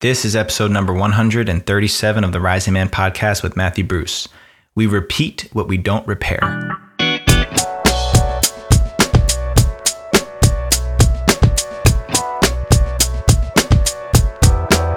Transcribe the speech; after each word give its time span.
This 0.00 0.24
is 0.24 0.34
episode 0.34 0.70
number 0.70 0.94
137 0.94 2.24
of 2.24 2.32
the 2.32 2.40
Rising 2.40 2.72
Man 2.72 2.88
podcast 2.88 3.42
with 3.42 3.54
Matthew 3.54 3.84
Bruce. 3.84 4.28
We 4.74 4.86
repeat 4.86 5.50
what 5.52 5.68
we 5.68 5.76
don't 5.76 6.06
repair. 6.06 6.40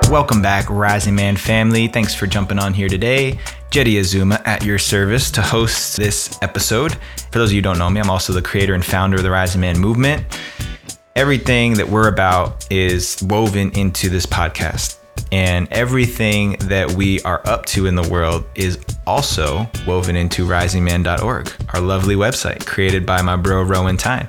Welcome 0.09 0.41
back, 0.41 0.69
Rising 0.69 1.15
Man 1.15 1.35
family. 1.35 1.89
Thanks 1.89 2.15
for 2.15 2.25
jumping 2.25 2.57
on 2.57 2.73
here 2.73 2.87
today. 2.87 3.37
Jeddy 3.71 3.97
Azuma 3.97 4.41
at 4.45 4.63
your 4.63 4.79
service 4.79 5.29
to 5.31 5.41
host 5.41 5.97
this 5.97 6.39
episode. 6.41 6.93
For 7.29 7.39
those 7.39 7.49
of 7.49 7.55
you 7.55 7.57
who 7.57 7.63
don't 7.63 7.77
know 7.77 7.89
me, 7.89 7.99
I'm 7.99 8.09
also 8.09 8.31
the 8.31 8.41
creator 8.41 8.73
and 8.73 8.85
founder 8.85 9.17
of 9.17 9.23
the 9.23 9.31
Rising 9.31 9.59
Man 9.59 9.77
movement 9.77 10.23
everything 11.15 11.75
that 11.75 11.87
we're 11.87 12.07
about 12.07 12.65
is 12.71 13.21
woven 13.23 13.71
into 13.71 14.09
this 14.09 14.25
podcast. 14.25 14.97
And 15.31 15.67
everything 15.71 16.57
that 16.61 16.91
we 16.91 17.21
are 17.21 17.41
up 17.45 17.65
to 17.67 17.85
in 17.87 17.95
the 17.95 18.07
world 18.07 18.45
is 18.55 18.79
also 19.05 19.67
woven 19.87 20.15
into 20.15 20.45
risingman.org, 20.45 21.51
our 21.73 21.81
lovely 21.81 22.15
website 22.15 22.65
created 22.65 23.05
by 23.05 23.21
my 23.21 23.35
bro 23.35 23.63
Rowan 23.63 23.97
Tyne. 23.97 24.27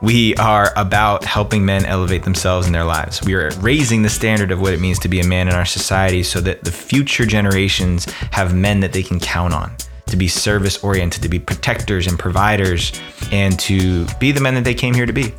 We 0.00 0.34
are 0.36 0.72
about 0.76 1.24
helping 1.24 1.64
men 1.64 1.86
elevate 1.86 2.24
themselves 2.24 2.66
in 2.66 2.72
their 2.72 2.84
lives. 2.84 3.22
We 3.22 3.34
are 3.34 3.50
raising 3.60 4.02
the 4.02 4.10
standard 4.10 4.50
of 4.50 4.60
what 4.60 4.74
it 4.74 4.80
means 4.80 4.98
to 5.00 5.08
be 5.08 5.20
a 5.20 5.26
man 5.26 5.48
in 5.48 5.54
our 5.54 5.64
society 5.64 6.22
so 6.22 6.40
that 6.40 6.64
the 6.64 6.72
future 6.72 7.24
generations 7.24 8.04
have 8.30 8.54
men 8.54 8.80
that 8.80 8.92
they 8.92 9.02
can 9.02 9.20
count 9.20 9.54
on 9.54 9.74
to 10.06 10.16
be 10.16 10.28
service 10.28 10.84
oriented, 10.84 11.22
to 11.22 11.28
be 11.28 11.38
protectors 11.38 12.06
and 12.06 12.18
providers, 12.18 13.00
and 13.32 13.58
to 13.58 14.06
be 14.20 14.30
the 14.30 14.40
men 14.40 14.54
that 14.54 14.64
they 14.64 14.74
came 14.74 14.92
here 14.92 15.06
to 15.06 15.12
be. 15.12 15.32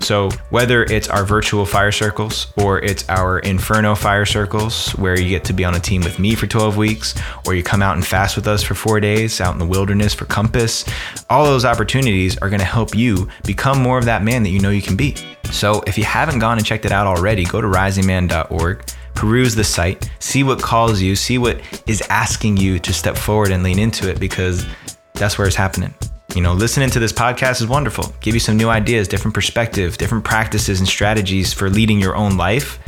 So, 0.00 0.28
whether 0.50 0.84
it's 0.84 1.08
our 1.08 1.24
virtual 1.24 1.64
fire 1.64 1.90
circles 1.90 2.52
or 2.58 2.80
it's 2.80 3.08
our 3.08 3.38
Inferno 3.40 3.94
fire 3.94 4.26
circles, 4.26 4.90
where 4.92 5.18
you 5.18 5.30
get 5.30 5.44
to 5.44 5.52
be 5.52 5.64
on 5.64 5.74
a 5.74 5.80
team 5.80 6.02
with 6.02 6.18
me 6.18 6.34
for 6.34 6.46
12 6.46 6.76
weeks, 6.76 7.14
or 7.46 7.54
you 7.54 7.62
come 7.62 7.82
out 7.82 7.96
and 7.96 8.06
fast 8.06 8.36
with 8.36 8.46
us 8.46 8.62
for 8.62 8.74
four 8.74 9.00
days 9.00 9.40
out 9.40 9.54
in 9.54 9.58
the 9.58 9.66
wilderness 9.66 10.12
for 10.12 10.26
Compass, 10.26 10.84
all 11.30 11.44
those 11.44 11.64
opportunities 11.64 12.36
are 12.38 12.50
going 12.50 12.60
to 12.60 12.66
help 12.66 12.94
you 12.94 13.28
become 13.44 13.82
more 13.82 13.98
of 13.98 14.04
that 14.04 14.22
man 14.22 14.42
that 14.42 14.50
you 14.50 14.60
know 14.60 14.70
you 14.70 14.82
can 14.82 14.96
be. 14.96 15.16
So, 15.50 15.82
if 15.86 15.96
you 15.96 16.04
haven't 16.04 16.40
gone 16.40 16.58
and 16.58 16.66
checked 16.66 16.84
it 16.84 16.92
out 16.92 17.06
already, 17.06 17.44
go 17.44 17.62
to 17.62 17.66
risingman.org, 17.66 18.84
peruse 19.14 19.54
the 19.54 19.64
site, 19.64 20.10
see 20.18 20.42
what 20.42 20.60
calls 20.60 21.00
you, 21.00 21.16
see 21.16 21.38
what 21.38 21.60
is 21.86 22.02
asking 22.10 22.58
you 22.58 22.78
to 22.80 22.92
step 22.92 23.16
forward 23.16 23.50
and 23.50 23.62
lean 23.62 23.78
into 23.78 24.10
it 24.10 24.20
because 24.20 24.66
that's 25.14 25.38
where 25.38 25.46
it's 25.46 25.56
happening. 25.56 25.94
You 26.34 26.42
know, 26.42 26.52
listening 26.52 26.90
to 26.90 26.98
this 26.98 27.12
podcast 27.12 27.62
is 27.62 27.66
wonderful. 27.66 28.12
Give 28.20 28.34
you 28.34 28.40
some 28.40 28.56
new 28.56 28.68
ideas, 28.68 29.08
different 29.08 29.34
perspective, 29.34 29.96
different 29.96 30.24
practices 30.24 30.80
and 30.80 30.88
strategies 30.88 31.52
for 31.52 31.70
leading 31.70 31.98
your 31.98 32.14
own 32.14 32.36
life. 32.36 32.78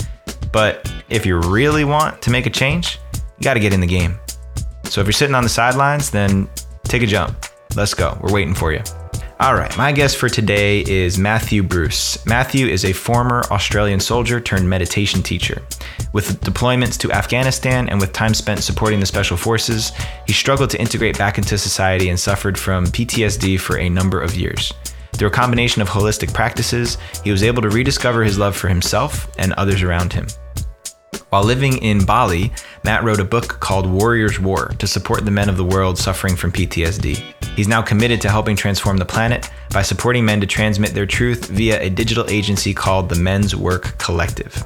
But 0.52 0.92
if 1.08 1.24
you 1.24 1.38
really 1.38 1.84
want 1.84 2.20
to 2.22 2.30
make 2.30 2.46
a 2.46 2.50
change, 2.50 2.98
you 3.14 3.44
got 3.44 3.54
to 3.54 3.60
get 3.60 3.72
in 3.72 3.80
the 3.80 3.86
game. 3.86 4.18
So 4.84 5.00
if 5.00 5.06
you're 5.06 5.12
sitting 5.12 5.34
on 5.34 5.44
the 5.44 5.48
sidelines, 5.48 6.10
then 6.10 6.48
take 6.84 7.02
a 7.02 7.06
jump. 7.06 7.46
Let's 7.74 7.94
go. 7.94 8.18
We're 8.20 8.32
waiting 8.32 8.54
for 8.54 8.72
you. 8.72 8.82
All 9.40 9.54
right, 9.54 9.76
my 9.78 9.92
guest 9.92 10.16
for 10.16 10.28
today 10.28 10.80
is 10.80 11.16
Matthew 11.16 11.62
Bruce. 11.62 12.26
Matthew 12.26 12.66
is 12.66 12.84
a 12.84 12.92
former 12.92 13.44
Australian 13.52 14.00
soldier 14.00 14.40
turned 14.40 14.68
meditation 14.68 15.22
teacher. 15.22 15.62
With 16.12 16.40
deployments 16.40 16.98
to 16.98 17.12
Afghanistan 17.12 17.88
and 17.88 18.00
with 18.00 18.12
time 18.12 18.34
spent 18.34 18.64
supporting 18.64 18.98
the 18.98 19.06
special 19.06 19.36
forces, 19.36 19.92
he 20.26 20.32
struggled 20.32 20.70
to 20.70 20.80
integrate 20.80 21.18
back 21.18 21.38
into 21.38 21.56
society 21.56 22.08
and 22.08 22.18
suffered 22.18 22.58
from 22.58 22.86
PTSD 22.86 23.60
for 23.60 23.78
a 23.78 23.88
number 23.88 24.20
of 24.20 24.34
years. 24.34 24.74
Through 25.12 25.28
a 25.28 25.30
combination 25.30 25.82
of 25.82 25.88
holistic 25.88 26.34
practices, 26.34 26.98
he 27.22 27.30
was 27.30 27.44
able 27.44 27.62
to 27.62 27.70
rediscover 27.70 28.24
his 28.24 28.40
love 28.40 28.56
for 28.56 28.66
himself 28.66 29.30
and 29.38 29.52
others 29.52 29.82
around 29.82 30.12
him. 30.12 30.26
While 31.30 31.44
living 31.44 31.76
in 31.82 32.06
Bali, 32.06 32.52
Matt 32.84 33.04
wrote 33.04 33.20
a 33.20 33.24
book 33.24 33.60
called 33.60 33.86
Warrior's 33.86 34.40
War 34.40 34.68
to 34.78 34.86
support 34.86 35.26
the 35.26 35.30
men 35.30 35.50
of 35.50 35.58
the 35.58 35.64
world 35.64 35.98
suffering 35.98 36.36
from 36.36 36.52
PTSD. 36.52 37.16
He's 37.54 37.68
now 37.68 37.82
committed 37.82 38.22
to 38.22 38.30
helping 38.30 38.56
transform 38.56 38.96
the 38.96 39.04
planet 39.04 39.50
by 39.70 39.82
supporting 39.82 40.24
men 40.24 40.40
to 40.40 40.46
transmit 40.46 40.94
their 40.94 41.04
truth 41.04 41.48
via 41.48 41.82
a 41.82 41.90
digital 41.90 42.24
agency 42.30 42.72
called 42.72 43.10
the 43.10 43.16
Men's 43.16 43.54
Work 43.54 43.98
Collective. 43.98 44.64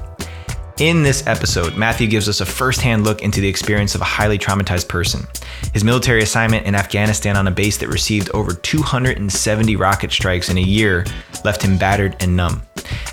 In 0.79 1.03
this 1.03 1.27
episode, 1.27 1.77
Matthew 1.77 2.07
gives 2.07 2.27
us 2.27 2.41
a 2.41 2.47
firsthand 2.47 3.03
look 3.03 3.21
into 3.21 3.39
the 3.39 3.47
experience 3.47 3.93
of 3.93 4.01
a 4.01 4.05
highly 4.05 4.39
traumatized 4.39 4.87
person. 4.87 5.27
His 5.71 5.83
military 5.83 6.23
assignment 6.23 6.65
in 6.65 6.73
Afghanistan 6.73 7.37
on 7.37 7.47
a 7.47 7.51
base 7.51 7.77
that 7.77 7.89
received 7.89 8.31
over 8.33 8.53
270 8.53 9.75
rocket 9.75 10.11
strikes 10.11 10.49
in 10.49 10.57
a 10.57 10.61
year 10.61 11.05
left 11.45 11.61
him 11.61 11.77
battered 11.77 12.15
and 12.19 12.35
numb. 12.35 12.63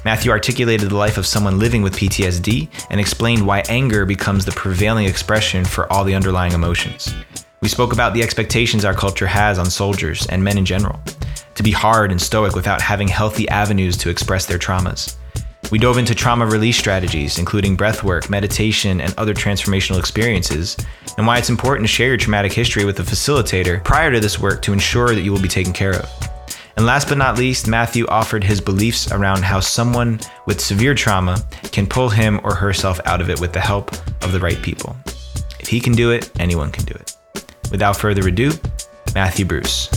Matthew 0.06 0.30
articulated 0.30 0.88
the 0.88 0.96
life 0.96 1.18
of 1.18 1.26
someone 1.26 1.58
living 1.58 1.82
with 1.82 1.96
PTSD 1.96 2.70
and 2.88 2.98
explained 2.98 3.46
why 3.46 3.62
anger 3.68 4.06
becomes 4.06 4.46
the 4.46 4.52
prevailing 4.52 5.04
expression 5.04 5.66
for 5.66 5.92
all 5.92 6.04
the 6.04 6.14
underlying 6.14 6.52
emotions. 6.52 7.14
We 7.60 7.68
spoke 7.68 7.92
about 7.92 8.14
the 8.14 8.22
expectations 8.22 8.86
our 8.86 8.94
culture 8.94 9.26
has 9.26 9.58
on 9.58 9.66
soldiers 9.66 10.26
and 10.28 10.42
men 10.42 10.56
in 10.56 10.64
general 10.64 10.98
to 11.56 11.62
be 11.62 11.72
hard 11.72 12.10
and 12.10 12.20
stoic 12.20 12.54
without 12.54 12.80
having 12.80 13.06
healthy 13.06 13.46
avenues 13.50 13.98
to 13.98 14.08
express 14.08 14.46
their 14.46 14.58
traumas. 14.58 15.16
We 15.70 15.78
dove 15.78 15.98
into 15.98 16.16
trauma 16.16 16.46
release 16.46 16.76
strategies, 16.76 17.38
including 17.38 17.76
breathwork, 17.76 18.28
meditation, 18.28 19.00
and 19.00 19.14
other 19.16 19.34
transformational 19.34 20.00
experiences, 20.00 20.76
and 21.16 21.26
why 21.26 21.38
it's 21.38 21.48
important 21.48 21.86
to 21.86 21.92
share 21.92 22.08
your 22.08 22.16
traumatic 22.16 22.52
history 22.52 22.84
with 22.84 22.98
a 22.98 23.04
facilitator 23.04 23.82
prior 23.84 24.10
to 24.10 24.18
this 24.18 24.40
work 24.40 24.62
to 24.62 24.72
ensure 24.72 25.14
that 25.14 25.22
you 25.22 25.30
will 25.30 25.40
be 25.40 25.48
taken 25.48 25.72
care 25.72 25.94
of. 25.94 26.10
And 26.76 26.86
last 26.86 27.08
but 27.08 27.18
not 27.18 27.38
least, 27.38 27.68
Matthew 27.68 28.04
offered 28.08 28.42
his 28.42 28.60
beliefs 28.60 29.12
around 29.12 29.42
how 29.42 29.60
someone 29.60 30.18
with 30.46 30.60
severe 30.60 30.94
trauma 30.94 31.40
can 31.70 31.86
pull 31.86 32.08
him 32.08 32.40
or 32.42 32.54
herself 32.54 32.98
out 33.04 33.20
of 33.20 33.30
it 33.30 33.40
with 33.40 33.52
the 33.52 33.60
help 33.60 33.92
of 34.24 34.32
the 34.32 34.40
right 34.40 34.60
people. 34.62 34.96
If 35.60 35.68
he 35.68 35.78
can 35.78 35.92
do 35.92 36.10
it, 36.10 36.30
anyone 36.40 36.72
can 36.72 36.84
do 36.84 36.94
it. 36.94 37.16
Without 37.70 37.96
further 37.96 38.26
ado, 38.26 38.50
Matthew 39.14 39.44
Bruce. 39.44 39.88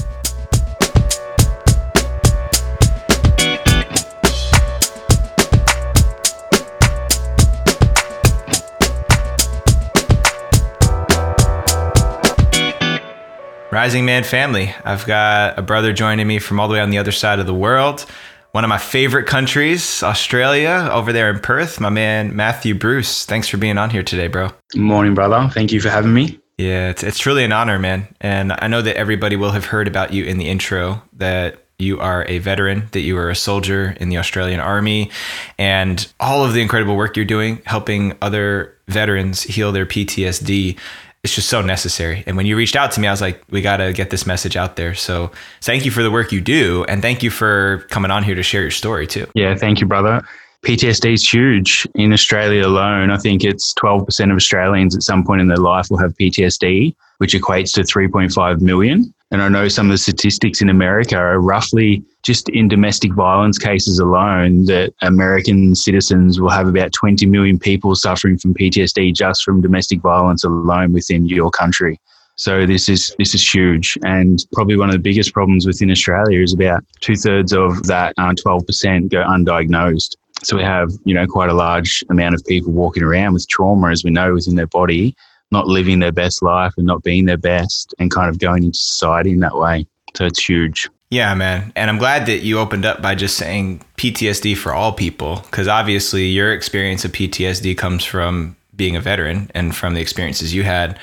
Rising 13.74 14.06
Man 14.06 14.24
family. 14.24 14.72
I've 14.86 15.04
got 15.08 15.58
a 15.58 15.64
brother 15.64 15.94
joining 15.94 16.28
me 16.28 16.38
from 16.38 16.60
all 16.60 16.68
the 16.68 16.76
way 16.76 16.80
on 16.80 16.92
the 16.92 17.00
other 17.00 17.12
side 17.12 17.40
of 17.40 17.48
the 17.48 17.56
world. 17.56 18.06
One 18.52 18.64
of 18.64 18.70
my 18.70 18.78
favorite 18.78 19.26
countries, 19.26 20.04
Australia, 20.04 20.90
over 20.92 21.12
there 21.12 21.32
in 21.32 21.40
Perth. 21.40 21.80
My 21.80 21.90
man, 21.90 22.36
Matthew 22.36 22.76
Bruce. 22.76 23.26
Thanks 23.26 23.48
for 23.48 23.58
being 23.58 23.80
on 23.80 23.90
here 23.90 24.04
today, 24.04 24.28
bro. 24.28 24.52
Morning, 24.76 25.16
brother. 25.16 25.50
Thank 25.52 25.72
you 25.72 25.82
for 25.82 25.90
having 25.90 26.14
me. 26.14 26.40
Yeah, 26.60 26.92
it's, 26.92 27.02
it's 27.02 27.18
truly 27.18 27.44
an 27.44 27.52
honor, 27.52 27.80
man. 27.80 28.08
And 28.22 28.54
I 28.54 28.68
know 28.68 28.84
that 28.84 28.96
everybody 28.96 29.36
will 29.36 29.50
have 29.50 29.66
heard 29.66 29.88
about 29.88 30.14
you 30.14 30.24
in 30.24 30.38
the 30.38 30.50
intro 30.50 31.02
that 31.14 31.66
you 31.80 32.00
are 32.00 32.26
a 32.28 32.38
veteran, 32.38 32.90
that 32.92 33.02
you 33.02 33.18
are 33.18 33.32
a 33.32 33.36
soldier 33.36 33.98
in 34.00 34.10
the 34.10 34.20
Australian 34.20 34.60
Army, 34.60 35.10
and 35.58 36.14
all 36.20 36.46
of 36.46 36.54
the 36.54 36.62
incredible 36.62 36.96
work 36.96 37.18
you're 37.18 37.26
doing 37.26 37.60
helping 37.66 38.16
other 38.22 38.78
veterans 38.88 39.42
heal 39.42 39.72
their 39.72 39.88
PTSD 39.88 40.78
it's 41.24 41.34
just 41.34 41.50
so 41.50 41.62
necessary. 41.62 42.24
And 42.28 42.36
when 42.36 42.46
you 42.46 42.58
reached 42.58 42.76
out 42.76 42.92
to 42.92 43.00
me, 43.00 43.08
I 43.08 43.12
was 43.12 43.22
like, 43.22 43.42
we 43.50 43.62
got 43.62 43.78
to 43.78 43.94
get 43.94 44.10
this 44.10 44.26
message 44.26 44.58
out 44.58 44.76
there. 44.76 44.94
So 44.94 45.32
thank 45.62 45.86
you 45.86 45.92
for 45.92 46.04
the 46.04 46.12
work 46.12 46.34
you 46.34 46.42
do. 46.42 46.84
And 46.90 47.02
thank 47.02 47.24
you 47.24 47.30
for 47.30 47.86
coming 47.90 48.12
on 48.12 48.24
here 48.24 48.36
to 48.36 48.44
share 48.44 48.62
your 48.62 48.72
story 48.72 49.08
too. 49.08 49.28
Yeah, 49.34 49.56
thank 49.56 49.80
you, 49.80 49.88
brother. 49.88 50.22
PTSD 50.64 51.14
is 51.14 51.34
huge 51.34 51.86
in 51.96 52.14
Australia 52.14 52.66
alone. 52.66 53.12
I 53.12 53.18
think 53.18 53.44
it's 53.44 53.74
12% 53.74 54.32
of 54.32 54.38
Australians 54.38 54.96
at 54.96 55.04
some 55.04 55.26
point 55.26 55.42
in 55.42 55.48
their 55.48 55.58
life 55.58 55.88
will 55.90 55.98
have 55.98 56.16
PTSD, 56.16 56.96
which 57.18 57.34
equates 57.34 57.74
to 57.74 57.82
3.5 57.82 58.62
million. 58.62 59.14
And 59.32 59.42
I 59.42 59.50
know 59.50 59.68
some 59.68 59.88
of 59.88 59.92
the 59.92 59.98
statistics 59.98 60.62
in 60.62 60.70
America 60.70 61.18
are 61.18 61.42
roughly 61.42 62.02
just 62.22 62.48
in 62.50 62.70
domestic 62.70 63.14
violence 63.14 63.58
cases 63.58 64.00
alone 64.00 64.66
that 64.66 64.94
American 65.02 65.76
citizens 65.76 66.40
will 66.40 66.52
have 66.52 66.68
about 66.68 66.94
20 66.94 67.26
million 67.26 67.60
people 67.60 67.94
suffering 67.96 68.38
from 68.38 68.54
PTSD 68.54 69.14
just 69.14 69.44
from 69.44 69.60
domestic 69.60 70.00
violence 70.00 70.46
alone 70.46 70.94
within 70.94 71.26
your 71.26 71.52
country. 71.52 72.00
So 72.36 72.66
this 72.66 72.90
is 72.90 73.14
this 73.20 73.36
is 73.36 73.54
huge, 73.54 73.96
and 74.04 74.44
probably 74.54 74.76
one 74.76 74.90
of 74.90 74.94
the 74.94 75.00
biggest 75.00 75.34
problems 75.34 75.68
within 75.68 75.92
Australia 75.92 76.42
is 76.42 76.52
about 76.52 76.84
two 77.00 77.16
thirds 77.16 77.54
of 77.54 77.84
that 77.84 78.16
uh, 78.18 78.34
twelve 78.34 78.66
percent 78.66 79.12
go 79.12 79.24
undiagnosed. 79.24 80.16
So 80.44 80.58
we 80.58 80.64
have 80.64 80.92
you 81.06 81.14
know 81.14 81.26
quite 81.28 81.50
a 81.50 81.54
large 81.54 82.04
amount 82.10 82.36
of 82.36 82.46
people 82.46 82.72
walking 82.72 83.04
around 83.04 83.34
with 83.34 83.48
trauma, 83.48 83.90
as 83.90 84.04
we 84.04 84.12
know, 84.12 84.34
within 84.34 84.56
their 84.56 84.68
body, 84.68 85.16
not 85.52 85.68
living 85.68 86.00
their 86.00 86.12
best 86.12 86.42
life 86.42 86.74
and 86.78 86.86
not 86.86 87.04
being 87.04 87.26
their 87.26 87.38
best 87.38 87.94
and 88.00 88.12
kind 88.12 88.30
of 88.30 88.40
going 88.40 88.64
into 88.64 88.78
society 88.78 89.32
in 89.32 89.40
that 89.40 89.56
way. 89.56 89.86
So 90.16 90.26
it's 90.26 90.44
huge. 90.44 90.90
Yeah, 91.10 91.36
man. 91.36 91.72
And 91.76 91.92
I'm 91.92 92.00
glad 92.00 92.26
that 92.26 92.40
you 92.40 92.58
opened 92.58 92.86
up 92.86 93.02
by 93.02 93.14
just 93.14 93.38
saying 93.38 93.84
PTSD 93.98 94.58
for 94.58 94.74
all 94.74 94.92
people, 94.92 95.42
because 95.44 95.68
obviously 95.68 96.26
your 96.26 96.52
experience 96.52 97.06
of 97.06 97.12
PTSD 97.12 97.78
comes 97.78 98.04
from 98.04 98.56
being 98.76 98.96
a 98.96 99.00
veteran 99.00 99.52
and 99.54 99.76
from 99.76 99.94
the 99.94 100.02
experiences 100.02 100.56
you 100.56 100.64
had. 100.64 101.00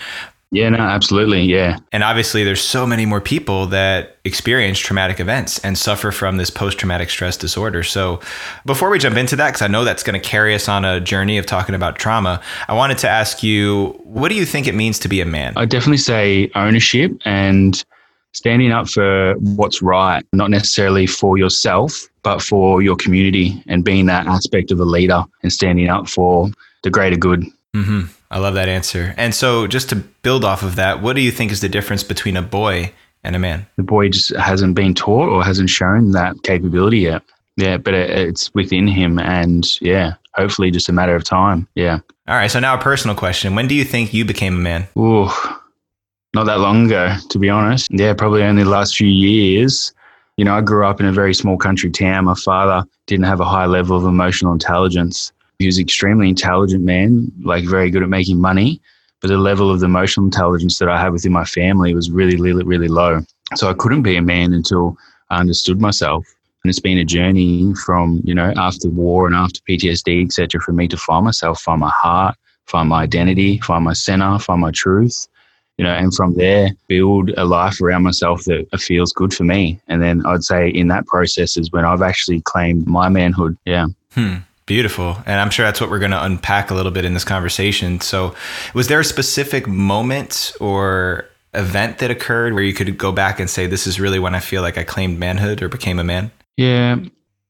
Yeah, 0.52 0.68
no, 0.70 0.78
absolutely. 0.78 1.42
Yeah. 1.42 1.78
And 1.92 2.02
obviously, 2.02 2.42
there's 2.42 2.60
so 2.60 2.84
many 2.84 3.06
more 3.06 3.20
people 3.20 3.66
that 3.66 4.18
experience 4.24 4.80
traumatic 4.80 5.20
events 5.20 5.60
and 5.60 5.78
suffer 5.78 6.10
from 6.10 6.38
this 6.38 6.50
post 6.50 6.78
traumatic 6.78 7.08
stress 7.08 7.36
disorder. 7.36 7.84
So, 7.84 8.20
before 8.66 8.90
we 8.90 8.98
jump 8.98 9.16
into 9.16 9.36
that, 9.36 9.50
because 9.50 9.62
I 9.62 9.68
know 9.68 9.84
that's 9.84 10.02
going 10.02 10.20
to 10.20 10.28
carry 10.28 10.54
us 10.54 10.68
on 10.68 10.84
a 10.84 11.00
journey 11.00 11.38
of 11.38 11.46
talking 11.46 11.76
about 11.76 11.96
trauma, 11.98 12.42
I 12.66 12.74
wanted 12.74 12.98
to 12.98 13.08
ask 13.08 13.44
you 13.44 14.00
what 14.02 14.28
do 14.28 14.34
you 14.34 14.44
think 14.44 14.66
it 14.66 14.74
means 14.74 14.98
to 15.00 15.08
be 15.08 15.20
a 15.20 15.26
man? 15.26 15.52
I 15.56 15.66
definitely 15.66 15.98
say 15.98 16.50
ownership 16.56 17.12
and 17.24 17.82
standing 18.32 18.72
up 18.72 18.88
for 18.88 19.34
what's 19.34 19.82
right, 19.82 20.24
not 20.32 20.50
necessarily 20.50 21.06
for 21.06 21.38
yourself, 21.38 22.08
but 22.22 22.42
for 22.42 22.82
your 22.82 22.96
community 22.96 23.62
and 23.68 23.84
being 23.84 24.06
that 24.06 24.26
aspect 24.26 24.72
of 24.72 24.80
a 24.80 24.84
leader 24.84 25.22
and 25.42 25.52
standing 25.52 25.88
up 25.88 26.08
for 26.08 26.50
the 26.82 26.90
greater 26.90 27.16
good. 27.16 27.44
Mm-hmm. 27.74 28.12
I 28.30 28.38
love 28.38 28.54
that 28.54 28.68
answer. 28.68 29.14
And 29.16 29.34
so, 29.34 29.66
just 29.66 29.88
to 29.90 29.96
build 29.96 30.44
off 30.44 30.62
of 30.62 30.76
that, 30.76 31.02
what 31.02 31.16
do 31.16 31.22
you 31.22 31.30
think 31.30 31.52
is 31.52 31.60
the 31.60 31.68
difference 31.68 32.02
between 32.02 32.36
a 32.36 32.42
boy 32.42 32.92
and 33.22 33.36
a 33.36 33.38
man? 33.38 33.66
The 33.76 33.82
boy 33.82 34.08
just 34.08 34.34
hasn't 34.36 34.74
been 34.74 34.94
taught 34.94 35.28
or 35.28 35.42
hasn't 35.44 35.70
shown 35.70 36.12
that 36.12 36.36
capability 36.42 37.00
yet. 37.00 37.22
Yeah, 37.56 37.76
but 37.76 37.94
it's 37.94 38.52
within 38.54 38.86
him, 38.86 39.18
and 39.18 39.66
yeah, 39.80 40.14
hopefully, 40.34 40.70
just 40.70 40.88
a 40.88 40.92
matter 40.92 41.14
of 41.14 41.24
time. 41.24 41.68
Yeah. 41.74 41.98
All 42.26 42.36
right. 42.36 42.50
So 42.50 42.60
now, 42.60 42.74
a 42.74 42.78
personal 42.78 43.16
question: 43.16 43.54
When 43.54 43.68
do 43.68 43.74
you 43.74 43.84
think 43.84 44.14
you 44.14 44.24
became 44.24 44.54
a 44.54 44.58
man? 44.58 44.88
Ooh, 44.96 45.28
not 46.34 46.44
that 46.44 46.60
long 46.60 46.86
ago, 46.86 47.16
to 47.28 47.38
be 47.38 47.50
honest. 47.50 47.88
Yeah, 47.90 48.14
probably 48.14 48.42
only 48.42 48.62
the 48.62 48.70
last 48.70 48.96
few 48.96 49.08
years. 49.08 49.92
You 50.36 50.44
know, 50.44 50.54
I 50.54 50.60
grew 50.60 50.86
up 50.86 51.00
in 51.00 51.06
a 51.06 51.12
very 51.12 51.34
small 51.34 51.58
country 51.58 51.90
town. 51.90 52.24
My 52.24 52.34
father 52.34 52.88
didn't 53.06 53.26
have 53.26 53.40
a 53.40 53.44
high 53.44 53.66
level 53.66 53.96
of 53.96 54.04
emotional 54.04 54.52
intelligence. 54.52 55.32
He 55.60 55.66
was 55.66 55.76
an 55.76 55.84
extremely 55.84 56.28
intelligent 56.28 56.82
man, 56.82 57.30
like 57.42 57.64
very 57.64 57.90
good 57.90 58.02
at 58.02 58.08
making 58.08 58.40
money, 58.40 58.80
but 59.20 59.28
the 59.28 59.36
level 59.36 59.70
of 59.70 59.80
the 59.80 59.86
emotional 59.86 60.24
intelligence 60.24 60.78
that 60.78 60.88
I 60.88 61.00
had 61.00 61.12
within 61.12 61.32
my 61.32 61.44
family 61.44 61.94
was 61.94 62.10
really, 62.10 62.36
really, 62.36 62.64
really 62.64 62.88
low. 62.88 63.20
So 63.54 63.68
I 63.68 63.74
couldn't 63.74 64.02
be 64.02 64.16
a 64.16 64.22
man 64.22 64.54
until 64.54 64.96
I 65.28 65.38
understood 65.38 65.78
myself. 65.78 66.26
And 66.64 66.70
it's 66.70 66.80
been 66.80 66.96
a 66.98 67.04
journey 67.04 67.74
from, 67.84 68.22
you 68.24 68.34
know, 68.34 68.52
after 68.56 68.88
war 68.88 69.26
and 69.26 69.36
after 69.36 69.60
PTSD, 69.68 70.24
etc., 70.24 70.60
for 70.62 70.72
me 70.72 70.88
to 70.88 70.96
find 70.96 71.26
myself, 71.26 71.60
find 71.60 71.80
my 71.80 71.92
heart, 71.94 72.36
find 72.66 72.88
my 72.88 73.02
identity, 73.02 73.58
find 73.60 73.84
my 73.84 73.92
center, 73.92 74.38
find 74.38 74.62
my 74.62 74.70
truth 74.70 75.28
you 75.80 75.84
know, 75.84 75.94
and 75.94 76.14
from 76.14 76.34
there 76.34 76.68
build 76.88 77.30
a 77.38 77.46
life 77.46 77.80
around 77.80 78.02
myself 78.02 78.44
that 78.44 78.66
feels 78.78 79.14
good 79.14 79.32
for 79.32 79.44
me. 79.44 79.80
And 79.88 80.02
then 80.02 80.22
I'd 80.26 80.44
say 80.44 80.68
in 80.68 80.88
that 80.88 81.06
process 81.06 81.56
is 81.56 81.72
when 81.72 81.86
I've 81.86 82.02
actually 82.02 82.42
claimed 82.42 82.86
my 82.86 83.08
manhood. 83.08 83.56
Yeah. 83.64 83.86
Hmm. 84.12 84.40
Beautiful. 84.70 85.16
And 85.26 85.40
I'm 85.40 85.50
sure 85.50 85.66
that's 85.66 85.80
what 85.80 85.90
we're 85.90 85.98
going 85.98 86.12
to 86.12 86.24
unpack 86.24 86.70
a 86.70 86.74
little 86.74 86.92
bit 86.92 87.04
in 87.04 87.12
this 87.12 87.24
conversation. 87.24 88.00
So, 88.00 88.36
was 88.72 88.86
there 88.86 89.00
a 89.00 89.04
specific 89.04 89.66
moment 89.66 90.52
or 90.60 91.28
event 91.54 91.98
that 91.98 92.12
occurred 92.12 92.54
where 92.54 92.62
you 92.62 92.72
could 92.72 92.96
go 92.96 93.10
back 93.10 93.40
and 93.40 93.50
say, 93.50 93.66
this 93.66 93.88
is 93.88 93.98
really 93.98 94.20
when 94.20 94.32
I 94.32 94.38
feel 94.38 94.62
like 94.62 94.78
I 94.78 94.84
claimed 94.84 95.18
manhood 95.18 95.60
or 95.60 95.68
became 95.68 95.98
a 95.98 96.04
man? 96.04 96.30
Yeah. 96.56 96.98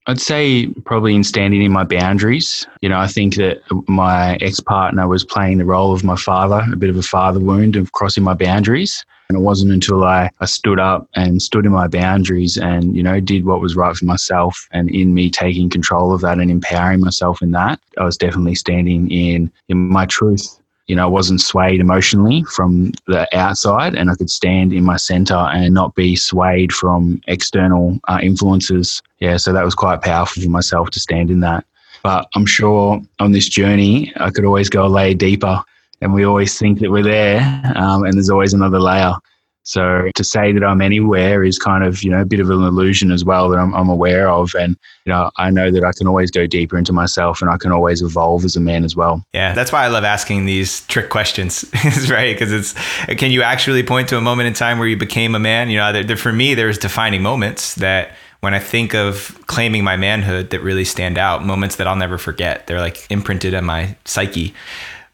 I'd 0.07 0.19
say 0.19 0.69
probably 0.87 1.15
in 1.15 1.23
standing 1.23 1.61
in 1.61 1.71
my 1.71 1.85
boundaries. 1.85 2.67
You 2.81 2.89
know, 2.89 2.99
I 2.99 3.07
think 3.07 3.35
that 3.37 3.59
my 3.87 4.37
ex 4.37 4.59
partner 4.61 5.07
was 5.07 5.23
playing 5.23 5.59
the 5.59 5.67
role 5.67 5.93
of 5.93 6.03
my 6.03 6.17
father, 6.17 6.65
a 6.73 6.77
bit 6.77 6.89
of 6.89 6.97
a 6.97 7.03
father 7.03 7.39
wound 7.39 7.77
of 7.77 7.93
crossing 7.93 8.25
my 8.25 8.33
boundaries. 8.33 9.05
And 9.31 9.39
it 9.39 9.43
wasn't 9.43 9.71
until 9.71 10.03
I, 10.03 10.29
I 10.41 10.47
stood 10.47 10.81
up 10.81 11.09
and 11.15 11.41
stood 11.41 11.65
in 11.65 11.71
my 11.71 11.87
boundaries 11.87 12.57
and, 12.57 12.97
you 12.97 13.03
know, 13.05 13.21
did 13.21 13.45
what 13.45 13.61
was 13.61 13.77
right 13.77 13.95
for 13.95 14.05
myself 14.05 14.67
and 14.73 14.91
in 14.91 15.15
me 15.15 15.31
taking 15.31 15.71
control 15.71 16.13
of 16.13 16.21
that 16.23 16.41
and 16.41 16.51
empowering 16.51 16.99
myself 16.99 17.41
in 17.41 17.53
that, 17.53 17.79
I 17.97 18.03
was 18.03 18.17
definitely 18.17 18.57
standing 18.57 19.09
in, 19.09 19.53
in 19.69 19.89
my 19.89 20.07
truth 20.07 20.61
you 20.89 20.97
know, 20.97 21.05
I 21.05 21.07
wasn't 21.07 21.41
swayed 21.41 21.79
emotionally 21.79 22.43
from 22.53 22.91
the 23.07 23.25
outside 23.33 23.95
and 23.95 24.11
I 24.11 24.17
could 24.17 24.29
stand 24.29 24.73
in 24.73 24.83
my 24.83 24.97
center 24.97 25.37
and 25.37 25.73
not 25.73 25.95
be 25.95 26.17
swayed 26.17 26.73
from 26.73 27.21
external 27.29 28.01
uh, 28.09 28.19
influences. 28.21 29.01
Yeah, 29.21 29.37
so 29.37 29.53
that 29.53 29.65
was 29.65 29.77
quite 29.77 30.03
powerful 30.03 30.43
for 30.43 30.49
myself 30.49 30.91
to 30.91 30.99
stand 30.99 31.31
in 31.31 31.39
that. 31.41 31.65
But 32.03 32.27
I'm 32.35 32.45
sure 32.45 33.01
on 33.21 33.31
this 33.31 33.49
journey, 33.49 34.13
I 34.17 34.31
could 34.31 34.45
always 34.45 34.69
go 34.69 34.85
a 34.85 34.89
layer 34.89 35.15
deeper. 35.15 35.63
And 36.01 36.15
we 36.15 36.25
always 36.25 36.59
think 36.59 36.81
that 36.81 36.91
we're 36.91 37.03
there, 37.03 37.41
um, 37.77 38.05
and 38.05 38.15
there's 38.15 38.31
always 38.31 38.55
another 38.55 38.81
layer. 38.81 39.15
So 39.63 40.09
to 40.15 40.25
say 40.25 40.53
that 40.53 40.65
I'm 40.65 40.81
anywhere 40.81 41.45
is 41.45 41.59
kind 41.59 41.85
of, 41.85 42.03
you 42.03 42.11
know, 42.11 42.23
a 42.23 42.25
bit 42.25 42.41
of 42.41 42.49
an 42.49 42.63
illusion 42.63 43.13
as 43.13 43.25
well 43.25 43.51
that 43.51 43.59
I'm, 43.59 43.75
I'm, 43.75 43.91
aware 43.91 44.29
of. 44.29 44.55
And, 44.59 44.77
you 45.05 45.13
know, 45.13 45.31
I 45.37 45.51
know 45.51 45.71
that 45.71 45.85
I 45.85 45.93
can 45.93 46.07
always 46.07 46.31
go 46.31 46.47
deeper 46.47 46.79
into 46.79 46.93
myself 46.93 47.43
and 47.43 47.51
I 47.51 47.59
can 47.59 47.71
always 47.71 48.01
evolve 48.01 48.45
as 48.45 48.57
a 48.57 48.61
man 48.61 48.85
as 48.85 48.97
well. 48.97 49.25
Yeah. 49.35 49.53
That's 49.53 49.71
why 49.71 49.85
I 49.85 49.89
love 49.89 50.03
asking 50.03 50.47
these 50.47 50.87
trick 50.87 51.11
questions, 51.11 51.65
right? 52.11 52.35
Because 52.35 52.53
it's, 52.53 52.73
can 53.17 53.31
you 53.31 53.43
actually 53.43 53.83
point 53.83 54.09
to 54.09 54.17
a 54.17 54.21
moment 54.21 54.47
in 54.47 54.55
time 54.55 54.79
where 54.79 54.89
you 54.89 54.97
became 54.97 55.35
a 55.35 55.39
man? 55.39 55.69
You 55.69 55.77
know, 55.77 56.17
for 56.17 56.33
me, 56.33 56.55
there's 56.55 56.79
defining 56.79 57.23
moments 57.23 57.75
that 57.77 58.13
when 58.41 58.55
I 58.55 58.59
think 58.59 58.95
of 58.95 59.39
claiming 59.47 59.85
my 59.85 59.97
manhood 59.97 60.51
that 60.51 60.61
really 60.63 60.87
stand 60.87 61.19
out, 61.19 61.45
moments 61.45 61.77
that 61.77 61.87
I'll 61.87 61.97
never 61.97 62.17
forget. 62.17 62.67
They're 62.67 62.81
like 62.81 63.07
imprinted 63.11 63.53
in 63.53 63.67
my 63.67 63.97
psyche. 64.07 64.55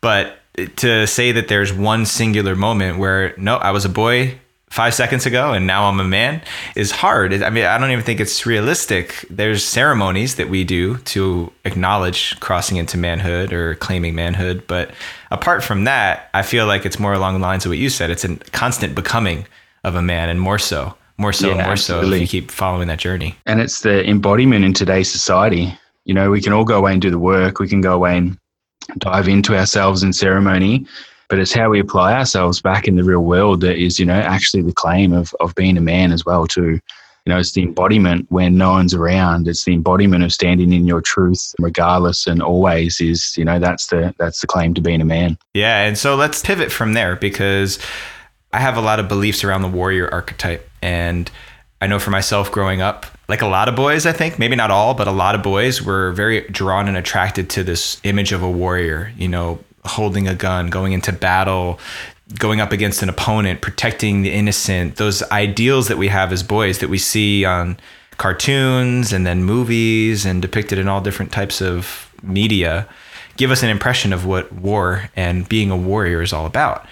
But 0.01 0.39
to 0.77 1.07
say 1.07 1.33
that 1.33 1.49
there's 1.49 1.73
one 1.73 2.07
singular 2.07 2.57
moment 2.57 2.99
where 2.99 3.35
no, 3.37 3.57
I 3.57 3.71
was 3.71 3.85
a 3.85 3.91
boy 3.91 4.39
five 4.71 4.95
seconds 4.95 5.25
ago 5.27 5.53
and 5.53 5.67
now 5.67 5.85
I'm 5.85 6.01
a 6.01 6.05
man 6.05 6.43
is 6.75 6.91
hard. 6.91 7.33
I 7.43 7.51
mean, 7.51 7.65
I 7.65 7.79
don't 7.79 7.91
even 7.91 8.05
think 8.05 8.21
it's 8.21 8.45
realistic. 8.45 9.25
There's 9.31 9.65
ceremonies 9.65 10.37
that 10.37 10.49
we 10.49 10.65
do 10.65 10.99
to 10.99 11.53
acknowledge 11.65 12.39
crossing 12.41 12.77
into 12.77 12.99
manhood 12.99 13.53
or 13.53 13.77
claiming 13.77 14.15
manhood. 14.15 14.65
But 14.67 14.91
apart 15.31 15.63
from 15.63 15.85
that, 15.85 16.29
I 16.35 16.43
feel 16.43 16.67
like 16.67 16.85
it's 16.85 16.99
more 16.99 17.13
along 17.13 17.35
the 17.35 17.41
lines 17.41 17.65
of 17.65 17.71
what 17.71 17.79
you 17.79 17.89
said. 17.89 18.11
It's 18.11 18.25
a 18.25 18.37
constant 18.37 18.95
becoming 18.95 19.47
of 19.85 19.95
a 19.95 20.03
man 20.03 20.29
and 20.29 20.41
more 20.41 20.59
so, 20.59 20.95
more 21.17 21.33
so, 21.33 21.49
yeah, 21.49 21.55
more 21.55 21.73
absolutely. 21.73 22.11
so 22.11 22.15
if 22.17 22.21
you 22.21 22.27
keep 22.27 22.51
following 22.51 22.89
that 22.89 22.99
journey. 22.99 23.37
And 23.47 23.61
it's 23.61 23.83
the 23.83 24.07
embodiment 24.09 24.65
in 24.65 24.75
today's 24.75 25.11
society. 25.11 25.73
You 26.05 26.15
know, 26.15 26.31
we 26.31 26.41
can 26.41 26.53
all 26.53 26.65
go 26.65 26.77
away 26.79 26.93
and 26.93 27.01
do 27.01 27.11
the 27.11 27.19
work. 27.19 27.61
We 27.61 27.69
can 27.69 27.81
go 27.81 27.95
away 27.95 28.19
and 28.19 28.39
dive 28.99 29.29
into 29.29 29.57
ourselves 29.57 30.03
in 30.03 30.13
ceremony 30.13 30.87
but 31.29 31.39
it's 31.39 31.53
how 31.53 31.71
we 31.71 31.81
apply 31.81 32.15
ourselves 32.15 32.61
back 32.61 32.87
in 32.87 32.97
the 32.97 33.05
real 33.05 33.21
world 33.21 33.61
that 33.61 33.77
is 33.77 33.99
you 33.99 34.07
know 34.07 34.15
actually 34.15 34.63
the 34.63 34.73
claim 34.73 35.13
of, 35.13 35.35
of 35.41 35.55
being 35.55 35.77
a 35.77 35.81
man 35.81 36.13
as 36.13 36.25
well 36.25 36.47
too. 36.47 36.81
You 37.25 37.33
know 37.33 37.39
it's 37.39 37.53
the 37.53 37.63
embodiment 37.63 38.27
when 38.31 38.57
no 38.57 38.71
one's 38.71 38.95
around. 38.95 39.49
It's 39.49 39.65
the 39.65 39.75
embodiment 39.75 40.23
of 40.23 40.33
standing 40.33 40.73
in 40.73 40.87
your 40.87 41.01
truth 41.01 41.55
regardless 41.59 42.27
and 42.27 42.43
always 42.43 43.01
is 43.01 43.37
you 43.37 43.45
know 43.45 43.59
that's 43.59 43.89
the 43.89 44.15
that's 44.19 44.41
the 44.41 44.47
claim 44.47 44.75
to 44.75 44.81
being 44.81 45.01
a 45.01 45.05
man. 45.05 45.37
Yeah 45.55 45.83
and 45.83 45.99
so 45.99 46.15
let's 46.15 46.43
pivot 46.43 46.71
from 46.71 46.93
there 46.93 47.17
because 47.17 47.79
i 48.53 48.61
have 48.61 48.77
a 48.77 48.81
lot 48.81 49.01
of 49.01 49.09
beliefs 49.09 49.43
around 49.43 49.63
the 49.63 49.69
warrior 49.69 50.09
archetype. 50.13 50.69
And 50.81 51.31
i 51.81 51.87
know 51.87 51.99
for 51.99 52.11
myself 52.11 52.53
growing 52.53 52.81
up 52.81 53.07
like 53.29 53.43
a 53.43 53.47
lot 53.47 53.69
of 53.69 53.75
boys, 53.75 54.07
I 54.07 54.13
think, 54.13 54.39
maybe 54.39 54.57
not 54.57 54.71
all, 54.71 54.95
but 54.95 55.09
a 55.09 55.13
lot 55.13 55.35
of 55.35 55.43
boys 55.43 55.83
were 55.83 56.13
very 56.13 56.43
drawn 56.49 56.89
and 56.89 56.97
attracted 56.97 57.51
to 57.51 57.65
this 57.65 58.01
image 58.05 58.33
of 58.33 58.43
a 58.43 58.51
warrior, 58.51 59.13
you 59.17 59.29
know, 59.29 59.59
holding 59.85 60.29
a 60.29 60.35
gun, 60.35 60.69
going 60.69 60.93
into 60.93 61.13
battle, 61.13 61.81
going 62.39 62.61
up 62.61 62.73
against 62.73 63.03
an 63.03 63.09
opponent, 63.09 63.61
protecting 63.61 64.23
the 64.23 64.33
innocent, 64.33 64.97
those 64.97 65.23
ideals 65.31 65.89
that 65.89 65.99
we 65.99 66.09
have 66.09 66.33
as 66.33 66.43
boys 66.43 66.79
that 66.79 66.89
we 66.89 66.99
see 66.99 67.45
on 67.45 67.79
cartoons 68.17 69.13
and 69.13 69.27
then 69.27 69.45
movies 69.45 70.25
and 70.25 70.41
depicted 70.41 70.79
in 70.79 70.89
all 70.89 71.01
different 71.01 71.33
types 71.33 71.61
of 71.61 72.11
media 72.23 72.89
give 73.37 73.51
us 73.51 73.63
an 73.63 73.69
impression 73.69 74.13
of 74.13 74.27
what 74.27 74.53
war 74.53 75.11
and 75.15 75.49
being 75.49 75.71
a 75.71 75.77
warrior 75.77 76.23
is 76.23 76.33
all 76.33 76.47
about. 76.47 76.87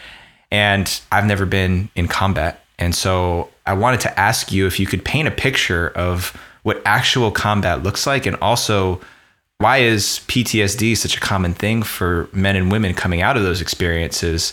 And 0.51 1.01
I've 1.11 1.27
never 1.27 1.47
been 1.47 1.89
in 1.95 2.09
combat. 2.09 2.65
And 2.79 2.95
so 2.95 3.49
I 3.67 3.73
wanted 3.75 4.01
to 4.01 4.21
ask 4.21 4.53
you 4.53 4.67
if 4.67 4.79
you 4.79 4.87
could 4.87 5.05
paint 5.05 5.29
a 5.29 5.31
picture 5.31 5.89
of 5.91 6.37
what 6.63 6.83
actual 6.85 7.31
combat 7.31 7.83
looks 7.83 8.07
like 8.07 8.27
and 8.27 8.37
also 8.37 9.01
why 9.59 9.79
is 9.79 10.21
PTSD 10.27 10.97
such 10.97 11.17
a 11.17 11.21
common 11.21 11.55
thing 11.55 11.83
for 11.83 12.29
men 12.33 12.57
and 12.57 12.71
women 12.71 12.95
coming 12.95 13.23
out 13.23 13.37
of 13.37 13.43
those 13.43 13.61
experiences? 13.61 14.53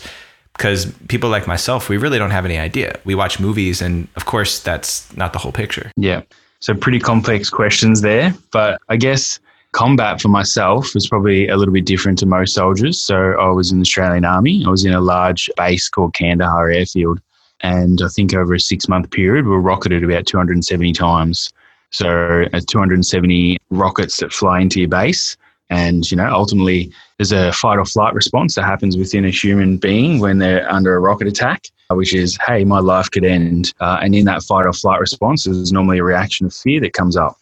Because 0.54 0.92
people 1.08 1.30
like 1.30 1.48
myself, 1.48 1.90
we 1.90 1.98
really 1.98 2.20
don't 2.20 2.32
have 2.32 2.46
any 2.46 2.58
idea. 2.58 3.00
We 3.04 3.16
watch 3.16 3.40
movies, 3.40 3.82
and 3.82 4.08
of 4.16 4.26
course, 4.26 4.60
that's 4.60 5.12
not 5.18 5.34
the 5.34 5.40
whole 5.40 5.52
picture. 5.52 5.92
Yeah. 5.96 6.22
So, 6.60 6.76
pretty 6.76 7.00
complex 7.00 7.50
questions 7.50 8.02
there. 8.02 8.34
But 8.52 8.80
I 8.90 8.98
guess 8.98 9.40
combat 9.72 10.22
for 10.22 10.28
myself 10.28 10.94
was 10.94 11.08
probably 11.08 11.48
a 11.48 11.58
little 11.58 11.74
bit 11.74 11.86
different 11.86 12.20
to 12.20 12.26
most 12.26 12.54
soldiers. 12.54 13.02
So, 13.02 13.34
I 13.40 13.50
was 13.50 13.72
in 13.72 13.80
the 13.80 13.84
Australian 13.84 14.26
Army, 14.26 14.64
I 14.66 14.70
was 14.70 14.86
in 14.86 14.94
a 14.94 15.02
large 15.02 15.50
base 15.58 15.90
called 15.90 16.14
Kandahar 16.14 16.70
Airfield. 16.70 17.20
And 17.62 18.02
I 18.02 18.08
think 18.08 18.34
over 18.34 18.54
a 18.54 18.60
six 18.60 18.88
month 18.88 19.12
period, 19.12 19.48
we're 19.48 19.60
rocketed 19.60 20.04
about 20.04 20.26
270 20.26 20.94
times. 20.94 21.52
So, 21.92 22.46
uh, 22.54 22.62
270 22.68 23.58
rockets 23.70 24.18
that 24.18 24.32
fly 24.32 24.62
into 24.62 24.80
your 24.80 24.90
base. 24.90 25.36
And, 25.70 26.10
you 26.10 26.18
know, 26.18 26.30
ultimately, 26.32 26.92
there's 27.18 27.32
a 27.32 27.52
fight 27.54 27.78
or 27.78 27.86
flight 27.86 28.14
response 28.14 28.56
that 28.56 28.64
happens 28.64 28.98
within 28.98 29.26
a 29.26 29.30
human 29.30 29.78
being 29.78 30.20
when 30.20 30.38
they're 30.38 30.70
under 30.70 30.96
a 30.96 31.00
rocket 31.00 31.28
attack, 31.28 31.66
which 31.90 32.14
is, 32.14 32.38
hey, 32.46 32.66
my 32.66 32.80
life 32.80 33.10
could 33.10 33.24
end. 33.24 33.74
Uh, 33.80 34.00
and 34.02 34.14
in 34.14 34.26
that 34.26 34.44
fight 34.44 34.66
or 34.66 34.74
flight 34.74 35.00
response, 35.00 35.46
there's 35.46 35.72
normally 35.72 36.00
a 36.00 36.04
reaction 36.04 36.46
of 36.46 36.54
fear 36.54 36.82
that 36.82 36.94
comes 36.94 37.16
up. 37.16 37.38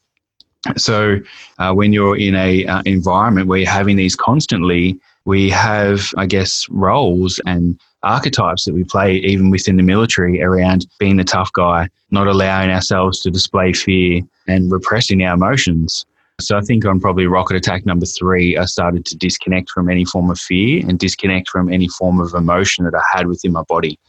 So, 0.77 1.19
uh, 1.57 1.73
when 1.73 1.93
you're 1.93 2.17
in 2.17 2.35
a 2.35 2.65
uh, 2.65 2.81
environment 2.85 3.47
where 3.47 3.59
you're 3.59 3.69
having 3.69 3.95
these 3.95 4.15
constantly, 4.15 4.99
we 5.25 5.49
have, 5.49 6.13
I 6.17 6.25
guess, 6.25 6.67
roles 6.69 7.39
and 7.45 7.79
archetypes 8.03 8.65
that 8.65 8.73
we 8.73 8.83
play 8.83 9.15
even 9.17 9.49
within 9.49 9.77
the 9.77 9.83
military 9.83 10.41
around 10.41 10.87
being 10.99 11.17
the 11.17 11.23
tough 11.23 11.51
guy, 11.53 11.87
not 12.11 12.27
allowing 12.27 12.69
ourselves 12.69 13.19
to 13.21 13.31
display 13.31 13.73
fear 13.73 14.21
and 14.47 14.71
repressing 14.71 15.23
our 15.23 15.33
emotions. 15.33 16.05
So 16.39 16.57
I 16.57 16.61
think 16.61 16.85
on 16.85 17.01
probably 17.01 17.27
rocket 17.27 17.57
attack 17.57 17.85
number 17.85 18.05
three, 18.05 18.57
I 18.57 18.65
started 18.65 19.05
to 19.07 19.17
disconnect 19.17 19.69
from 19.69 19.89
any 19.89 20.05
form 20.05 20.29
of 20.29 20.39
fear 20.39 20.83
and 20.87 20.97
disconnect 20.97 21.49
from 21.49 21.71
any 21.71 21.89
form 21.89 22.21
of 22.21 22.33
emotion 22.33 22.85
that 22.85 22.95
I 22.95 23.17
had 23.17 23.27
within 23.27 23.51
my 23.51 23.63
body. 23.63 23.99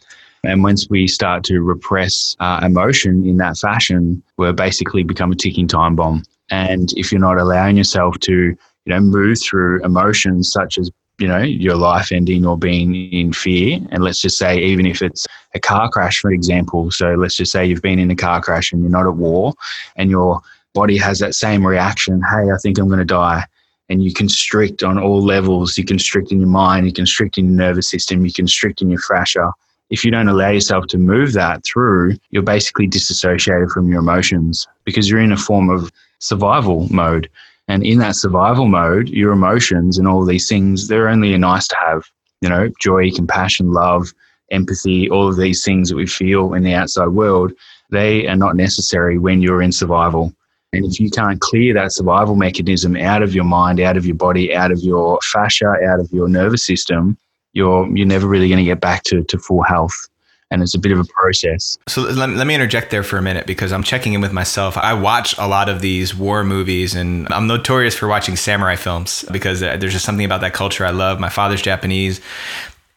And 0.45 0.63
once 0.63 0.89
we 0.89 1.07
start 1.07 1.45
to 1.45 1.61
repress 1.61 2.35
uh, 2.41 2.61
emotion 2.63 3.27
in 3.27 3.37
that 3.39 3.59
fashion, 3.59 4.23
we're 4.37 4.53
basically 4.53 5.03
become 5.03 5.33
a 5.33 5.37
ticking 5.37 5.69
time 5.69 5.97
bomb. 5.97 6.23
And 6.51 6.93
if 6.97 7.13
you're 7.13 7.21
not 7.21 7.39
allowing 7.39 7.77
yourself 7.77 8.19
to, 8.21 8.33
you 8.35 8.57
know, 8.87 9.01
move 9.01 9.39
through 9.43 9.85
emotions 9.85 10.51
such 10.51 10.79
as 10.79 10.91
you 11.21 11.29
know 11.29 11.39
your 11.39 11.77
life 11.77 12.11
ending 12.13 12.47
or 12.47 12.57
being 12.57 12.95
in 13.13 13.33
fear. 13.33 13.79
And 13.91 14.03
let's 14.03 14.21
just 14.21 14.39
say 14.39 14.59
even 14.59 14.87
if 14.87 15.03
it's 15.03 15.27
a 15.55 15.61
car 15.61 15.89
crash 15.91 16.21
for 16.21 16.31
example 16.31 16.91
so 16.91 17.15
let's 17.15 17.37
just 17.37 17.53
say 17.53 17.67
you've 17.67 17.83
been 17.83 17.99
in 17.99 18.11
a 18.11 18.17
car 18.17 18.41
crash 18.41 18.73
and 18.73 18.83
you're 18.83 18.91
not 18.91 19.07
at 19.07 19.17
war 19.17 19.53
and 19.97 20.11
your 20.11 20.41
body 20.75 20.97
has 20.97 21.19
that 21.19 21.35
same 21.35 21.67
reaction 21.67 22.23
hey 22.23 22.51
i 22.51 22.57
think 22.63 22.79
i'm 22.79 22.89
going 22.89 22.99
to 22.99 23.05
die. 23.05 23.45
And 23.89 24.05
you 24.05 24.15
constrict 24.15 24.85
on 24.85 24.99
all 24.99 25.21
levels. 25.21 25.77
You 25.77 25.85
constrict 25.85 26.31
in 26.31 26.39
your 26.39 26.49
mind 26.49 26.87
you 26.87 26.93
constrict 26.93 27.39
in 27.39 27.47
your 27.47 27.55
nervous 27.55 27.91
system 27.91 28.25
you 28.25 28.33
constrict 28.33 28.83
in 28.83 28.91
your 28.91 29.01
fascia 29.01 29.53
if 29.91 30.05
you 30.05 30.13
don't 30.13 30.29
allow 30.29 30.51
yourself 30.51 30.87
to 30.89 30.99
move 30.99 31.33
that 31.33 31.65
through, 31.65 32.17
you're 32.31 32.45
basically 32.45 32.87
disassociated 32.87 33.71
from 33.71 33.89
your 33.89 33.99
emotions 33.99 34.67
because 34.85 35.11
you're 35.11 35.19
in 35.19 35.33
a 35.33 35.37
form 35.37 35.69
of 35.69 35.91
survival 36.21 36.87
mode. 36.93 37.29
And 37.71 37.87
in 37.87 37.99
that 37.99 38.17
survival 38.17 38.67
mode, 38.67 39.09
your 39.11 39.31
emotions 39.31 39.97
and 39.97 40.09
all 40.09 40.25
these 40.25 40.49
things, 40.49 40.89
they're 40.89 41.09
only 41.09 41.35
a 41.35 41.39
nice 41.39 41.69
to 41.69 41.77
have. 41.77 42.03
You 42.41 42.49
know, 42.49 42.69
joy, 42.81 43.13
compassion, 43.13 43.73
love, 43.73 44.13
empathy, 44.51 45.09
all 45.09 45.29
of 45.29 45.37
these 45.37 45.65
things 45.65 45.89
that 45.89 45.95
we 45.95 46.07
feel 46.07 46.55
in 46.55 46.65
the 46.65 46.75
outside 46.75 47.11
world, 47.11 47.53
they 47.91 48.27
are 48.27 48.35
not 48.35 48.57
necessary 48.57 49.19
when 49.19 49.41
you're 49.41 49.63
in 49.63 49.71
survival. 49.71 50.35
And 50.73 50.85
if 50.85 50.99
you 50.99 51.11
can't 51.11 51.41
clear 51.41 51.73
that 51.75 51.93
survival 51.93 52.35
mechanism 52.35 52.97
out 52.97 53.23
of 53.23 53.37
your 53.37 53.45
mind, 53.45 53.79
out 53.79 53.97
of 53.97 54.05
your 54.05 54.17
body, 54.17 54.53
out 54.53 54.73
of 54.73 54.81
your 54.81 55.21
fascia, 55.33 55.77
out 55.89 56.01
of 56.01 56.11
your 56.11 56.29
nervous 56.29 56.67
system, 56.67 57.17
you're 57.53 57.87
you're 57.97 58.07
never 58.07 58.27
really 58.27 58.49
going 58.49 58.59
to 58.59 58.65
get 58.65 58.81
back 58.81 59.05
to, 59.05 59.23
to 59.23 59.39
full 59.39 59.63
health 59.63 60.09
and 60.51 60.63
it's 60.63 60.75
a 60.75 60.79
bit 60.79 60.93
of 60.93 60.99
a 60.99 61.05
process. 61.05 61.79
So 61.87 62.03
let, 62.03 62.31
let 62.31 62.47
me 62.47 62.55
interject 62.55 62.91
there 62.91 63.03
for 63.03 63.17
a 63.17 63.23
minute 63.23 63.47
because 63.47 63.73
I'm 63.73 63.83
checking 63.83 64.15
in 64.15 64.21
with 64.21 64.33
myself. 64.33 64.77
I 64.77 64.95
watch 64.95 65.37
a 65.39 65.47
lot 65.47 65.69
of 65.69 65.81
these 65.81 66.15
war 66.15 66.43
movies 66.45 66.95
and 66.95 67.33
I'm 67.33 67.47
notorious 67.47 67.95
for 67.95 68.09
watching 68.09 68.37
samurai 68.37 68.77
films 68.77 69.25
because 69.31 69.63
uh, 69.63 69.77
there's 69.77 69.93
just 69.93 70.05
something 70.05 70.25
about 70.25 70.41
that 70.41 70.53
culture 70.53 70.85
I 70.85 70.91
love. 70.91 71.21
My 71.21 71.29
father's 71.29 71.63
Japanese. 71.63 72.21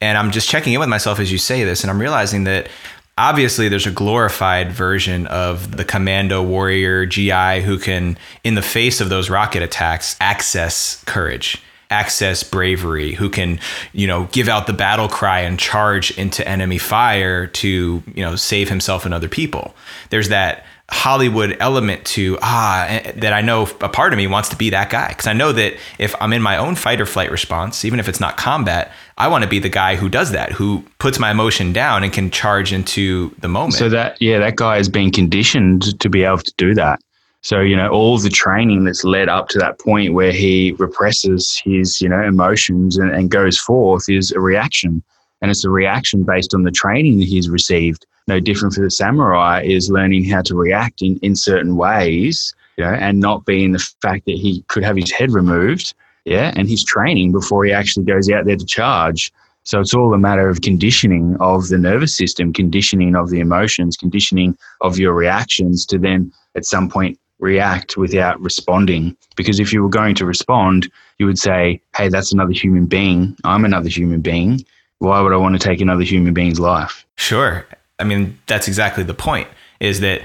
And 0.02 0.18
I'm 0.18 0.32
just 0.32 0.50
checking 0.50 0.74
in 0.74 0.80
with 0.80 0.90
myself 0.90 1.20
as 1.20 1.32
you 1.32 1.38
say 1.38 1.64
this 1.64 1.84
and 1.84 1.92
I'm 1.92 2.00
realizing 2.00 2.46
that 2.46 2.70
obviously 3.18 3.70
there's 3.70 3.86
a 3.86 3.92
glorified 3.92 4.72
version 4.72 5.28
of 5.28 5.78
the 5.78 5.86
commando 5.86 6.42
warrior 6.42 7.06
GI 7.06 7.62
who 7.62 7.78
can 7.78 8.18
in 8.44 8.56
the 8.56 8.62
face 8.62 9.00
of 9.00 9.10
those 9.10 9.30
rocket 9.30 9.62
attacks 9.62 10.18
access 10.20 11.04
courage 11.06 11.62
access 11.94 12.44
bravery, 12.44 13.14
who 13.14 13.30
can, 13.30 13.60
you 13.94 14.08
know, 14.08 14.28
give 14.32 14.50
out 14.50 14.66
the 14.66 14.74
battle 14.74 15.08
cry 15.08 15.42
and 15.42 15.60
charge 15.60 16.18
into 16.18 16.46
enemy 16.48 16.80
fire 16.80 17.46
to, 17.48 18.02
you 18.16 18.24
know, 18.26 18.36
save 18.36 18.68
himself 18.70 19.06
and 19.06 19.14
other 19.14 19.30
people. 19.30 19.76
There's 20.10 20.30
that 20.30 20.66
Hollywood 20.90 21.56
element 21.60 22.06
to 22.06 22.38
ah 22.42 22.86
eh, 22.88 23.14
that 23.16 23.34
I 23.34 23.42
know 23.42 23.64
a 23.82 23.90
part 23.90 24.12
of 24.14 24.18
me 24.18 24.28
wants 24.28 24.50
to 24.50 24.56
be 24.56 24.70
that 24.72 24.90
guy 24.90 25.08
because 25.10 25.28
I 25.28 25.34
know 25.34 25.52
that 25.52 25.76
if 25.98 26.14
I'm 26.20 26.34
in 26.34 26.42
my 26.42 26.58
own 26.58 26.76
fight 26.76 27.00
or 27.00 27.06
flight 27.06 27.32
response, 27.32 27.86
even 27.86 28.00
if 28.00 28.10
it's 28.10 28.20
not 28.20 28.38
combat, 28.38 28.92
I 29.18 29.28
want 29.28 29.44
to 29.44 29.50
be 29.50 29.60
the 29.60 29.70
guy 29.70 29.96
who 29.96 30.10
does 30.10 30.32
that, 30.32 30.52
who 30.52 30.84
puts 31.00 31.20
my 31.20 31.32
emotion 31.32 31.74
down 31.74 32.04
and 32.04 32.12
can 32.12 32.30
charge 32.32 32.74
into 32.74 33.34
the 33.40 33.48
moment. 33.48 33.76
So 33.76 33.90
that 33.90 34.22
yeah, 34.22 34.40
that 34.40 34.56
guy 34.56 34.78
has 34.78 34.90
been 34.90 35.12
conditioned 35.12 36.00
to 36.00 36.10
be 36.10 36.24
able 36.24 36.40
to 36.40 36.54
do 36.58 36.74
that. 36.76 37.00
So, 37.44 37.60
you 37.60 37.76
know, 37.76 37.90
all 37.90 38.18
the 38.18 38.30
training 38.30 38.86
that's 38.86 39.04
led 39.04 39.28
up 39.28 39.50
to 39.50 39.60
that 39.60 39.78
point 39.78 40.14
where 40.14 40.32
he 40.32 40.72
represses 40.80 41.62
his, 41.64 42.00
you 42.00 42.08
know, 42.08 42.22
emotions 42.22 42.98
and, 42.98 43.12
and 43.12 43.30
goes 43.30 43.60
forth 43.60 44.08
is 44.08 44.32
a 44.32 44.40
reaction. 44.40 45.04
And 45.42 45.52
it's 45.52 45.66
a 45.66 45.70
reaction 45.70 46.24
based 46.24 46.54
on 46.54 46.64
the 46.64 46.72
training 46.72 47.20
that 47.20 47.28
he's 47.28 47.50
received. 47.50 48.06
No 48.30 48.40
different 48.40 48.74
for 48.74 48.82
the 48.82 48.90
samurai 48.90 49.62
is 49.62 49.92
learning 49.92 50.24
how 50.24 50.42
to 50.44 50.56
react 50.56 51.02
in, 51.02 51.18
in 51.18 51.36
certain 51.36 51.76
ways, 51.76 52.56
you 52.78 52.86
know, 52.86 52.94
and 52.94 53.20
not 53.20 53.46
being 53.46 53.74
the 53.74 53.86
fact 54.02 54.26
that 54.26 54.38
he 54.38 54.64
could 54.70 54.86
have 54.86 54.96
his 54.96 55.12
head 55.12 55.32
removed. 55.32 55.94
Yeah. 56.24 56.54
And 56.56 56.70
he's 56.70 56.86
training 56.86 57.34
before 57.34 57.66
he 57.66 57.74
actually 57.74 58.06
goes 58.06 58.30
out 58.32 58.46
there 58.46 58.56
to 58.56 58.66
charge. 58.66 59.34
So 59.64 59.82
it's 59.82 59.94
all 59.94 60.14
a 60.14 60.18
matter 60.18 60.48
of 60.48 60.62
conditioning 60.62 61.36
of 61.42 61.68
the 61.68 61.78
nervous 61.78 62.16
system, 62.16 62.54
conditioning 62.54 63.18
of 63.18 63.30
the 63.30 63.42
emotions, 63.42 63.98
conditioning 63.98 64.58
of 64.80 64.98
your 64.98 65.14
reactions 65.14 65.86
to 65.88 65.98
then 66.00 66.32
at 66.56 66.66
some 66.66 66.90
point 66.90 67.20
react 67.44 67.98
without 67.98 68.40
responding. 68.42 69.16
Because 69.36 69.60
if 69.60 69.72
you 69.74 69.84
were 69.84 69.90
going 69.90 70.16
to 70.16 70.26
respond, 70.26 70.90
you 71.20 71.26
would 71.26 71.38
say, 71.38 71.82
hey, 71.96 72.10
that's 72.10 72.32
another 72.32 72.54
human 72.54 72.86
being. 72.86 73.36
I'm 73.44 73.66
another 73.66 73.90
human 73.90 74.22
being. 74.22 74.66
Why 75.00 75.20
would 75.22 75.34
I 75.34 75.38
want 75.38 75.60
to 75.60 75.68
take 75.68 75.82
another 75.82 76.04
human 76.04 76.34
being's 76.34 76.60
life? 76.60 77.06
Sure. 77.18 77.68
I 78.00 78.06
mean, 78.06 78.40
that's 78.48 78.68
exactly 78.68 79.04
the 79.04 79.14
point 79.14 79.48
is 79.80 80.00
that 80.00 80.22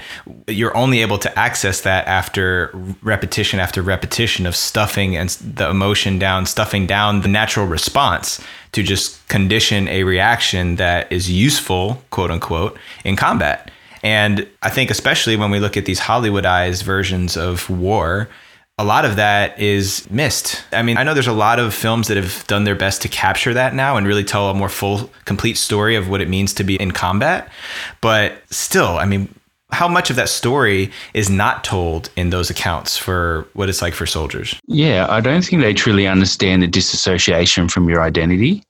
you're 0.47 0.75
only 0.75 1.01
able 1.01 1.17
to 1.17 1.37
access 1.37 1.81
that 1.81 2.07
after 2.07 2.71
repetition 3.01 3.59
after 3.59 3.81
repetition 3.81 4.45
of 4.45 4.55
stuffing 4.55 5.17
and 5.17 5.29
the 5.31 5.69
emotion 5.69 6.17
down, 6.17 6.45
stuffing 6.45 6.87
down 6.87 7.21
the 7.21 7.27
natural 7.27 7.65
response 7.67 8.41
to 8.71 8.81
just 8.81 9.27
condition 9.27 9.89
a 9.89 10.03
reaction 10.03 10.77
that 10.77 11.11
is 11.11 11.29
useful, 11.29 12.01
quote 12.09 12.31
unquote, 12.31 12.77
in 13.03 13.17
combat. 13.17 13.69
And 14.03 14.47
I 14.61 14.69
think, 14.69 14.89
especially 14.89 15.35
when 15.35 15.51
we 15.51 15.59
look 15.59 15.77
at 15.77 15.85
these 15.85 15.99
Hollywoodized 15.99 16.83
versions 16.83 17.35
of 17.37 17.69
war, 17.69 18.29
a 18.77 18.83
lot 18.85 19.03
of 19.03 19.17
that 19.17 19.59
is 19.59 20.09
missed. 20.09 20.63
I 20.71 20.81
mean, 20.83 20.97
I 20.97 21.03
know 21.03 21.13
there's 21.13 21.27
a 21.27 21.33
lot 21.33 21.59
of 21.59 21.73
films 21.73 22.07
that 22.07 22.15
have 22.15 22.47
done 22.47 22.63
their 22.63 22.75
best 22.75 23.01
to 23.01 23.09
capture 23.09 23.53
that 23.53 23.75
now 23.75 23.97
and 23.97 24.07
really 24.07 24.23
tell 24.23 24.49
a 24.49 24.53
more 24.53 24.69
full, 24.69 25.11
complete 25.25 25.57
story 25.57 25.97
of 25.97 26.09
what 26.09 26.21
it 26.21 26.29
means 26.29 26.53
to 26.53 26.63
be 26.63 26.77
in 26.77 26.91
combat. 26.91 27.51
But 27.99 28.41
still, 28.51 28.97
I 28.97 29.05
mean, 29.05 29.33
how 29.71 29.89
much 29.89 30.09
of 30.09 30.15
that 30.15 30.29
story 30.29 30.91
is 31.13 31.29
not 31.29 31.65
told 31.65 32.09
in 32.15 32.29
those 32.29 32.49
accounts 32.49 32.97
for 32.97 33.45
what 33.53 33.67
it's 33.67 33.81
like 33.81 33.93
for 33.93 34.05
soldiers? 34.05 34.55
Yeah, 34.67 35.07
I 35.09 35.19
don't 35.19 35.43
think 35.43 35.61
they 35.61 35.73
truly 35.73 36.07
understand 36.07 36.63
the 36.63 36.67
disassociation 36.67 37.67
from 37.67 37.89
your 37.89 38.01
identity. 38.01 38.63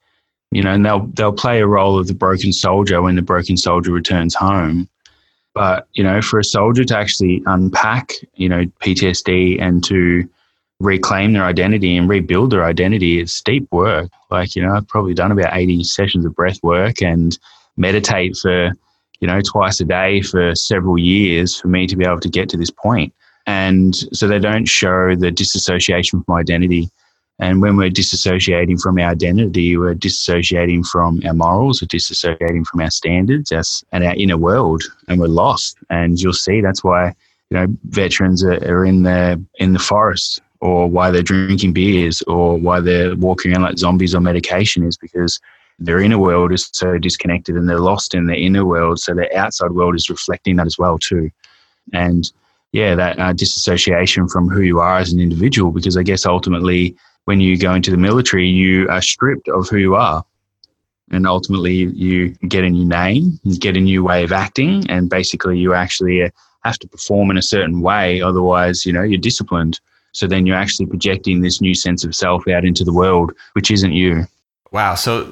You 0.51 0.63
know, 0.63 0.71
and 0.71 0.83
they'll 0.83 1.05
they'll 1.13 1.31
play 1.31 1.61
a 1.61 1.67
role 1.67 1.99
of 1.99 2.07
the 2.07 2.15
broken 2.15 2.51
soldier 2.51 3.03
when 3.03 3.15
the 3.15 3.21
broken 3.21 3.55
soldier 3.55 3.91
returns 3.91 4.33
home. 4.33 4.89
But, 5.53 5.87
you 5.93 6.03
know, 6.03 6.21
for 6.21 6.39
a 6.39 6.43
soldier 6.43 6.83
to 6.85 6.97
actually 6.97 7.43
unpack, 7.45 8.13
you 8.35 8.47
know, 8.47 8.65
PTSD 8.81 9.61
and 9.61 9.83
to 9.85 10.29
reclaim 10.79 11.33
their 11.33 11.43
identity 11.43 11.97
and 11.97 12.07
rebuild 12.07 12.51
their 12.51 12.63
identity, 12.63 13.19
is 13.19 13.41
deep 13.41 13.67
work. 13.71 14.09
Like, 14.29 14.55
you 14.55 14.61
know, 14.61 14.73
I've 14.73 14.87
probably 14.87 15.13
done 15.13 15.31
about 15.31 15.55
80 15.55 15.83
sessions 15.83 16.25
of 16.25 16.35
breath 16.35 16.61
work 16.63 17.01
and 17.01 17.37
meditate 17.77 18.37
for, 18.37 18.71
you 19.19 19.27
know, 19.27 19.41
twice 19.41 19.81
a 19.81 19.85
day 19.85 20.21
for 20.21 20.55
several 20.55 20.97
years 20.97 21.59
for 21.59 21.67
me 21.67 21.87
to 21.87 21.97
be 21.97 22.05
able 22.05 22.19
to 22.21 22.29
get 22.29 22.47
to 22.49 22.57
this 22.57 22.71
point. 22.71 23.13
And 23.45 23.95
so 24.13 24.27
they 24.27 24.39
don't 24.39 24.67
show 24.67 25.15
the 25.15 25.31
disassociation 25.31 26.23
from 26.23 26.35
identity. 26.35 26.89
And 27.39 27.61
when 27.61 27.77
we're 27.77 27.89
disassociating 27.89 28.81
from 28.81 28.99
our 28.99 29.11
identity, 29.11 29.77
we're 29.77 29.95
disassociating 29.95 30.85
from 30.85 31.21
our 31.25 31.33
morals, 31.33 31.81
we're 31.81 31.87
disassociating 31.87 32.65
from 32.65 32.81
our 32.81 32.91
standards 32.91 33.51
and 33.91 34.03
our 34.03 34.15
inner 34.15 34.37
world, 34.37 34.83
and 35.07 35.19
we're 35.19 35.27
lost. 35.27 35.77
And 35.89 36.19
you'll 36.19 36.33
see 36.33 36.59
that's 36.59 36.83
why 36.83 37.15
you 37.49 37.57
know 37.57 37.67
veterans 37.85 38.43
are, 38.43 38.61
are 38.69 38.85
in 38.85 39.03
the 39.03 39.41
in 39.55 39.71
the 39.71 39.79
forest, 39.79 40.41
or 40.59 40.87
why 40.89 41.11
they're 41.11 41.21
drinking 41.21 41.73
beers, 41.73 42.21
or 42.23 42.57
why 42.57 42.81
they're 42.81 43.15
walking 43.15 43.53
around 43.53 43.63
like 43.63 43.77
zombies 43.77 44.13
on 44.13 44.23
medication 44.23 44.83
is 44.83 44.97
because 44.97 45.39
their 45.79 46.01
inner 46.01 46.19
world 46.19 46.51
is 46.51 46.69
so 46.73 46.97
disconnected 46.97 47.55
and 47.55 47.69
they're 47.69 47.79
lost 47.79 48.13
in 48.13 48.25
their 48.25 48.35
inner 48.35 48.65
world. 48.65 48.99
So 48.99 49.13
their 49.13 49.33
outside 49.35 49.71
world 49.71 49.95
is 49.95 50.09
reflecting 50.09 50.57
that 50.57 50.67
as 50.67 50.77
well 50.77 50.97
too. 50.97 51.31
And 51.93 52.29
yeah, 52.73 52.95
that 52.95 53.17
uh, 53.17 53.31
disassociation 53.31 54.27
from 54.27 54.49
who 54.49 54.61
you 54.61 54.79
are 54.81 54.97
as 54.97 55.13
an 55.13 55.21
individual, 55.21 55.71
because 55.71 55.95
I 55.95 56.03
guess 56.03 56.25
ultimately 56.25 56.97
when 57.29 57.39
you 57.39 57.59
go 57.59 57.75
into 57.75 57.91
the 57.91 57.97
military, 57.97 58.47
you 58.47 58.89
are 58.89 59.03
stripped 59.03 59.47
of 59.49 59.69
who 59.69 59.77
you 59.77 59.93
are. 59.93 60.25
And 61.11 61.27
ultimately, 61.27 61.75
you 61.75 62.29
get 62.47 62.63
a 62.63 62.69
new 62.71 62.85
name, 62.85 63.39
you 63.43 63.59
get 63.59 63.77
a 63.77 63.79
new 63.79 64.03
way 64.03 64.23
of 64.23 64.31
acting, 64.31 64.89
and 64.89 65.11
basically, 65.11 65.59
you 65.59 65.75
actually 65.75 66.23
uh, 66.23 66.29
have 66.63 66.79
to 66.79 66.87
perform 66.87 67.29
in 67.29 67.37
a 67.37 67.43
certain 67.43 67.81
way. 67.81 68.19
Otherwise, 68.19 68.83
you 68.83 68.91
know, 68.91 69.03
you're 69.03 69.19
disciplined. 69.19 69.79
So 70.11 70.25
then 70.25 70.47
you're 70.47 70.55
actually 70.55 70.87
projecting 70.87 71.41
this 71.41 71.61
new 71.61 71.75
sense 71.75 72.03
of 72.03 72.15
self 72.15 72.47
out 72.47 72.65
into 72.65 72.83
the 72.83 72.91
world, 72.91 73.31
which 73.53 73.69
isn't 73.69 73.93
you. 73.93 74.25
Wow. 74.71 74.95
So 74.95 75.31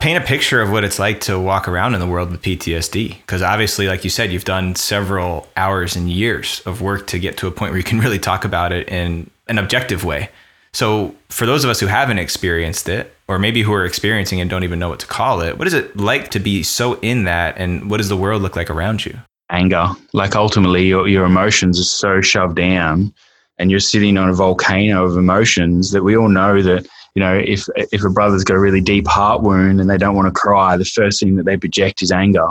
paint 0.00 0.20
a 0.20 0.26
picture 0.26 0.60
of 0.60 0.72
what 0.72 0.82
it's 0.82 0.98
like 0.98 1.20
to 1.28 1.38
walk 1.38 1.68
around 1.68 1.94
in 1.94 2.00
the 2.00 2.08
world 2.08 2.32
with 2.32 2.42
PTSD. 2.42 3.18
Because 3.18 3.40
obviously, 3.40 3.86
like 3.86 4.02
you 4.02 4.10
said, 4.10 4.32
you've 4.32 4.44
done 4.44 4.74
several 4.74 5.46
hours 5.56 5.94
and 5.94 6.10
years 6.10 6.60
of 6.66 6.80
work 6.80 7.06
to 7.06 7.20
get 7.20 7.36
to 7.36 7.46
a 7.46 7.52
point 7.52 7.70
where 7.70 7.78
you 7.78 7.84
can 7.84 8.00
really 8.04 8.18
talk 8.18 8.44
about 8.44 8.72
it 8.72 8.88
in 8.88 9.30
an 9.46 9.58
objective 9.58 10.02
way. 10.02 10.28
So, 10.74 11.14
for 11.28 11.46
those 11.46 11.62
of 11.62 11.70
us 11.70 11.78
who 11.78 11.86
haven't 11.86 12.18
experienced 12.18 12.88
it, 12.88 13.14
or 13.28 13.38
maybe 13.38 13.62
who 13.62 13.72
are 13.72 13.84
experiencing 13.84 14.40
and 14.40 14.50
don't 14.50 14.64
even 14.64 14.78
know 14.78 14.88
what 14.88 14.98
to 15.00 15.06
call 15.06 15.40
it, 15.40 15.56
what 15.56 15.68
is 15.68 15.72
it 15.72 15.96
like 15.96 16.30
to 16.32 16.40
be 16.40 16.62
so 16.64 16.94
in 16.94 17.24
that? 17.24 17.56
And 17.56 17.88
what 17.88 17.98
does 17.98 18.08
the 18.08 18.16
world 18.16 18.42
look 18.42 18.56
like 18.56 18.68
around 18.68 19.06
you? 19.06 19.16
Anger. 19.50 19.88
Like 20.12 20.34
ultimately, 20.34 20.86
your, 20.86 21.06
your 21.06 21.24
emotions 21.24 21.78
are 21.78 21.84
so 21.84 22.20
shoved 22.20 22.56
down, 22.56 23.14
and 23.58 23.70
you're 23.70 23.78
sitting 23.78 24.18
on 24.18 24.28
a 24.28 24.34
volcano 24.34 25.04
of 25.04 25.16
emotions 25.16 25.92
that 25.92 26.02
we 26.02 26.16
all 26.16 26.28
know 26.28 26.60
that 26.60 26.86
you 27.14 27.20
know, 27.20 27.38
if 27.38 27.68
if 27.76 28.04
a 28.04 28.10
brother's 28.10 28.42
got 28.42 28.54
a 28.56 28.60
really 28.60 28.80
deep 28.80 29.06
heart 29.06 29.42
wound 29.42 29.80
and 29.80 29.88
they 29.88 29.96
don't 29.96 30.16
want 30.16 30.26
to 30.26 30.40
cry, 30.40 30.76
the 30.76 30.84
first 30.84 31.20
thing 31.20 31.36
that 31.36 31.44
they 31.44 31.56
project 31.56 32.02
is 32.02 32.10
anger. 32.10 32.48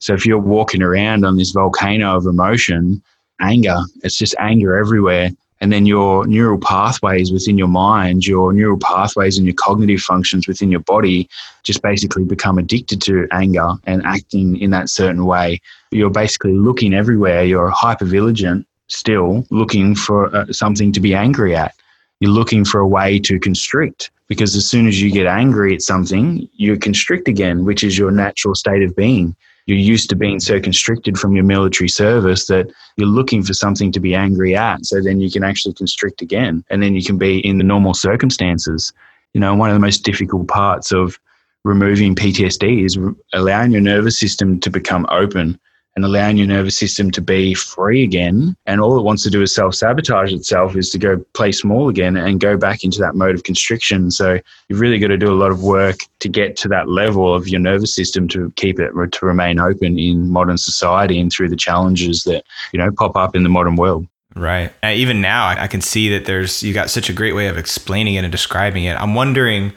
So 0.00 0.14
if 0.14 0.24
you're 0.24 0.38
walking 0.38 0.82
around 0.82 1.24
on 1.24 1.36
this 1.36 1.50
volcano 1.50 2.16
of 2.16 2.26
emotion, 2.26 3.02
anger, 3.40 3.78
it's 4.04 4.16
just 4.16 4.36
anger 4.38 4.76
everywhere. 4.76 5.30
And 5.64 5.72
then 5.72 5.86
your 5.86 6.26
neural 6.26 6.58
pathways 6.58 7.32
within 7.32 7.56
your 7.56 7.68
mind, 7.68 8.26
your 8.26 8.52
neural 8.52 8.78
pathways 8.78 9.38
and 9.38 9.46
your 9.46 9.54
cognitive 9.54 10.00
functions 10.00 10.46
within 10.46 10.70
your 10.70 10.80
body 10.80 11.26
just 11.62 11.80
basically 11.80 12.22
become 12.22 12.58
addicted 12.58 13.00
to 13.00 13.26
anger 13.32 13.70
and 13.86 14.04
acting 14.04 14.58
in 14.58 14.72
that 14.72 14.90
certain 14.90 15.24
way. 15.24 15.62
You're 15.90 16.10
basically 16.10 16.52
looking 16.52 16.92
everywhere. 16.92 17.44
You're 17.44 17.70
hyper 17.70 18.04
vigilant, 18.04 18.66
still 18.88 19.46
looking 19.48 19.94
for 19.94 20.36
uh, 20.36 20.52
something 20.52 20.92
to 20.92 21.00
be 21.00 21.14
angry 21.14 21.56
at. 21.56 21.74
You're 22.20 22.30
looking 22.30 22.66
for 22.66 22.80
a 22.80 22.86
way 22.86 23.18
to 23.20 23.40
constrict 23.40 24.10
because 24.28 24.54
as 24.56 24.68
soon 24.68 24.86
as 24.86 25.00
you 25.00 25.10
get 25.10 25.26
angry 25.26 25.74
at 25.74 25.80
something, 25.80 26.46
you 26.52 26.78
constrict 26.78 27.26
again, 27.26 27.64
which 27.64 27.82
is 27.82 27.96
your 27.96 28.10
natural 28.10 28.54
state 28.54 28.82
of 28.82 28.94
being 28.94 29.34
you're 29.66 29.78
used 29.78 30.10
to 30.10 30.16
being 30.16 30.40
so 30.40 30.60
constricted 30.60 31.18
from 31.18 31.34
your 31.34 31.44
military 31.44 31.88
service 31.88 32.46
that 32.46 32.70
you're 32.96 33.08
looking 33.08 33.42
for 33.42 33.54
something 33.54 33.90
to 33.92 34.00
be 34.00 34.14
angry 34.14 34.54
at. 34.54 34.84
So 34.84 35.00
then 35.00 35.20
you 35.20 35.30
can 35.30 35.42
actually 35.42 35.74
constrict 35.74 36.20
again. 36.20 36.64
And 36.70 36.82
then 36.82 36.94
you 36.94 37.02
can 37.02 37.16
be 37.16 37.38
in 37.46 37.58
the 37.58 37.64
normal 37.64 37.94
circumstances. 37.94 38.92
You 39.32 39.40
know, 39.40 39.54
one 39.54 39.70
of 39.70 39.74
the 39.74 39.80
most 39.80 40.04
difficult 40.04 40.48
parts 40.48 40.92
of 40.92 41.18
removing 41.64 42.14
PTSD 42.14 42.84
is 42.84 42.98
allowing 43.32 43.72
your 43.72 43.80
nervous 43.80 44.18
system 44.18 44.60
to 44.60 44.70
become 44.70 45.06
open 45.10 45.58
and 45.96 46.04
allowing 46.04 46.36
your 46.36 46.46
nervous 46.46 46.76
system 46.76 47.10
to 47.12 47.20
be 47.20 47.54
free 47.54 48.02
again. 48.02 48.56
And 48.66 48.80
all 48.80 48.98
it 48.98 49.02
wants 49.02 49.22
to 49.24 49.30
do 49.30 49.42
is 49.42 49.54
self 49.54 49.74
sabotage 49.74 50.32
itself, 50.32 50.76
is 50.76 50.90
to 50.90 50.98
go 50.98 51.18
play 51.34 51.52
small 51.52 51.88
again 51.88 52.16
and 52.16 52.40
go 52.40 52.56
back 52.56 52.84
into 52.84 52.98
that 53.00 53.14
mode 53.14 53.34
of 53.34 53.44
constriction. 53.44 54.10
So 54.10 54.38
you've 54.68 54.80
really 54.80 54.98
got 54.98 55.08
to 55.08 55.16
do 55.16 55.32
a 55.32 55.34
lot 55.34 55.50
of 55.50 55.62
work 55.62 55.98
to 56.20 56.28
get 56.28 56.56
to 56.58 56.68
that 56.68 56.88
level 56.88 57.34
of 57.34 57.48
your 57.48 57.60
nervous 57.60 57.94
system 57.94 58.28
to 58.28 58.50
keep 58.56 58.80
it 58.80 58.92
to 58.94 59.26
remain 59.26 59.60
open 59.60 59.98
in 59.98 60.30
modern 60.30 60.58
society 60.58 61.20
and 61.20 61.30
through 61.30 61.48
the 61.48 61.56
challenges 61.56 62.24
that 62.24 62.44
you 62.72 62.78
know 62.78 62.90
pop 62.90 63.16
up 63.16 63.36
in 63.36 63.42
the 63.42 63.48
modern 63.48 63.76
world. 63.76 64.06
Right. 64.36 64.72
even 64.82 65.20
now, 65.20 65.46
I 65.46 65.68
can 65.68 65.80
see 65.80 66.08
that 66.10 66.24
there's 66.24 66.60
you 66.62 66.74
got 66.74 66.90
such 66.90 67.08
a 67.08 67.12
great 67.12 67.36
way 67.36 67.46
of 67.46 67.56
explaining 67.56 68.14
it 68.14 68.24
and 68.24 68.32
describing 68.32 68.82
it. 68.82 69.00
I'm 69.00 69.14
wondering 69.14 69.72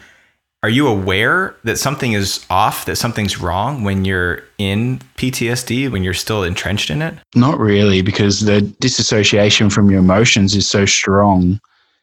are 0.64 0.70
you 0.70 0.88
aware 0.88 1.56
that 1.64 1.78
something 1.78 2.14
is 2.14 2.46
off, 2.50 2.86
that 2.86 2.96
something's 2.96 3.40
wrong 3.40 3.84
when 3.84 4.06
you're 4.06 4.44
in 4.58 5.00
PTSD, 5.16 5.92
when 5.92 6.04
you're 6.04 6.14
still 6.14 6.44
entrenched 6.44 6.90
in 6.90 7.02
it? 7.02 7.14
Not 7.36 7.60
really, 7.60 8.02
because 8.02 8.42
the 8.42 8.62
disassociation 8.62 9.70
from 9.70 9.92
your 9.92 10.00
emotions 10.00 10.56
is 10.56 10.68
so 10.68 10.86
strong 10.86 11.60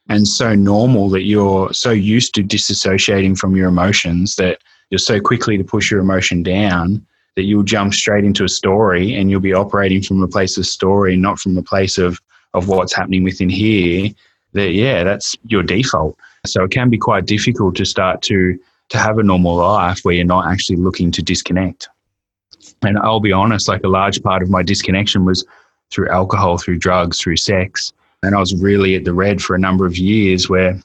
and 0.07 0.27
so 0.27 0.55
normal 0.55 1.09
that 1.09 1.23
you're 1.23 1.73
so 1.73 1.91
used 1.91 2.33
to 2.35 2.43
disassociating 2.43 3.37
from 3.37 3.55
your 3.55 3.67
emotions 3.67 4.35
that 4.35 4.59
you're 4.89 4.99
so 4.99 5.19
quickly 5.19 5.57
to 5.57 5.63
push 5.63 5.91
your 5.91 5.99
emotion 5.99 6.43
down 6.43 7.05
that 7.35 7.43
you'll 7.43 7.63
jump 7.63 7.93
straight 7.93 8.23
into 8.23 8.45
a 8.45 8.49
story 8.49 9.13
and 9.13 9.29
you'll 9.29 9.41
be 9.41 9.53
operating 9.53 10.01
from 10.01 10.23
a 10.23 10.27
place 10.27 10.57
of 10.57 10.65
story, 10.65 11.17
not 11.17 11.39
from 11.39 11.57
a 11.57 11.63
place 11.63 11.97
of, 11.97 12.19
of 12.53 12.69
what's 12.69 12.93
happening 12.93 13.23
within 13.23 13.49
here. 13.49 14.09
That, 14.53 14.71
yeah, 14.71 15.03
that's 15.03 15.35
your 15.47 15.63
default. 15.63 16.17
So 16.53 16.63
it 16.63 16.71
can 16.71 16.89
be 16.89 16.97
quite 16.97 17.25
difficult 17.25 17.75
to 17.75 17.85
start 17.85 18.21
to 18.23 18.57
to 18.89 18.97
have 18.97 19.17
a 19.17 19.23
normal 19.23 19.55
life 19.55 20.01
where 20.03 20.13
you're 20.13 20.25
not 20.25 20.47
actually 20.47 20.75
looking 20.75 21.11
to 21.11 21.23
disconnect. 21.23 21.89
And 22.83 22.97
I'll 22.99 23.19
be 23.19 23.31
honest, 23.31 23.67
like 23.67 23.83
a 23.83 23.87
large 23.87 24.21
part 24.21 24.43
of 24.43 24.49
my 24.49 24.61
disconnection 24.61 25.25
was 25.25 25.45
through 25.91 26.09
alcohol, 26.09 26.57
through 26.57 26.77
drugs, 26.77 27.19
through 27.19 27.37
sex. 27.37 27.93
And 28.21 28.35
I 28.35 28.39
was 28.39 28.55
really 28.55 28.95
at 28.95 29.03
the 29.03 29.13
red 29.13 29.41
for 29.41 29.55
a 29.55 29.59
number 29.59 29.85
of 29.85 29.97
years 29.97 30.49
where 30.49 30.79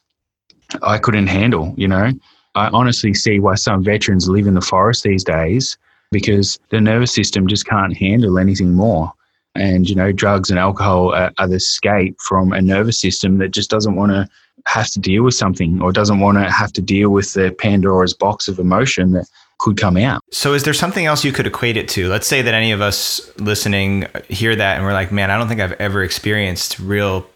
I 0.83 0.99
couldn't 0.99 1.27
handle, 1.27 1.75
you 1.77 1.89
know. 1.89 2.13
I 2.55 2.69
honestly 2.69 3.15
see 3.15 3.39
why 3.39 3.55
some 3.55 3.85
veterans 3.85 4.29
live 4.29 4.47
in 4.47 4.55
the 4.55 4.61
forest 4.61 5.05
these 5.05 5.25
days 5.25 5.79
because 6.11 6.59
the 6.71 6.81
nervous 6.81 7.15
system 7.15 7.47
just 7.47 7.67
can't 7.67 7.97
handle 7.97 8.39
anything 8.39 8.75
more. 8.75 9.13
And, 9.55 9.89
you 9.89 9.95
know, 9.95 10.13
drugs 10.13 10.51
and 10.51 10.59
alcohol 10.59 11.13
are, 11.15 11.33
are 11.39 11.49
the 11.49 11.57
escape 11.57 12.21
from 12.21 12.53
a 12.53 12.61
nervous 12.61 13.01
system 13.01 13.39
that 13.39 13.51
just 13.51 13.71
doesn't 13.71 13.97
want 13.97 14.13
to 14.13 14.29
has 14.67 14.91
to 14.93 15.01
deal 15.01 15.23
with 15.23 15.35
something 15.35 15.81
or 15.83 15.93
doesn't 15.93 16.21
want 16.21 16.39
to 16.39 16.51
have 16.51 16.73
to 16.75 16.83
deal 16.83 17.11
with 17.11 17.33
the 17.35 17.55
Pandora's 17.59 18.15
box 18.15 18.49
of 18.49 18.59
emotion 18.59 19.13
that 19.13 19.27
could 19.59 19.77
come 19.77 19.97
out. 19.97 20.23
So, 20.31 20.55
is 20.55 20.65
there 20.65 20.75
something 20.75 21.07
else 21.07 21.25
you 21.25 21.33
could 21.33 21.47
equate 21.47 21.77
it 21.77 21.89
to? 21.91 22.09
Let's 22.09 22.27
say 22.27 22.43
that 22.43 22.55
any 22.55 22.73
of 22.73 22.81
us 22.81 23.21
listening 23.39 24.07
hear 24.29 24.57
that 24.57 24.77
and 24.77 24.85
we're 24.85 24.93
like, 24.93 25.13
man, 25.13 25.31
I 25.31 25.39
don't 25.39 25.49
think 25.49 25.61
I've 25.61 25.73
ever 25.73 26.03
experienced 26.03 26.79
real 26.79 27.27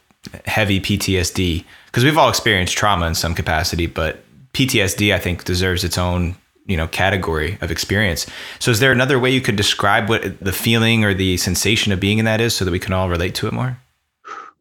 heavy 0.46 0.80
PTSD 0.80 1.64
because 1.86 2.02
we've 2.02 2.16
all 2.16 2.30
experienced 2.30 2.76
trauma 2.76 3.06
in 3.06 3.14
some 3.14 3.34
capacity, 3.34 3.86
but 3.86 4.24
PTSD, 4.54 5.14
I 5.14 5.18
think, 5.18 5.44
deserves 5.44 5.84
its 5.84 5.98
own 5.98 6.36
you 6.66 6.76
know 6.76 6.88
category 6.88 7.58
of 7.60 7.70
experience. 7.70 8.26
So, 8.58 8.70
is 8.70 8.80
there 8.80 8.92
another 8.92 9.18
way 9.18 9.30
you 9.30 9.40
could 9.40 9.56
describe 9.56 10.08
what 10.08 10.40
the 10.40 10.52
feeling 10.52 11.04
or 11.04 11.14
the 11.14 11.36
sensation 11.36 11.92
of 11.92 12.00
being 12.00 12.18
in 12.18 12.24
that 12.24 12.40
is, 12.40 12.54
so 12.54 12.64
that 12.64 12.70
we 12.70 12.78
can 12.78 12.92
all 12.92 13.08
relate 13.08 13.34
to 13.36 13.46
it 13.46 13.52
more? 13.52 13.78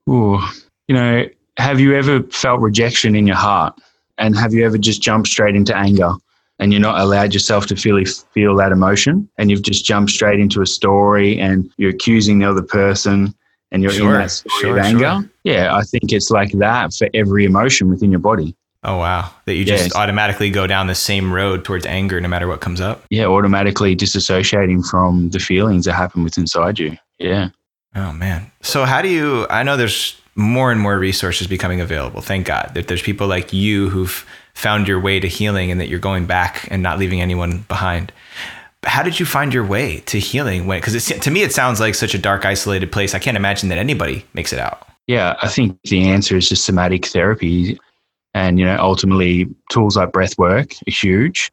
Ooh, 0.09 0.39
you 0.87 0.95
know, 0.95 1.25
have 1.57 1.79
you 1.79 1.95
ever 1.95 2.23
felt 2.23 2.61
rejection 2.61 3.15
in 3.15 3.27
your 3.27 3.35
heart? 3.35 3.79
And 4.17 4.37
have 4.37 4.53
you 4.53 4.65
ever 4.65 4.77
just 4.77 5.01
jumped 5.01 5.27
straight 5.27 5.55
into 5.55 5.75
anger 5.75 6.13
and 6.59 6.71
you're 6.71 6.81
not 6.81 6.99
allowed 6.99 7.33
yourself 7.33 7.65
to 7.67 7.75
feel, 7.75 8.03
feel 8.33 8.55
that 8.57 8.71
emotion? 8.71 9.27
And 9.37 9.49
you've 9.49 9.63
just 9.63 9.85
jumped 9.85 10.11
straight 10.11 10.39
into 10.39 10.61
a 10.61 10.67
story 10.67 11.39
and 11.39 11.69
you're 11.77 11.91
accusing 11.91 12.39
the 12.39 12.49
other 12.49 12.61
person 12.61 13.33
and 13.71 13.81
you're 13.81 13.91
sure, 13.91 14.13
in 14.13 14.21
that 14.21 14.31
story 14.31 14.61
sure, 14.61 14.77
of 14.77 14.85
anger? 14.85 14.99
Sure. 14.99 15.29
Yeah, 15.43 15.75
I 15.75 15.81
think 15.81 16.13
it's 16.13 16.29
like 16.29 16.51
that 16.53 16.93
for 16.93 17.09
every 17.13 17.43
emotion 17.45 17.89
within 17.89 18.11
your 18.11 18.19
body. 18.19 18.55
Oh 18.85 18.97
wow! 18.97 19.31
That 19.45 19.55
you 19.55 19.63
just 19.63 19.95
automatically 19.95 20.49
go 20.49 20.67
down 20.67 20.87
the 20.87 20.95
same 20.95 21.31
road 21.31 21.63
towards 21.63 21.85
anger, 21.85 22.19
no 22.19 22.27
matter 22.27 22.49
what 22.49 22.59
comes 22.59 22.81
up. 22.81 23.05
Yeah, 23.09 23.27
automatically 23.27 23.95
disassociating 23.95 24.85
from 24.85 25.29
the 25.29 25.39
feelings 25.39 25.85
that 25.85 25.93
happen 25.93 26.21
within 26.21 26.43
inside 26.43 26.79
you. 26.79 26.97
Yeah. 27.17 27.49
Oh 27.95 28.11
man. 28.11 28.51
So 28.61 28.83
how 28.83 29.01
do 29.01 29.07
you? 29.07 29.47
I 29.49 29.63
know 29.63 29.77
there's 29.77 30.21
more 30.35 30.71
and 30.71 30.81
more 30.81 30.97
resources 30.97 31.47
becoming 31.47 31.81
available. 31.81 32.21
Thank 32.21 32.47
God 32.47 32.71
that 32.73 32.87
there's 32.87 33.01
people 33.01 33.27
like 33.27 33.53
you 33.53 33.89
who've 33.89 34.25
found 34.53 34.87
your 34.87 34.99
way 34.99 35.19
to 35.19 35.27
healing 35.27 35.71
and 35.71 35.79
that 35.79 35.89
you're 35.89 35.99
going 35.99 36.25
back 36.25 36.67
and 36.71 36.81
not 36.81 36.99
leaving 36.99 37.21
anyone 37.21 37.59
behind. 37.67 38.11
How 38.83 39.03
did 39.03 39.19
you 39.19 39.25
find 39.25 39.53
your 39.53 39.65
way 39.65 39.99
to 40.07 40.19
healing? 40.19 40.67
When 40.67 40.79
because 40.79 41.05
to 41.07 41.31
me 41.31 41.43
it 41.43 41.53
sounds 41.53 41.79
like 41.79 41.95
such 41.95 42.13
a 42.13 42.17
dark, 42.19 42.45
isolated 42.45 42.91
place. 42.91 43.15
I 43.15 43.19
can't 43.19 43.37
imagine 43.37 43.69
that 43.69 43.77
anybody 43.77 44.25
makes 44.33 44.51
it 44.51 44.59
out. 44.59 44.87
Yeah, 45.07 45.35
I 45.41 45.49
think 45.49 45.77
the 45.83 46.07
answer 46.09 46.37
is 46.37 46.49
just 46.49 46.65
somatic 46.65 47.05
therapy, 47.05 47.79
and 48.33 48.59
you 48.59 48.65
know 48.65 48.77
ultimately 48.79 49.47
tools 49.69 49.95
like 49.95 50.11
breath 50.11 50.37
work 50.37 50.73
are 50.87 50.91
huge. 50.91 51.51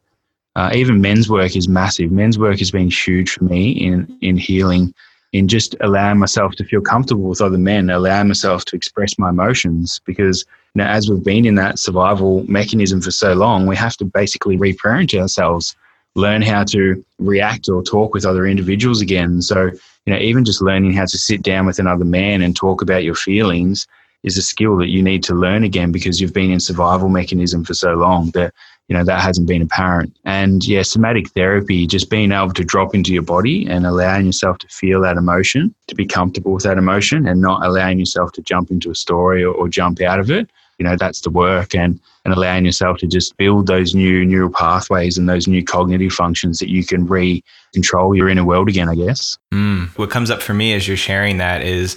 Uh, 0.55 0.71
even 0.73 0.99
men's 0.99 1.29
work 1.29 1.55
is 1.55 1.69
massive. 1.69 2.11
Men's 2.11 2.37
work 2.37 2.59
has 2.59 2.71
been 2.71 2.89
huge 2.89 3.31
for 3.31 3.45
me 3.45 3.71
in 3.71 4.17
in 4.21 4.37
healing 4.37 4.93
in 5.33 5.47
just 5.47 5.75
allowing 5.79 6.19
myself 6.19 6.55
to 6.55 6.65
feel 6.65 6.81
comfortable 6.81 7.29
with 7.29 7.41
other 7.41 7.57
men, 7.57 7.89
allowing 7.89 8.27
myself 8.27 8.65
to 8.65 8.75
express 8.75 9.17
my 9.17 9.29
emotions. 9.29 10.01
Because 10.05 10.45
you 10.75 10.81
know, 10.81 10.85
as 10.87 11.09
we've 11.09 11.23
been 11.23 11.45
in 11.45 11.55
that 11.55 11.79
survival 11.79 12.45
mechanism 12.49 13.01
for 13.01 13.11
so 13.11 13.33
long, 13.33 13.67
we 13.67 13.75
have 13.75 13.97
to 13.97 14.05
basically 14.05 14.57
reparent 14.57 15.13
ourselves, 15.13 15.75
learn 16.15 16.41
how 16.41 16.63
to 16.65 17.03
react 17.19 17.69
or 17.69 17.83
talk 17.83 18.13
with 18.13 18.25
other 18.25 18.45
individuals 18.45 19.01
again. 19.01 19.41
So, 19.41 19.71
you 20.05 20.13
know, 20.13 20.19
even 20.19 20.45
just 20.45 20.61
learning 20.61 20.93
how 20.93 21.05
to 21.05 21.17
sit 21.17 21.41
down 21.41 21.65
with 21.65 21.79
another 21.79 22.05
man 22.05 22.41
and 22.41 22.55
talk 22.55 22.81
about 22.81 23.03
your 23.03 23.15
feelings 23.15 23.87
is 24.23 24.37
a 24.37 24.41
skill 24.41 24.77
that 24.77 24.89
you 24.89 25.01
need 25.01 25.23
to 25.23 25.33
learn 25.33 25.63
again 25.63 25.91
because 25.91 26.21
you've 26.21 26.33
been 26.33 26.51
in 26.51 26.59
survival 26.59 27.09
mechanism 27.09 27.63
for 27.63 27.73
so 27.73 27.93
long 27.95 28.29
that 28.31 28.53
you 28.91 28.97
know 28.97 29.05
that 29.05 29.21
hasn't 29.21 29.47
been 29.47 29.61
apparent. 29.61 30.13
And 30.25 30.67
yeah 30.67 30.81
somatic 30.81 31.29
therapy 31.29 31.87
just 31.87 32.09
being 32.09 32.33
able 32.33 32.51
to 32.51 32.65
drop 32.65 32.93
into 32.93 33.13
your 33.13 33.23
body 33.23 33.65
and 33.65 33.85
allowing 33.85 34.25
yourself 34.25 34.57
to 34.57 34.67
feel 34.67 34.99
that 35.01 35.15
emotion 35.15 35.73
to 35.87 35.95
be 35.95 36.05
comfortable 36.05 36.51
with 36.51 36.63
that 36.63 36.77
emotion 36.77 37.25
and 37.25 37.39
not 37.39 37.65
allowing 37.65 37.99
yourself 37.99 38.33
to 38.33 38.41
jump 38.41 38.69
into 38.69 38.91
a 38.91 38.95
story 38.95 39.45
or, 39.45 39.53
or 39.53 39.69
jump 39.69 40.01
out 40.01 40.19
of 40.19 40.29
it 40.29 40.49
you 40.77 40.83
know 40.83 40.97
that's 40.97 41.21
the 41.21 41.29
work. 41.29 41.75
And 41.75 42.01
and 42.25 42.33
allowing 42.33 42.65
yourself 42.65 42.97
to 42.99 43.07
just 43.07 43.37
build 43.37 43.67
those 43.67 43.95
new 43.95 44.25
neural 44.25 44.51
pathways 44.51 45.17
and 45.17 45.27
those 45.29 45.47
new 45.47 45.63
cognitive 45.63 46.11
functions 46.11 46.59
that 46.59 46.69
you 46.69 46.83
can 46.83 47.07
re-control 47.07 48.15
your 48.15 48.29
inner 48.29 48.43
world 48.43 48.69
again 48.69 48.89
i 48.89 48.95
guess. 48.95 49.37
Mm. 49.53 49.87
what 49.97 50.11
comes 50.11 50.29
up 50.29 50.41
for 50.41 50.53
me 50.53 50.73
as 50.73 50.87
you're 50.87 50.97
sharing 50.97 51.37
that 51.37 51.61
is 51.61 51.95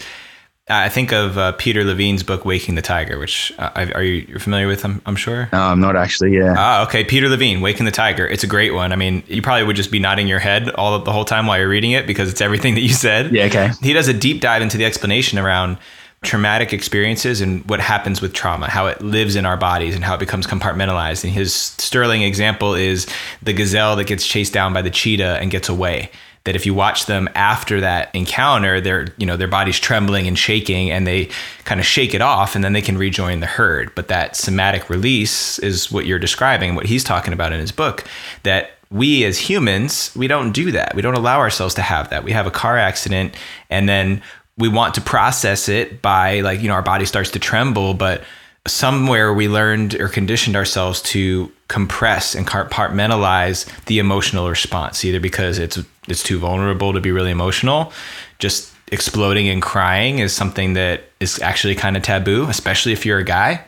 I 0.66 0.88
think 0.88 1.12
of 1.12 1.36
uh, 1.36 1.52
Peter 1.52 1.84
Levine's 1.84 2.22
book 2.22 2.46
"Waking 2.46 2.74
the 2.74 2.82
Tiger," 2.82 3.18
which 3.18 3.52
uh, 3.58 3.90
are 3.94 4.02
you 4.02 4.38
familiar 4.38 4.66
with? 4.66 4.82
I'm, 4.84 5.02
I'm 5.04 5.16
sure. 5.16 5.50
No, 5.52 5.60
I'm 5.60 5.80
not 5.80 5.94
actually. 5.94 6.34
Yeah. 6.34 6.54
Ah, 6.56 6.82
okay. 6.84 7.04
Peter 7.04 7.28
Levine, 7.28 7.60
"Waking 7.60 7.84
the 7.84 7.92
Tiger." 7.92 8.26
It's 8.26 8.44
a 8.44 8.46
great 8.46 8.72
one. 8.72 8.90
I 8.90 8.96
mean, 8.96 9.22
you 9.26 9.42
probably 9.42 9.64
would 9.64 9.76
just 9.76 9.90
be 9.90 9.98
nodding 9.98 10.26
your 10.26 10.38
head 10.38 10.70
all 10.70 10.98
the 10.98 11.12
whole 11.12 11.26
time 11.26 11.46
while 11.46 11.58
you're 11.58 11.68
reading 11.68 11.90
it 11.90 12.06
because 12.06 12.30
it's 12.30 12.40
everything 12.40 12.74
that 12.76 12.80
you 12.80 12.88
said. 12.94 13.32
Yeah. 13.32 13.44
Okay. 13.44 13.70
He 13.82 13.92
does 13.92 14.08
a 14.08 14.14
deep 14.14 14.40
dive 14.40 14.62
into 14.62 14.78
the 14.78 14.86
explanation 14.86 15.38
around 15.38 15.76
traumatic 16.22 16.72
experiences 16.72 17.42
and 17.42 17.68
what 17.68 17.80
happens 17.80 18.22
with 18.22 18.32
trauma, 18.32 18.70
how 18.70 18.86
it 18.86 19.02
lives 19.02 19.36
in 19.36 19.44
our 19.44 19.58
bodies 19.58 19.94
and 19.94 20.02
how 20.02 20.14
it 20.14 20.20
becomes 20.20 20.46
compartmentalized. 20.46 21.24
And 21.24 21.32
his 21.34 21.54
sterling 21.54 22.22
example 22.22 22.74
is 22.74 23.06
the 23.42 23.52
gazelle 23.52 23.96
that 23.96 24.06
gets 24.06 24.26
chased 24.26 24.54
down 24.54 24.72
by 24.72 24.80
the 24.80 24.88
cheetah 24.90 25.38
and 25.42 25.50
gets 25.50 25.68
away. 25.68 26.10
That 26.44 26.54
if 26.54 26.66
you 26.66 26.74
watch 26.74 27.06
them 27.06 27.28
after 27.34 27.80
that 27.80 28.14
encounter, 28.14 28.80
their 28.80 29.08
you 29.16 29.26
know 29.26 29.36
their 29.36 29.48
body's 29.48 29.78
trembling 29.78 30.26
and 30.26 30.38
shaking, 30.38 30.90
and 30.90 31.06
they 31.06 31.30
kind 31.64 31.80
of 31.80 31.86
shake 31.86 32.14
it 32.14 32.20
off, 32.20 32.54
and 32.54 32.62
then 32.62 32.74
they 32.74 32.82
can 32.82 32.98
rejoin 32.98 33.40
the 33.40 33.46
herd. 33.46 33.94
But 33.94 34.08
that 34.08 34.36
somatic 34.36 34.90
release 34.90 35.58
is 35.60 35.90
what 35.90 36.06
you're 36.06 36.18
describing, 36.18 36.74
what 36.74 36.86
he's 36.86 37.04
talking 37.04 37.32
about 37.32 37.52
in 37.52 37.60
his 37.60 37.72
book. 37.72 38.04
That 38.42 38.72
we 38.90 39.24
as 39.24 39.38
humans, 39.38 40.12
we 40.14 40.28
don't 40.28 40.52
do 40.52 40.70
that. 40.72 40.94
We 40.94 41.02
don't 41.02 41.14
allow 41.14 41.38
ourselves 41.38 41.74
to 41.76 41.82
have 41.82 42.10
that. 42.10 42.24
We 42.24 42.32
have 42.32 42.46
a 42.46 42.50
car 42.50 42.76
accident, 42.76 43.34
and 43.70 43.88
then 43.88 44.22
we 44.56 44.68
want 44.68 44.94
to 44.94 45.00
process 45.00 45.68
it 45.68 46.00
by 46.02 46.40
like 46.40 46.60
you 46.60 46.68
know 46.68 46.74
our 46.74 46.82
body 46.82 47.04
starts 47.04 47.30
to 47.30 47.38
tremble 47.38 47.94
but 47.94 48.22
somewhere 48.66 49.32
we 49.34 49.48
learned 49.48 49.94
or 50.00 50.08
conditioned 50.08 50.56
ourselves 50.56 51.02
to 51.02 51.50
compress 51.68 52.34
and 52.34 52.46
compartmentalize 52.46 53.66
the 53.86 53.98
emotional 53.98 54.48
response 54.48 55.04
either 55.04 55.20
because 55.20 55.58
it's 55.58 55.78
it's 56.08 56.22
too 56.22 56.38
vulnerable 56.38 56.92
to 56.92 57.00
be 57.00 57.10
really 57.10 57.30
emotional 57.30 57.92
just 58.38 58.72
exploding 58.92 59.48
and 59.48 59.60
crying 59.60 60.18
is 60.18 60.32
something 60.32 60.74
that 60.74 61.04
is 61.20 61.40
actually 61.40 61.74
kind 61.74 61.96
of 61.96 62.02
taboo 62.02 62.46
especially 62.48 62.92
if 62.92 63.04
you're 63.04 63.18
a 63.18 63.24
guy 63.24 63.62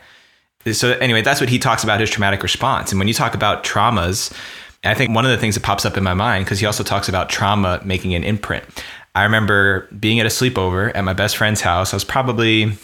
so 0.71 0.93
anyway 0.93 1.21
that's 1.21 1.39
what 1.39 1.49
he 1.49 1.59
talks 1.59 1.83
about 1.83 1.99
his 1.99 2.09
traumatic 2.09 2.41
response 2.41 2.91
and 2.91 2.99
when 2.99 3.07
you 3.07 3.13
talk 3.13 3.35
about 3.35 3.63
traumas 3.63 4.33
I 4.83 4.93
think 4.93 5.13
one 5.13 5.25
of 5.25 5.31
the 5.31 5.37
things 5.37 5.55
that 5.55 5.63
pops 5.63 5.85
up 5.85 5.97
in 5.97 6.03
my 6.03 6.13
mind 6.13 6.45
because 6.45 6.59
he 6.59 6.65
also 6.65 6.83
talks 6.83 7.09
about 7.09 7.29
trauma 7.29 7.81
making 7.83 8.15
an 8.15 8.23
imprint 8.23 8.63
I 9.17 9.23
remember 9.23 9.87
being 9.99 10.19
at 10.19 10.27
a 10.27 10.29
sleepover 10.29 10.91
at 10.93 11.03
my 11.03 11.13
best 11.13 11.37
friend's 11.37 11.61
house. 11.61 11.91
I 11.91 11.95
was 11.95 12.03
probably 12.03 12.77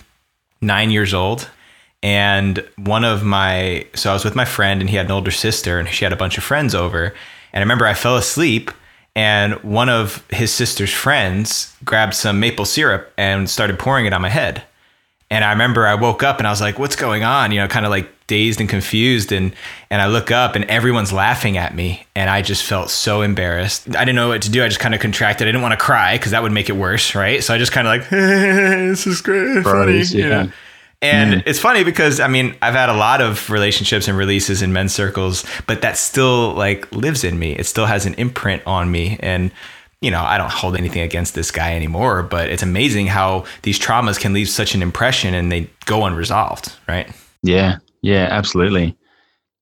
nine 0.62 0.89
years 0.89 1.13
old. 1.13 1.47
And 2.03 2.63
one 2.75 3.05
of 3.05 3.23
my, 3.23 3.87
so 3.95 4.11
I 4.11 4.13
was 4.13 4.25
with 4.25 4.35
my 4.35 4.45
friend 4.45 4.81
and 4.81 4.89
he 4.89 4.97
had 4.97 5.05
an 5.05 5.11
older 5.11 5.31
sister 5.31 5.79
and 5.79 5.87
she 5.87 6.03
had 6.03 6.11
a 6.11 6.17
bunch 6.17 6.37
of 6.37 6.43
friends 6.43 6.75
over. 6.75 7.05
And 7.53 7.59
I 7.59 7.59
remember 7.61 7.87
I 7.87 7.93
fell 7.93 8.17
asleep 8.17 8.71
and 9.15 9.53
one 9.63 9.89
of 9.89 10.25
his 10.29 10.51
sister's 10.51 10.91
friends 10.91 11.73
grabbed 11.85 12.13
some 12.13 12.39
maple 12.39 12.65
syrup 12.65 13.13
and 13.17 13.49
started 13.49 13.79
pouring 13.79 14.05
it 14.05 14.13
on 14.13 14.21
my 14.21 14.29
head. 14.29 14.63
And 15.29 15.45
I 15.45 15.51
remember 15.51 15.87
I 15.87 15.95
woke 15.95 16.23
up 16.23 16.39
and 16.39 16.45
I 16.45 16.49
was 16.49 16.61
like, 16.61 16.77
what's 16.77 16.95
going 16.95 17.23
on? 17.23 17.51
You 17.51 17.61
know, 17.61 17.67
kind 17.67 17.85
of 17.85 17.89
like 17.89 18.09
dazed 18.27 18.59
and 18.59 18.69
confused 18.69 19.31
and 19.31 19.53
and 19.89 20.01
I 20.01 20.07
look 20.07 20.29
up 20.31 20.55
and 20.55 20.65
everyone's 20.65 21.11
laughing 21.11 21.57
at 21.57 21.75
me 21.75 22.05
and 22.15 22.29
I 22.29 22.41
just 22.41 22.63
felt 22.63 22.89
so 22.89 23.21
embarrassed. 23.21 23.95
I 23.95 24.05
didn't 24.05 24.15
know 24.15 24.27
what 24.27 24.41
to 24.43 24.51
do. 24.51 24.63
I 24.63 24.67
just 24.67 24.79
kind 24.79 24.93
of 24.93 24.99
contracted. 24.99 25.47
I 25.47 25.51
didn't 25.51 25.61
want 25.61 25.71
to 25.71 25.83
cry 25.83 26.17
because 26.17 26.31
that 26.31 26.43
would 26.43 26.51
make 26.51 26.69
it 26.69 26.73
worse, 26.73 27.15
right? 27.15 27.43
So 27.43 27.53
I 27.53 27.57
just 27.57 27.71
kind 27.71 27.87
of 27.87 27.91
like, 27.91 28.03
hey, 28.03 28.17
this 28.89 29.07
is 29.07 29.21
great, 29.21 29.63
funny, 29.63 30.01
yeah. 30.01 30.27
know. 30.27 30.51
And 31.03 31.41
mm. 31.41 31.43
it's 31.45 31.59
funny 31.59 31.83
because 31.83 32.19
I 32.19 32.27
mean, 32.27 32.55
I've 32.61 32.73
had 32.73 32.89
a 32.89 32.93
lot 32.95 33.21
of 33.21 33.49
relationships 33.49 34.07
and 34.07 34.17
releases 34.17 34.61
in 34.61 34.73
men's 34.73 34.93
circles, 34.93 35.45
but 35.67 35.81
that 35.81 35.97
still 35.97 36.53
like 36.53 36.91
lives 36.93 37.23
in 37.23 37.37
me. 37.37 37.53
It 37.53 37.65
still 37.65 37.85
has 37.85 38.05
an 38.05 38.13
imprint 38.15 38.63
on 38.65 38.89
me 38.89 39.19
and 39.21 39.51
you 40.03 40.11
know, 40.11 40.21
I 40.21 40.37
don't 40.37 40.51
hold 40.51 40.75
anything 40.75 41.01
against 41.01 41.33
this 41.33 41.49
guy 41.49 41.75
anymore, 41.75 42.23
but 42.23 42.49
it's 42.49 42.61
amazing 42.61 43.07
how 43.07 43.45
these 43.61 43.79
traumas 43.79 44.19
can 44.19 44.33
leave 44.33 44.49
such 44.49 44.75
an 44.75 44.81
impression 44.81 45.33
and 45.33 45.49
they 45.49 45.69
go 45.85 46.03
unresolved, 46.03 46.75
right? 46.89 47.09
Yeah. 47.41 47.77
Yeah, 48.01 48.27
absolutely. 48.29 48.97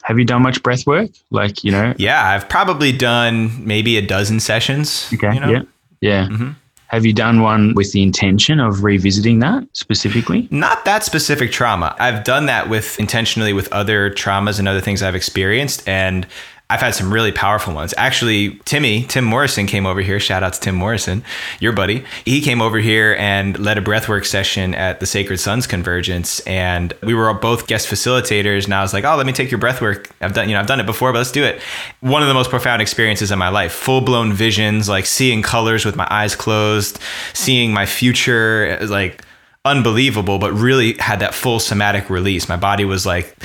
Have 0.01 0.17
you 0.17 0.25
done 0.25 0.41
much 0.41 0.63
breath 0.63 0.87
work? 0.87 1.11
Like, 1.29 1.63
you 1.63 1.71
know? 1.71 1.93
Yeah, 1.97 2.25
I've 2.25 2.49
probably 2.49 2.91
done 2.91 3.67
maybe 3.67 3.97
a 3.97 4.01
dozen 4.01 4.39
sessions. 4.39 5.07
Okay. 5.13 5.31
You 5.31 5.39
know? 5.39 5.51
Yeah. 5.51 5.61
Yeah. 6.01 6.27
Mm-hmm. 6.27 6.51
Have 6.91 7.05
you 7.05 7.13
done 7.13 7.41
one 7.41 7.73
with 7.73 7.93
the 7.93 8.03
intention 8.03 8.59
of 8.59 8.83
revisiting 8.83 9.39
that 9.39 9.65
specifically? 9.71 10.49
Not 10.51 10.83
that 10.83 11.05
specific 11.05 11.53
trauma. 11.53 11.95
I've 11.97 12.25
done 12.25 12.47
that 12.47 12.67
with 12.67 12.99
intentionally 12.99 13.53
with 13.53 13.71
other 13.71 14.09
traumas 14.09 14.59
and 14.59 14.67
other 14.67 14.81
things 14.81 15.01
I've 15.01 15.15
experienced. 15.15 15.87
And 15.87 16.27
I've 16.71 16.79
had 16.79 16.95
some 16.95 17.11
really 17.13 17.33
powerful 17.33 17.73
ones. 17.73 17.93
Actually, 17.97 18.51
Timmy, 18.63 19.03
Tim 19.03 19.25
Morrison 19.25 19.67
came 19.67 19.85
over 19.85 19.99
here. 19.99 20.21
Shout 20.21 20.41
out 20.41 20.53
to 20.53 20.59
Tim 20.61 20.73
Morrison, 20.73 21.21
your 21.59 21.73
buddy. 21.73 22.05
He 22.23 22.39
came 22.39 22.61
over 22.61 22.77
here 22.77 23.17
and 23.19 23.59
led 23.59 23.77
a 23.77 23.81
breathwork 23.81 24.25
session 24.25 24.73
at 24.73 25.01
the 25.01 25.05
Sacred 25.05 25.39
Sons 25.39 25.67
Convergence. 25.67 26.39
And 26.41 26.93
we 27.03 27.13
were 27.13 27.33
both 27.33 27.67
guest 27.67 27.89
facilitators. 27.89 28.63
And 28.63 28.73
I 28.73 28.81
was 28.81 28.93
like, 28.93 29.03
oh, 29.03 29.17
let 29.17 29.25
me 29.25 29.33
take 29.33 29.51
your 29.51 29.59
breathwork. 29.59 30.09
I've 30.21 30.33
done, 30.33 30.47
you 30.47 30.53
know, 30.53 30.61
I've 30.61 30.67
done 30.67 30.79
it 30.79 30.85
before, 30.85 31.11
but 31.11 31.17
let's 31.17 31.31
do 31.33 31.43
it. 31.43 31.61
One 31.99 32.21
of 32.21 32.29
the 32.29 32.33
most 32.33 32.49
profound 32.49 32.81
experiences 32.81 33.31
in 33.31 33.37
my 33.37 33.49
life. 33.49 33.73
Full 33.73 33.99
blown 33.99 34.31
visions, 34.31 34.87
like 34.87 35.05
seeing 35.05 35.41
colors 35.41 35.83
with 35.83 35.97
my 35.97 36.07
eyes 36.09 36.37
closed, 36.37 36.99
seeing 37.33 37.73
my 37.73 37.85
future, 37.85 38.77
like 38.83 39.25
unbelievable, 39.65 40.39
but 40.39 40.53
really 40.53 40.93
had 40.99 41.19
that 41.19 41.33
full 41.33 41.59
somatic 41.59 42.09
release. 42.09 42.47
My 42.47 42.55
body 42.55 42.85
was 42.85 43.05
like, 43.05 43.35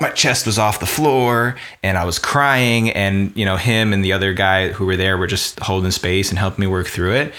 my 0.00 0.10
chest 0.10 0.46
was 0.46 0.58
off 0.58 0.80
the 0.80 0.86
floor 0.86 1.56
and 1.82 1.96
I 1.96 2.04
was 2.04 2.18
crying 2.18 2.90
and 2.90 3.32
you 3.36 3.44
know 3.44 3.56
him 3.56 3.92
and 3.92 4.04
the 4.04 4.12
other 4.12 4.32
guy 4.32 4.68
who 4.68 4.86
were 4.86 4.96
there 4.96 5.16
were 5.16 5.26
just 5.26 5.58
holding 5.60 5.90
space 5.90 6.30
and 6.30 6.38
helping 6.38 6.62
me 6.62 6.66
work 6.66 6.86
through 6.86 7.14
it. 7.14 7.34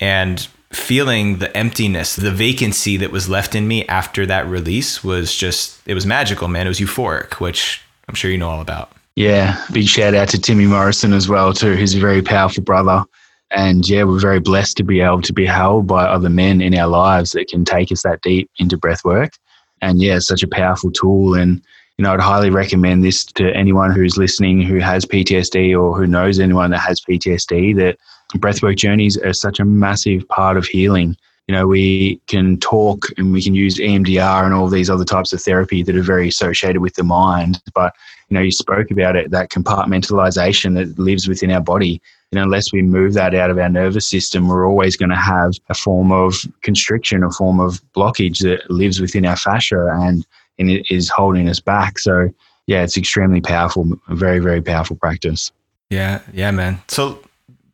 And 0.00 0.46
feeling 0.70 1.38
the 1.38 1.56
emptiness 1.56 2.16
the 2.16 2.32
vacancy 2.32 2.96
that 2.96 3.12
was 3.12 3.28
left 3.28 3.54
in 3.54 3.68
me 3.68 3.86
after 3.86 4.26
that 4.26 4.46
release 4.46 5.04
was 5.04 5.34
just 5.34 5.80
it 5.86 5.94
was 5.94 6.04
magical 6.04 6.48
man. 6.48 6.66
It 6.66 6.70
was 6.70 6.80
euphoric 6.80 7.34
which 7.34 7.82
I'm 8.08 8.14
sure 8.14 8.30
you 8.30 8.38
know 8.38 8.50
all 8.50 8.60
about. 8.60 8.92
Yeah 9.16 9.62
big 9.72 9.86
shout 9.86 10.14
out 10.14 10.28
to 10.30 10.40
Timmy 10.40 10.66
Morrison 10.66 11.12
as 11.12 11.28
well 11.28 11.52
too. 11.52 11.72
He's 11.72 11.94
a 11.94 12.00
very 12.00 12.22
powerful 12.22 12.62
brother. 12.62 13.04
And 13.50 13.88
yeah 13.88 14.04
we're 14.04 14.20
very 14.20 14.40
blessed 14.40 14.76
to 14.78 14.84
be 14.84 15.00
able 15.00 15.22
to 15.22 15.32
be 15.32 15.46
held 15.46 15.86
by 15.86 16.04
other 16.04 16.30
men 16.30 16.60
in 16.60 16.74
our 16.74 16.88
lives 16.88 17.32
that 17.32 17.48
can 17.48 17.64
take 17.64 17.92
us 17.92 18.02
that 18.02 18.22
deep 18.22 18.50
into 18.58 18.76
breath 18.76 19.04
work. 19.04 19.32
And 19.80 20.02
yeah 20.02 20.16
it's 20.16 20.26
such 20.26 20.42
a 20.42 20.48
powerful 20.48 20.90
tool. 20.90 21.34
And 21.34 21.62
you 21.98 22.02
know, 22.02 22.12
I'd 22.12 22.20
highly 22.20 22.50
recommend 22.50 23.04
this 23.04 23.24
to 23.24 23.54
anyone 23.54 23.92
who's 23.92 24.16
listening 24.16 24.62
who 24.62 24.78
has 24.78 25.04
PTSD 25.04 25.80
or 25.80 25.96
who 25.96 26.06
knows 26.06 26.40
anyone 26.40 26.70
that 26.70 26.78
has 26.78 27.00
PTSD 27.00 27.76
that 27.76 27.98
breathwork 28.38 28.76
journeys 28.76 29.16
are 29.18 29.32
such 29.32 29.60
a 29.60 29.64
massive 29.64 30.26
part 30.28 30.56
of 30.56 30.66
healing. 30.66 31.16
You 31.46 31.54
know, 31.54 31.66
we 31.66 32.20
can 32.26 32.58
talk 32.58 33.06
and 33.16 33.32
we 33.32 33.42
can 33.42 33.54
use 33.54 33.76
EMDR 33.76 34.44
and 34.44 34.54
all 34.54 34.68
these 34.68 34.90
other 34.90 35.04
types 35.04 35.32
of 35.32 35.42
therapy 35.42 35.82
that 35.82 35.94
are 35.94 36.02
very 36.02 36.28
associated 36.28 36.80
with 36.80 36.94
the 36.94 37.04
mind. 37.04 37.62
But, 37.74 37.94
you 38.28 38.34
know, 38.34 38.40
you 38.40 38.50
spoke 38.50 38.90
about 38.90 39.14
it, 39.14 39.30
that 39.30 39.50
compartmentalization 39.50 40.74
that 40.76 40.98
lives 40.98 41.28
within 41.28 41.50
our 41.52 41.60
body. 41.60 42.00
Know, 42.32 42.42
unless 42.42 42.72
we 42.72 42.82
move 42.82 43.14
that 43.14 43.32
out 43.32 43.50
of 43.50 43.58
our 43.58 43.68
nervous 43.68 44.08
system, 44.08 44.48
we're 44.48 44.66
always 44.66 44.96
going 44.96 45.10
to 45.10 45.14
have 45.14 45.52
a 45.68 45.74
form 45.74 46.10
of 46.10 46.34
constriction, 46.62 47.22
a 47.22 47.30
form 47.30 47.60
of 47.60 47.80
blockage 47.92 48.40
that 48.40 48.68
lives 48.68 49.00
within 49.00 49.24
our 49.24 49.36
fascia. 49.36 49.86
And 50.00 50.26
and 50.58 50.70
it 50.70 50.86
is 50.90 51.08
holding 51.08 51.48
us 51.48 51.60
back. 51.60 51.98
So 51.98 52.30
yeah, 52.66 52.82
it's 52.82 52.96
extremely 52.96 53.40
powerful, 53.40 53.86
very, 54.08 54.38
very 54.38 54.62
powerful 54.62 54.96
practice. 54.96 55.52
Yeah, 55.90 56.22
yeah, 56.32 56.50
man. 56.50 56.80
So 56.88 57.22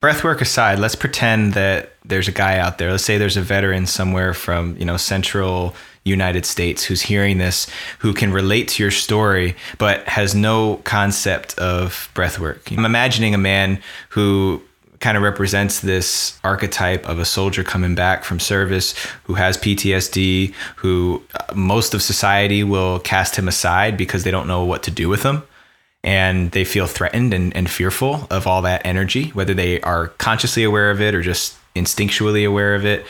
breathwork 0.02 0.40
aside, 0.40 0.78
let's 0.78 0.94
pretend 0.94 1.54
that 1.54 1.92
there's 2.04 2.28
a 2.28 2.32
guy 2.32 2.58
out 2.58 2.78
there. 2.78 2.90
Let's 2.90 3.04
say 3.04 3.18
there's 3.18 3.36
a 3.36 3.42
veteran 3.42 3.86
somewhere 3.86 4.34
from, 4.34 4.76
you 4.76 4.84
know, 4.84 4.96
central 4.96 5.74
United 6.04 6.46
States 6.46 6.82
who's 6.82 7.02
hearing 7.02 7.38
this, 7.38 7.68
who 7.98 8.14
can 8.14 8.32
relate 8.32 8.68
to 8.68 8.82
your 8.82 8.90
story, 8.90 9.54
but 9.78 10.06
has 10.08 10.34
no 10.34 10.76
concept 10.84 11.58
of 11.58 12.10
breathwork. 12.14 12.76
I'm 12.76 12.84
imagining 12.86 13.34
a 13.34 13.38
man 13.38 13.80
who 14.08 14.62
kind 15.00 15.16
of 15.16 15.22
represents 15.22 15.80
this 15.80 16.38
archetype 16.44 17.08
of 17.08 17.18
a 17.18 17.24
soldier 17.24 17.64
coming 17.64 17.94
back 17.94 18.22
from 18.22 18.38
service 18.38 18.94
who 19.24 19.34
has 19.34 19.56
PTSD, 19.56 20.52
who 20.76 21.22
uh, 21.34 21.54
most 21.54 21.94
of 21.94 22.02
society 22.02 22.62
will 22.62 23.00
cast 23.00 23.36
him 23.36 23.48
aside 23.48 23.96
because 23.96 24.24
they 24.24 24.30
don't 24.30 24.46
know 24.46 24.64
what 24.64 24.82
to 24.84 24.90
do 24.90 25.08
with 25.08 25.22
him. 25.22 25.42
And 26.02 26.50
they 26.52 26.64
feel 26.64 26.86
threatened 26.86 27.34
and, 27.34 27.54
and 27.54 27.68
fearful 27.68 28.26
of 28.30 28.46
all 28.46 28.62
that 28.62 28.84
energy, 28.86 29.30
whether 29.30 29.52
they 29.52 29.80
are 29.82 30.08
consciously 30.08 30.64
aware 30.64 30.90
of 30.90 31.00
it 31.00 31.14
or 31.14 31.22
just 31.22 31.56
instinctually 31.74 32.46
aware 32.46 32.74
of 32.74 32.86
it. 32.86 33.06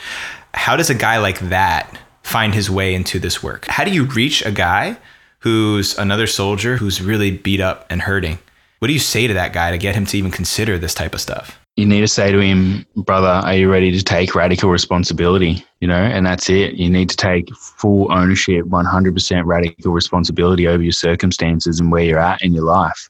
How 0.54 0.76
does 0.76 0.90
a 0.90 0.94
guy 0.94 1.18
like 1.18 1.38
that 1.40 1.98
find 2.22 2.54
his 2.54 2.70
way 2.70 2.94
into 2.94 3.18
this 3.18 3.42
work? 3.42 3.66
How 3.66 3.84
do 3.84 3.90
you 3.90 4.04
reach 4.04 4.44
a 4.44 4.50
guy 4.50 4.96
who's 5.40 5.96
another 5.98 6.26
soldier 6.26 6.76
who's 6.76 7.00
really 7.00 7.30
beat 7.30 7.60
up 7.60 7.86
and 7.90 8.02
hurting? 8.02 8.38
What 8.80 8.88
do 8.88 8.92
you 8.92 8.98
say 8.98 9.26
to 9.26 9.34
that 9.34 9.52
guy 9.52 9.70
to 9.70 9.78
get 9.78 9.94
him 9.94 10.06
to 10.06 10.18
even 10.18 10.30
consider 10.30 10.78
this 10.78 10.94
type 10.94 11.14
of 11.14 11.20
stuff? 11.20 11.60
You 11.80 11.86
need 11.86 12.02
to 12.02 12.08
say 12.08 12.30
to 12.30 12.38
him, 12.38 12.84
brother, 12.94 13.26
are 13.26 13.54
you 13.54 13.70
ready 13.70 13.90
to 13.90 14.04
take 14.04 14.34
radical 14.34 14.68
responsibility? 14.68 15.64
You 15.80 15.88
know, 15.88 15.94
and 15.94 16.26
that's 16.26 16.50
it. 16.50 16.74
You 16.74 16.90
need 16.90 17.08
to 17.08 17.16
take 17.16 17.48
full 17.56 18.12
ownership, 18.12 18.66
100% 18.66 19.44
radical 19.46 19.92
responsibility 19.92 20.68
over 20.68 20.82
your 20.82 20.92
circumstances 20.92 21.80
and 21.80 21.90
where 21.90 22.04
you're 22.04 22.18
at 22.18 22.42
in 22.42 22.52
your 22.52 22.64
life. 22.64 23.08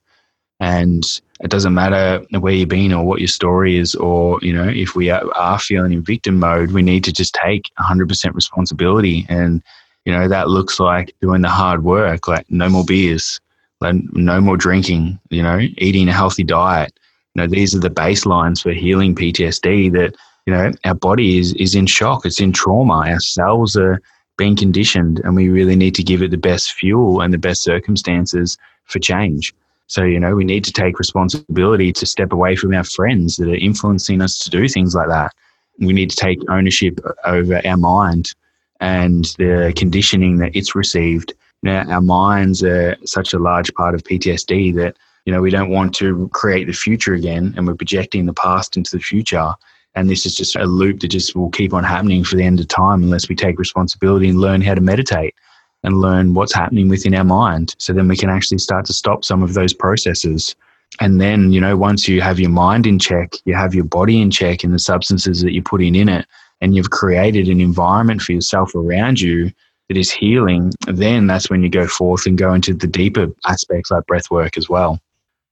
And 0.60 1.02
it 1.40 1.50
doesn't 1.50 1.74
matter 1.74 2.24
where 2.38 2.52
you've 2.52 2.68
been 2.68 2.92
or 2.92 3.04
what 3.04 3.18
your 3.18 3.28
story 3.28 3.76
is, 3.76 3.96
or, 3.96 4.38
you 4.40 4.52
know, 4.52 4.68
if 4.68 4.94
we 4.94 5.10
are 5.10 5.58
feeling 5.58 5.92
in 5.92 6.02
victim 6.02 6.38
mode, 6.38 6.70
we 6.70 6.82
need 6.82 7.02
to 7.04 7.12
just 7.12 7.34
take 7.34 7.64
100% 7.80 8.34
responsibility. 8.34 9.26
And, 9.28 9.62
you 10.04 10.12
know, 10.12 10.28
that 10.28 10.48
looks 10.48 10.78
like 10.78 11.12
doing 11.20 11.42
the 11.42 11.48
hard 11.48 11.82
work, 11.82 12.28
like 12.28 12.48
no 12.50 12.68
more 12.68 12.84
beers, 12.84 13.40
like 13.80 13.96
no 14.12 14.40
more 14.40 14.56
drinking, 14.56 15.18
you 15.30 15.42
know, 15.42 15.58
eating 15.78 16.08
a 16.08 16.12
healthy 16.12 16.44
diet, 16.44 16.92
you 17.34 17.42
know, 17.42 17.46
these 17.46 17.74
are 17.74 17.80
the 17.80 17.90
baselines 17.90 18.62
for 18.62 18.72
healing 18.72 19.14
PTSD 19.14 19.92
that 19.92 20.16
you 20.46 20.54
know, 20.54 20.72
our 20.84 20.94
body 20.94 21.38
is, 21.38 21.52
is 21.54 21.74
in 21.74 21.86
shock. 21.86 22.24
It's 22.24 22.40
in 22.40 22.52
trauma. 22.52 23.08
Our 23.08 23.20
cells 23.20 23.76
are 23.76 24.00
being 24.36 24.56
conditioned 24.56 25.20
and 25.22 25.36
we 25.36 25.48
really 25.48 25.76
need 25.76 25.94
to 25.96 26.02
give 26.02 26.22
it 26.22 26.30
the 26.30 26.38
best 26.38 26.72
fuel 26.72 27.20
and 27.20 27.32
the 27.32 27.38
best 27.38 27.62
circumstances 27.62 28.56
for 28.84 28.98
change. 28.98 29.54
So, 29.86 30.02
you 30.02 30.18
know, 30.20 30.34
we 30.34 30.44
need 30.44 30.64
to 30.64 30.72
take 30.72 30.98
responsibility 30.98 31.92
to 31.92 32.06
step 32.06 32.32
away 32.32 32.56
from 32.56 32.74
our 32.74 32.84
friends 32.84 33.36
that 33.36 33.48
are 33.48 33.54
influencing 33.54 34.22
us 34.22 34.38
to 34.38 34.50
do 34.50 34.68
things 34.68 34.94
like 34.94 35.08
that. 35.08 35.32
We 35.78 35.92
need 35.92 36.10
to 36.10 36.16
take 36.16 36.38
ownership 36.48 37.00
over 37.24 37.60
our 37.66 37.76
mind 37.76 38.32
and 38.80 39.24
the 39.36 39.72
conditioning 39.76 40.38
that 40.38 40.54
it's 40.54 40.74
received. 40.74 41.34
Now, 41.62 41.84
our 41.90 42.00
minds 42.00 42.62
are 42.62 42.96
such 43.04 43.34
a 43.34 43.38
large 43.38 43.72
part 43.74 43.94
of 43.94 44.04
PTSD 44.04 44.74
that, 44.76 44.96
you 45.24 45.32
know, 45.32 45.40
we 45.40 45.50
don't 45.50 45.70
want 45.70 45.94
to 45.96 46.28
create 46.32 46.66
the 46.66 46.72
future 46.72 47.14
again 47.14 47.54
and 47.56 47.66
we're 47.66 47.74
projecting 47.74 48.26
the 48.26 48.34
past 48.34 48.76
into 48.76 48.96
the 48.96 49.02
future. 49.02 49.52
And 49.94 50.08
this 50.08 50.24
is 50.24 50.36
just 50.36 50.56
a 50.56 50.64
loop 50.64 51.00
that 51.00 51.08
just 51.08 51.34
will 51.34 51.50
keep 51.50 51.74
on 51.74 51.84
happening 51.84 52.24
for 52.24 52.36
the 52.36 52.44
end 52.44 52.60
of 52.60 52.68
time 52.68 53.02
unless 53.02 53.28
we 53.28 53.34
take 53.34 53.58
responsibility 53.58 54.28
and 54.28 54.40
learn 54.40 54.60
how 54.60 54.74
to 54.74 54.80
meditate 54.80 55.34
and 55.82 55.98
learn 55.98 56.34
what's 56.34 56.54
happening 56.54 56.88
within 56.88 57.14
our 57.14 57.24
mind. 57.24 57.74
So 57.78 57.92
then 57.92 58.06
we 58.08 58.16
can 58.16 58.30
actually 58.30 58.58
start 58.58 58.84
to 58.86 58.92
stop 58.92 59.24
some 59.24 59.42
of 59.42 59.54
those 59.54 59.74
processes. 59.74 60.54
And 61.00 61.20
then, 61.20 61.52
you 61.52 61.60
know, 61.60 61.76
once 61.76 62.06
you 62.06 62.20
have 62.20 62.38
your 62.38 62.50
mind 62.50 62.86
in 62.86 62.98
check, 62.98 63.32
you 63.44 63.54
have 63.54 63.74
your 63.74 63.84
body 63.84 64.20
in 64.20 64.30
check 64.30 64.64
and 64.64 64.74
the 64.74 64.78
substances 64.78 65.40
that 65.42 65.52
you're 65.52 65.62
putting 65.62 65.94
in 65.94 66.08
it, 66.08 66.26
and 66.60 66.74
you've 66.74 66.90
created 66.90 67.48
an 67.48 67.60
environment 67.60 68.20
for 68.20 68.32
yourself 68.32 68.74
around 68.74 69.20
you 69.20 69.50
that 69.88 69.96
is 69.96 70.10
healing, 70.10 70.72
then 70.86 71.26
that's 71.26 71.50
when 71.50 71.62
you 71.62 71.68
go 71.68 71.86
forth 71.86 72.26
and 72.26 72.38
go 72.38 72.54
into 72.54 72.74
the 72.74 72.86
deeper 72.86 73.26
aspects 73.46 73.90
like 73.90 74.06
breath 74.06 74.30
work 74.30 74.56
as 74.56 74.68
well. 74.68 75.00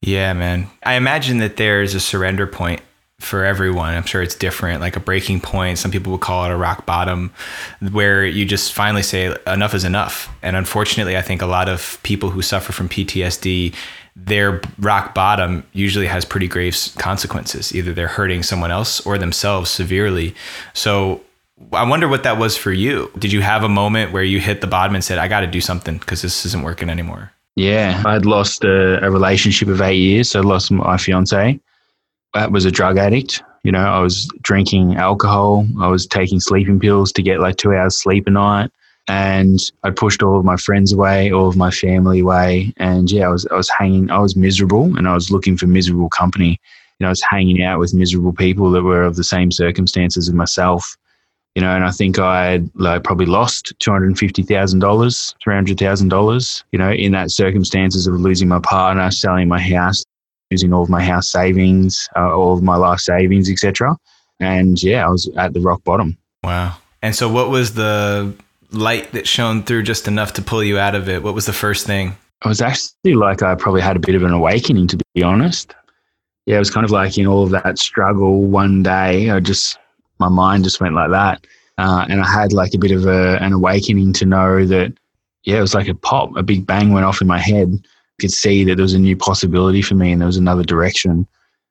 Yeah, 0.00 0.32
man. 0.32 0.68
I 0.82 0.94
imagine 0.94 1.38
that 1.38 1.56
there's 1.56 1.94
a 1.94 2.00
surrender 2.00 2.46
point 2.46 2.80
for 3.20 3.44
everyone. 3.44 3.94
I'm 3.94 4.04
sure 4.04 4.22
it's 4.22 4.36
different, 4.36 4.80
like 4.80 4.96
a 4.96 5.00
breaking 5.00 5.40
point. 5.40 5.78
Some 5.78 5.90
people 5.90 6.12
would 6.12 6.20
call 6.20 6.44
it 6.44 6.52
a 6.52 6.56
rock 6.56 6.86
bottom, 6.86 7.32
where 7.90 8.24
you 8.24 8.44
just 8.44 8.72
finally 8.72 9.02
say, 9.02 9.34
enough 9.46 9.74
is 9.74 9.84
enough. 9.84 10.32
And 10.40 10.54
unfortunately, 10.54 11.16
I 11.16 11.22
think 11.22 11.42
a 11.42 11.46
lot 11.46 11.68
of 11.68 11.98
people 12.04 12.30
who 12.30 12.42
suffer 12.42 12.72
from 12.72 12.88
PTSD, 12.88 13.74
their 14.14 14.60
rock 14.78 15.14
bottom 15.14 15.64
usually 15.72 16.06
has 16.06 16.24
pretty 16.24 16.46
grave 16.46 16.76
consequences. 16.98 17.74
Either 17.74 17.92
they're 17.92 18.06
hurting 18.08 18.44
someone 18.44 18.70
else 18.70 19.04
or 19.04 19.18
themselves 19.18 19.68
severely. 19.70 20.34
So 20.74 21.22
I 21.72 21.88
wonder 21.88 22.06
what 22.06 22.22
that 22.22 22.38
was 22.38 22.56
for 22.56 22.72
you. 22.72 23.10
Did 23.18 23.32
you 23.32 23.40
have 23.40 23.64
a 23.64 23.68
moment 23.68 24.12
where 24.12 24.22
you 24.22 24.38
hit 24.38 24.60
the 24.60 24.68
bottom 24.68 24.94
and 24.94 25.02
said, 25.02 25.18
I 25.18 25.26
got 25.26 25.40
to 25.40 25.48
do 25.48 25.60
something 25.60 25.98
because 25.98 26.22
this 26.22 26.46
isn't 26.46 26.62
working 26.62 26.88
anymore? 26.88 27.32
Yeah, 27.58 28.02
I'd 28.06 28.24
lost 28.24 28.62
a, 28.62 29.04
a 29.04 29.10
relationship 29.10 29.68
of 29.68 29.82
eight 29.82 29.96
years. 29.96 30.30
So 30.30 30.40
I 30.40 30.42
lost 30.42 30.70
my 30.70 30.96
fiance 30.96 31.58
I 32.34 32.46
was 32.46 32.64
a 32.64 32.70
drug 32.70 32.98
addict. 32.98 33.42
You 33.64 33.72
know, 33.72 33.84
I 33.84 34.00
was 34.00 34.28
drinking 34.42 34.96
alcohol. 34.96 35.66
I 35.80 35.88
was 35.88 36.06
taking 36.06 36.40
sleeping 36.40 36.78
pills 36.78 37.12
to 37.12 37.22
get 37.22 37.40
like 37.40 37.56
two 37.56 37.74
hours 37.74 38.00
sleep 38.00 38.26
a 38.26 38.30
night. 38.30 38.70
And 39.08 39.58
I 39.84 39.90
pushed 39.90 40.22
all 40.22 40.38
of 40.38 40.44
my 40.44 40.56
friends 40.56 40.92
away, 40.92 41.32
all 41.32 41.48
of 41.48 41.56
my 41.56 41.70
family 41.70 42.20
away. 42.20 42.74
And 42.76 43.10
yeah, 43.10 43.26
I 43.26 43.30
was, 43.30 43.46
I 43.46 43.54
was 43.54 43.70
hanging, 43.70 44.10
I 44.10 44.18
was 44.18 44.36
miserable 44.36 44.96
and 44.96 45.08
I 45.08 45.14
was 45.14 45.30
looking 45.30 45.56
for 45.56 45.66
miserable 45.66 46.10
company. 46.10 46.60
You 46.98 47.04
know, 47.04 47.08
I 47.08 47.10
was 47.10 47.22
hanging 47.22 47.62
out 47.62 47.78
with 47.78 47.94
miserable 47.94 48.34
people 48.34 48.70
that 48.72 48.82
were 48.82 49.02
of 49.02 49.16
the 49.16 49.24
same 49.24 49.50
circumstances 49.50 50.28
as 50.28 50.34
myself. 50.34 50.96
You 51.58 51.64
know, 51.64 51.74
and 51.74 51.84
I 51.84 51.90
think 51.90 52.20
I 52.20 52.62
like 52.76 53.02
probably 53.02 53.26
lost 53.26 53.72
two 53.80 53.90
hundred 53.90 54.06
and 54.06 54.16
fifty 54.16 54.44
thousand 54.44 54.78
dollars, 54.78 55.34
three 55.42 55.56
hundred 55.56 55.76
thousand 55.76 56.06
dollars. 56.08 56.62
You 56.70 56.78
know, 56.78 56.92
in 56.92 57.10
that 57.10 57.32
circumstances 57.32 58.06
of 58.06 58.14
losing 58.14 58.46
my 58.46 58.60
partner, 58.60 59.10
selling 59.10 59.48
my 59.48 59.58
house, 59.58 60.04
using 60.50 60.72
all 60.72 60.84
of 60.84 60.88
my 60.88 61.02
house 61.02 61.28
savings, 61.28 62.08
uh, 62.14 62.32
all 62.32 62.54
of 62.54 62.62
my 62.62 62.76
life 62.76 63.00
savings, 63.00 63.50
etc. 63.50 63.96
And 64.38 64.80
yeah, 64.80 65.04
I 65.04 65.08
was 65.08 65.28
at 65.36 65.52
the 65.52 65.60
rock 65.60 65.82
bottom. 65.82 66.16
Wow. 66.44 66.76
And 67.02 67.16
so, 67.16 67.28
what 67.28 67.50
was 67.50 67.74
the 67.74 68.32
light 68.70 69.10
that 69.10 69.26
shone 69.26 69.64
through 69.64 69.82
just 69.82 70.06
enough 70.06 70.34
to 70.34 70.42
pull 70.42 70.62
you 70.62 70.78
out 70.78 70.94
of 70.94 71.08
it? 71.08 71.24
What 71.24 71.34
was 71.34 71.46
the 71.46 71.52
first 71.52 71.88
thing? 71.88 72.16
I 72.42 72.48
was 72.48 72.60
actually 72.60 73.14
like 73.14 73.42
I 73.42 73.56
probably 73.56 73.80
had 73.80 73.96
a 73.96 73.98
bit 73.98 74.14
of 74.14 74.22
an 74.22 74.30
awakening, 74.30 74.86
to 74.86 74.98
be 75.12 75.24
honest. 75.24 75.74
Yeah, 76.46 76.54
it 76.54 76.60
was 76.60 76.70
kind 76.70 76.84
of 76.84 76.92
like 76.92 77.18
in 77.18 77.26
all 77.26 77.42
of 77.42 77.50
that 77.50 77.80
struggle. 77.80 78.42
One 78.42 78.84
day, 78.84 79.30
I 79.30 79.40
just 79.40 79.76
my 80.18 80.28
mind 80.28 80.64
just 80.64 80.80
went 80.80 80.94
like 80.94 81.10
that, 81.10 81.46
uh, 81.78 82.06
and 82.08 82.20
I 82.20 82.30
had 82.30 82.52
like 82.52 82.74
a 82.74 82.78
bit 82.78 82.92
of 82.92 83.06
a, 83.06 83.36
an 83.42 83.52
awakening 83.52 84.12
to 84.14 84.26
know 84.26 84.66
that 84.66 84.92
yeah, 85.44 85.58
it 85.58 85.62
was 85.62 85.74
like 85.74 85.88
a 85.88 85.94
pop, 85.94 86.36
a 86.36 86.42
big 86.42 86.66
bang 86.66 86.92
went 86.92 87.06
off 87.06 87.20
in 87.20 87.26
my 87.26 87.38
head 87.38 87.80
could 88.20 88.32
see 88.32 88.64
that 88.64 88.76
there 88.76 88.82
was 88.82 88.94
a 88.94 88.98
new 88.98 89.16
possibility 89.16 89.82
for 89.82 89.94
me 89.94 90.12
and 90.12 90.20
there 90.20 90.26
was 90.26 90.36
another 90.36 90.64
direction. 90.64 91.26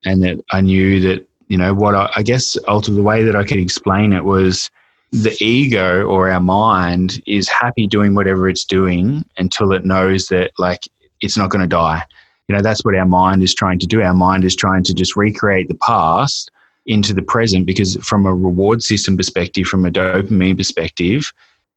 And 0.06 0.24
that 0.24 0.44
I 0.52 0.62
knew 0.62 1.02
that, 1.02 1.28
you 1.48 1.58
know, 1.58 1.74
what 1.74 1.96
I, 1.96 2.10
I 2.16 2.24
guess 2.24 2.58
ultimately 2.68 3.02
the 3.02 3.08
way 3.08 3.24
that 3.24 3.36
I 3.36 3.44
could 3.44 3.58
explain 3.58 4.14
it 4.14 4.24
was 4.24 4.70
the 5.12 5.36
ego 5.42 6.04
or 6.04 6.30
our 6.30 6.40
mind 6.40 7.22
is 7.26 7.50
happy 7.50 7.88
doing 7.88 8.14
whatever 8.14 8.48
it's 8.50 8.66
doing 8.66 9.26
until 9.38 9.72
it 9.72 9.86
knows 9.86 10.28
that 10.28 10.52
like 10.58 10.88
it's 11.22 11.38
not 11.38 11.50
going 11.50 11.62
to 11.62 11.68
die. 11.68 12.04
You 12.48 12.56
know, 12.56 12.62
that's 12.62 12.86
what 12.86 12.96
our 12.96 13.06
mind 13.06 13.44
is 13.44 13.54
trying 13.54 13.80
to 13.80 13.88
do. 13.88 14.02
Our 14.02 14.14
mind 14.14 14.46
is 14.46 14.56
trying 14.56 14.84
to 14.84 14.94
just 14.94 15.16
recreate 15.16 15.68
the 15.68 15.76
past 15.76 16.52
into 16.88 17.14
the 17.14 17.22
present 17.22 17.66
because 17.66 17.96
from 17.98 18.26
a 18.26 18.34
reward 18.34 18.82
system 18.82 19.16
perspective, 19.16 19.68
from 19.68 19.86
a 19.86 19.92
dopamine 19.92 20.58
perspective, 20.58 21.32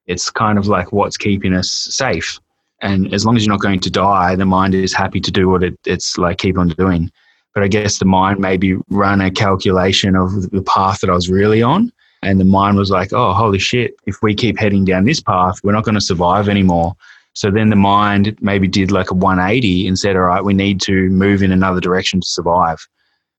it's 0.07 0.31
kind 0.31 0.59
of 0.59 0.67
like 0.67 0.93
what's 0.93 1.17
keeping 1.17 1.55
us 1.55 1.71
safe 1.71 2.41
and 2.83 3.13
as 3.13 3.27
long 3.27 3.37
as 3.37 3.45
you're 3.45 3.53
not 3.53 3.61
going 3.61 3.81
to 3.81 3.91
die, 3.91 4.37
the 4.37 4.47
mind 4.47 4.75
is 4.75 4.95
happy 4.95 5.21
to 5.21 5.31
do 5.31 5.49
what 5.49 5.63
it, 5.63 5.79
it's 5.85 6.17
like 6.17 6.39
keep 6.39 6.59
on 6.59 6.69
doing. 6.69 7.11
But 7.55 7.63
I 7.63 7.69
guess 7.69 7.99
the 7.99 8.05
mind 8.05 8.39
maybe 8.39 8.77
run 8.89 9.21
a 9.21 9.31
calculation 9.31 10.17
of 10.17 10.51
the 10.51 10.63
path 10.63 11.01
that 11.01 11.11
I 11.11 11.15
was 11.15 11.29
really 11.29 11.63
on. 11.63 11.93
And 12.23 12.39
the 12.39 12.45
mind 12.45 12.77
was 12.77 12.91
like, 12.91 13.13
oh, 13.13 13.33
holy 13.33 13.59
shit, 13.59 13.95
if 14.07 14.17
we 14.23 14.35
keep 14.35 14.59
heading 14.59 14.85
down 14.85 15.05
this 15.05 15.21
path, 15.21 15.59
we're 15.63 15.73
not 15.73 15.85
going 15.85 15.95
to 15.95 16.01
survive 16.01 16.49
anymore. 16.49 16.95
So 17.33 17.51
then 17.51 17.71
the 17.71 17.77
mind 17.77 18.37
maybe 18.41 18.69
did 18.69 18.91
like 18.91 19.11
a 19.11 19.15
180 19.15 19.87
and 19.87 19.99
said, 19.99 20.17
all 20.17 20.23
right, 20.23 20.45
we 20.45 20.55
need 20.55 20.81
to 20.83 21.09
move 21.11 21.43
in 21.43 21.53
another 21.53 21.81
direction 21.81 22.21
to 22.21 22.27
survive. 22.27 22.87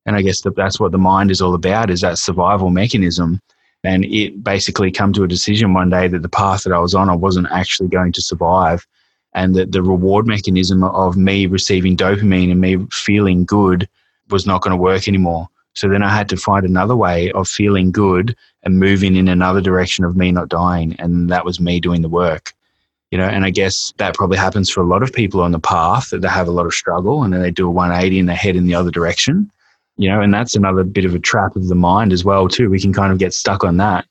And 0.06 0.16
I 0.16 0.22
guess 0.22 0.42
that 0.42 0.56
that's 0.56 0.80
what 0.80 0.92
the 0.92 0.98
mind 0.98 1.32
is 1.32 1.42
all 1.42 1.54
about 1.54 1.90
is 1.90 2.02
that 2.02 2.18
survival 2.18 2.70
mechanism. 2.70 3.40
And 3.84 4.06
it 4.06 4.44
basically 4.44 4.92
come 4.92 5.14
to 5.14 5.24
a 5.24 5.28
decision 5.28 5.74
one 5.74 5.90
day 5.90 6.08
that 6.08 6.22
the 6.22 6.30
path 6.30 6.64
that 6.64 6.74
I 6.74 6.80
was 6.80 6.94
on, 6.94 7.10
I 7.10 7.16
wasn't 7.16 7.48
actually 7.52 7.90
going 7.90 8.12
to 8.14 8.22
survive 8.22 8.86
and 9.34 9.56
that 9.56 9.72
the 9.72 9.82
reward 9.82 10.28
mechanism 10.28 10.84
of 10.84 11.18
me 11.18 11.46
receiving 11.46 11.96
dopamine 11.96 12.52
and 12.52 12.60
me 12.60 12.78
feeling 12.92 13.46
good 13.46 13.88
was 14.30 14.46
not 14.46 14.62
going 14.62 14.72
to 14.72 14.82
work 14.82 15.08
anymore. 15.08 15.48
So 15.74 15.88
then 15.88 16.04
I 16.04 16.10
had 16.10 16.28
to 16.30 16.38
find 16.38 16.66
another 16.66 16.96
way 16.96 17.32
of 17.32 17.48
feeling 17.48 17.92
good 17.92 18.36
and 18.64 18.80
moving 18.80 19.16
in 19.16 19.28
another 19.28 19.62
direction 19.62 20.04
of 20.04 20.18
me 20.18 20.32
not 20.32 20.50
dying. 20.50 20.96
And 21.00 21.30
that 21.30 21.46
was 21.46 21.60
me 21.60 21.80
doing 21.80 22.02
the 22.02 22.10
work. 22.10 22.54
You 23.10 23.18
know, 23.18 23.26
and 23.26 23.46
I 23.46 23.50
guess 23.50 23.94
that 23.98 24.16
probably 24.16 24.38
happens 24.38 24.70
for 24.70 24.82
a 24.82 24.88
lot 24.88 25.04
of 25.04 25.12
people 25.12 25.42
on 25.42 25.52
the 25.52 25.60
path 25.60 26.10
that 26.10 26.22
they 26.22 26.30
have 26.30 26.48
a 26.48 26.52
lot 26.52 26.66
of 26.66 26.74
struggle 26.74 27.24
and 27.24 27.34
then 27.34 27.42
they 27.42 27.52
do 27.52 27.68
a 27.68 27.72
180 27.72 28.20
and 28.20 28.30
they 28.30 28.36
head 28.36 28.56
in 28.56 28.68
the 28.68 28.76
other 28.76 28.92
direction. 28.92 29.52
You 30.02 30.10
know, 30.10 30.20
and 30.20 30.34
that's 30.34 30.56
another 30.56 30.84
bit 30.84 31.06
of 31.06 31.14
a 31.14 31.20
trap 31.20 31.56
of 31.56 31.68
the 31.68 31.76
mind 31.76 32.12
as 32.12 32.26
well, 32.26 32.48
too. 32.48 32.72
We 32.72 32.80
can 32.80 32.92
kind 32.92 33.14
of 33.14 33.20
get 33.20 33.36
stuck 33.36 33.64
on 33.64 33.78
that 33.78 34.08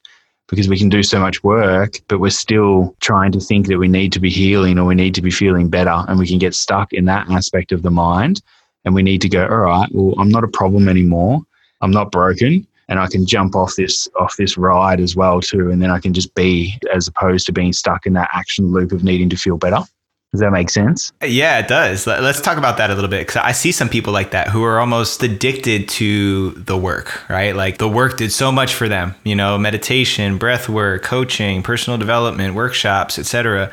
because 0.47 0.69
we 0.69 0.79
can 0.79 0.89
do 0.89 1.03
so 1.03 1.19
much 1.19 1.43
work, 1.43 1.95
but 2.07 2.21
we're 2.21 2.31
still 2.31 2.95
trying 3.01 3.33
to 3.33 3.41
think 3.41 3.67
that 3.67 3.79
we 3.79 3.89
need 3.89 4.13
to 4.13 4.21
be 4.21 4.31
healing 4.31 4.79
or 4.79 4.85
we 4.85 4.95
need 4.95 5.17
to 5.17 5.21
be 5.21 5.33
feeling 5.33 5.69
better. 5.69 6.05
And 6.07 6.17
we 6.17 6.29
can 6.29 6.39
get 6.39 6.55
stuck 6.55 6.93
in 6.93 7.07
that 7.07 7.29
aspect 7.29 7.73
of 7.73 7.83
the 7.83 7.91
mind. 7.91 8.41
And 8.85 8.95
we 8.95 9.03
need 9.03 9.21
to 9.23 9.29
go, 9.29 9.43
all 9.49 9.57
right, 9.57 9.89
well, 9.93 10.15
I'm 10.17 10.29
not 10.29 10.45
a 10.45 10.49
problem 10.49 10.89
anymore. 10.89 11.41
I'm 11.81 11.91
not 11.91 12.13
broken. 12.13 12.65
And 12.89 13.01
I 13.01 13.09
can 13.09 13.27
jump 13.27 13.57
off 13.57 13.75
this 13.75 14.09
off 14.15 14.37
this 14.37 14.57
ride 14.57 15.01
as 15.01 15.17
well 15.17 15.41
too. 15.41 15.73
And 15.73 15.83
then 15.83 15.91
I 15.91 15.99
can 15.99 16.13
just 16.13 16.33
be 16.37 16.79
as 16.95 17.09
opposed 17.09 17.47
to 17.47 17.53
being 17.53 17.73
stuck 17.73 18.07
in 18.07 18.13
that 18.13 18.31
action 18.33 18.71
loop 18.71 18.93
of 18.93 19.03
needing 19.03 19.29
to 19.31 19.37
feel 19.37 19.57
better. 19.57 19.83
Does 20.33 20.41
that 20.41 20.53
make 20.53 20.71
sense? 20.71 21.13
Yeah, 21.25 21.59
it 21.59 21.67
does. 21.67 22.07
Let's 22.07 22.41
talk 22.41 22.57
about 22.57 22.77
that 22.77 22.89
a 22.89 22.95
little 22.95 23.11
bit 23.11 23.27
because 23.27 23.43
I 23.43 23.51
see 23.51 23.73
some 23.73 23.89
people 23.89 24.13
like 24.13 24.31
that 24.31 24.49
who 24.49 24.63
are 24.63 24.79
almost 24.79 25.25
addicted 25.25 25.89
to 25.89 26.53
the 26.53 26.77
work, 26.77 27.29
right? 27.29 27.57
Like 27.57 27.79
the 27.79 27.89
work 27.89 28.17
did 28.17 28.31
so 28.31 28.53
much 28.53 28.73
for 28.73 28.89
them, 28.89 29.17
you 29.25 29.35
know, 29.35 29.59
meditation, 29.59 30.39
breath 30.39 30.69
work, 30.69 31.03
coaching, 31.03 31.65
personal 31.65 31.99
development, 31.99 32.55
workshops, 32.55 33.19
etc. 33.19 33.73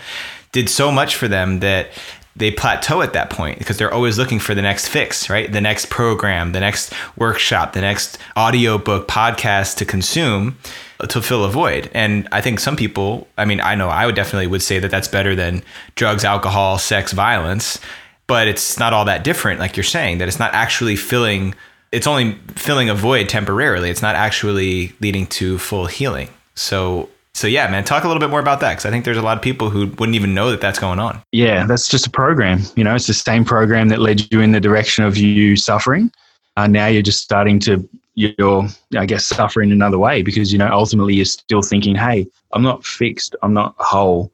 did 0.52 0.68
so 0.68 0.92
much 0.92 1.16
for 1.16 1.28
them 1.28 1.60
that 1.60 1.90
they 2.36 2.50
plateau 2.50 3.04
at 3.04 3.14
that 3.14 3.30
point 3.30 3.60
because 3.60 3.78
they're 3.78 3.94
always 3.94 4.18
looking 4.18 4.40
for 4.40 4.56
the 4.56 4.62
next 4.64 4.88
fix, 4.88 5.30
right? 5.30 5.52
The 5.52 5.62
next 5.62 5.92
program, 5.92 6.54
the 6.54 6.60
next 6.60 6.92
workshop, 7.18 7.74
the 7.74 7.82
next 7.82 8.18
audiobook, 8.36 9.08
podcast 9.08 9.78
to 9.78 9.86
consume 9.86 10.58
to 11.08 11.22
fill 11.22 11.44
a 11.46 11.50
void. 11.50 11.90
And 11.94 12.28
I 12.32 12.42
think 12.42 12.60
some 12.60 12.76
people, 12.76 13.28
I 13.38 13.46
mean, 13.46 13.62
I 13.62 13.76
know 13.76 13.90
I 13.90 14.06
would 14.06 14.16
definitely 14.16 14.48
would 14.48 14.62
say 14.62 14.80
that 14.80 14.92
that's 14.92 15.08
better 15.08 15.36
than 15.36 15.64
drugs, 15.96 16.26
alcohol, 16.26 16.78
sex, 16.78 17.12
violence, 17.12 17.80
but 18.26 18.48
it's 18.48 18.78
not 18.80 18.94
all 18.94 19.06
that 19.06 19.24
different 19.24 19.60
like 19.60 19.78
you're 19.78 19.84
saying 19.84 20.18
that 20.18 20.28
it's 20.28 20.40
not 20.40 20.54
actually 20.54 20.96
filling 20.96 21.56
it's 21.92 22.06
only 22.06 22.34
filling 22.56 22.90
a 22.90 22.94
void 22.94 23.30
temporarily. 23.30 23.90
It's 23.90 24.02
not 24.02 24.16
actually 24.16 24.94
leading 25.00 25.26
to 25.28 25.58
full 25.58 25.86
healing. 25.86 26.30
So 26.56 27.10
so 27.34 27.48
yeah, 27.48 27.70
man, 27.70 27.84
talk 27.84 28.04
a 28.04 28.08
little 28.08 28.20
bit 28.20 28.32
more 28.32 28.40
about 28.40 28.62
that 28.62 28.72
because 28.72 28.86
I 28.86 28.90
think 28.90 29.06
there's 29.06 29.18
a 29.18 29.22
lot 29.22 29.38
of 29.38 29.44
people 29.44 29.70
who 29.70 29.88
wouldn't 29.88 30.16
even 30.16 30.34
know 30.34 30.50
that 30.50 30.60
that's 30.60 30.80
going 30.80 31.00
on. 31.00 31.22
Yeah, 31.32 31.66
that's 31.66 31.88
just 31.88 32.08
a 32.08 32.10
program. 32.10 32.62
You 32.76 32.84
know, 32.84 32.96
it's 32.96 33.08
the 33.08 33.14
same 33.14 33.46
program 33.46 33.90
that 33.90 34.00
led 34.00 34.32
you 34.34 34.42
in 34.42 34.52
the 34.54 34.60
direction 34.60 35.04
of 35.04 35.18
you 35.18 35.56
suffering. 35.56 36.12
Uh, 36.58 36.66
now 36.66 36.88
you're 36.88 37.04
just 37.04 37.22
starting 37.22 37.60
to 37.60 37.88
you're, 38.18 38.68
I 38.98 39.06
guess, 39.06 39.28
suffering 39.28 39.72
another 39.72 40.00
way 40.00 40.24
because, 40.24 40.52
you 40.52 40.58
know, 40.58 40.70
ultimately 40.72 41.14
you're 41.14 41.26
still 41.26 41.62
thinking, 41.62 41.96
hey, 41.96 42.26
I'm 42.52 42.64
not 42.64 42.84
fixed, 42.84 43.36
I'm 43.44 43.54
not 43.54 43.76
whole. 43.78 44.32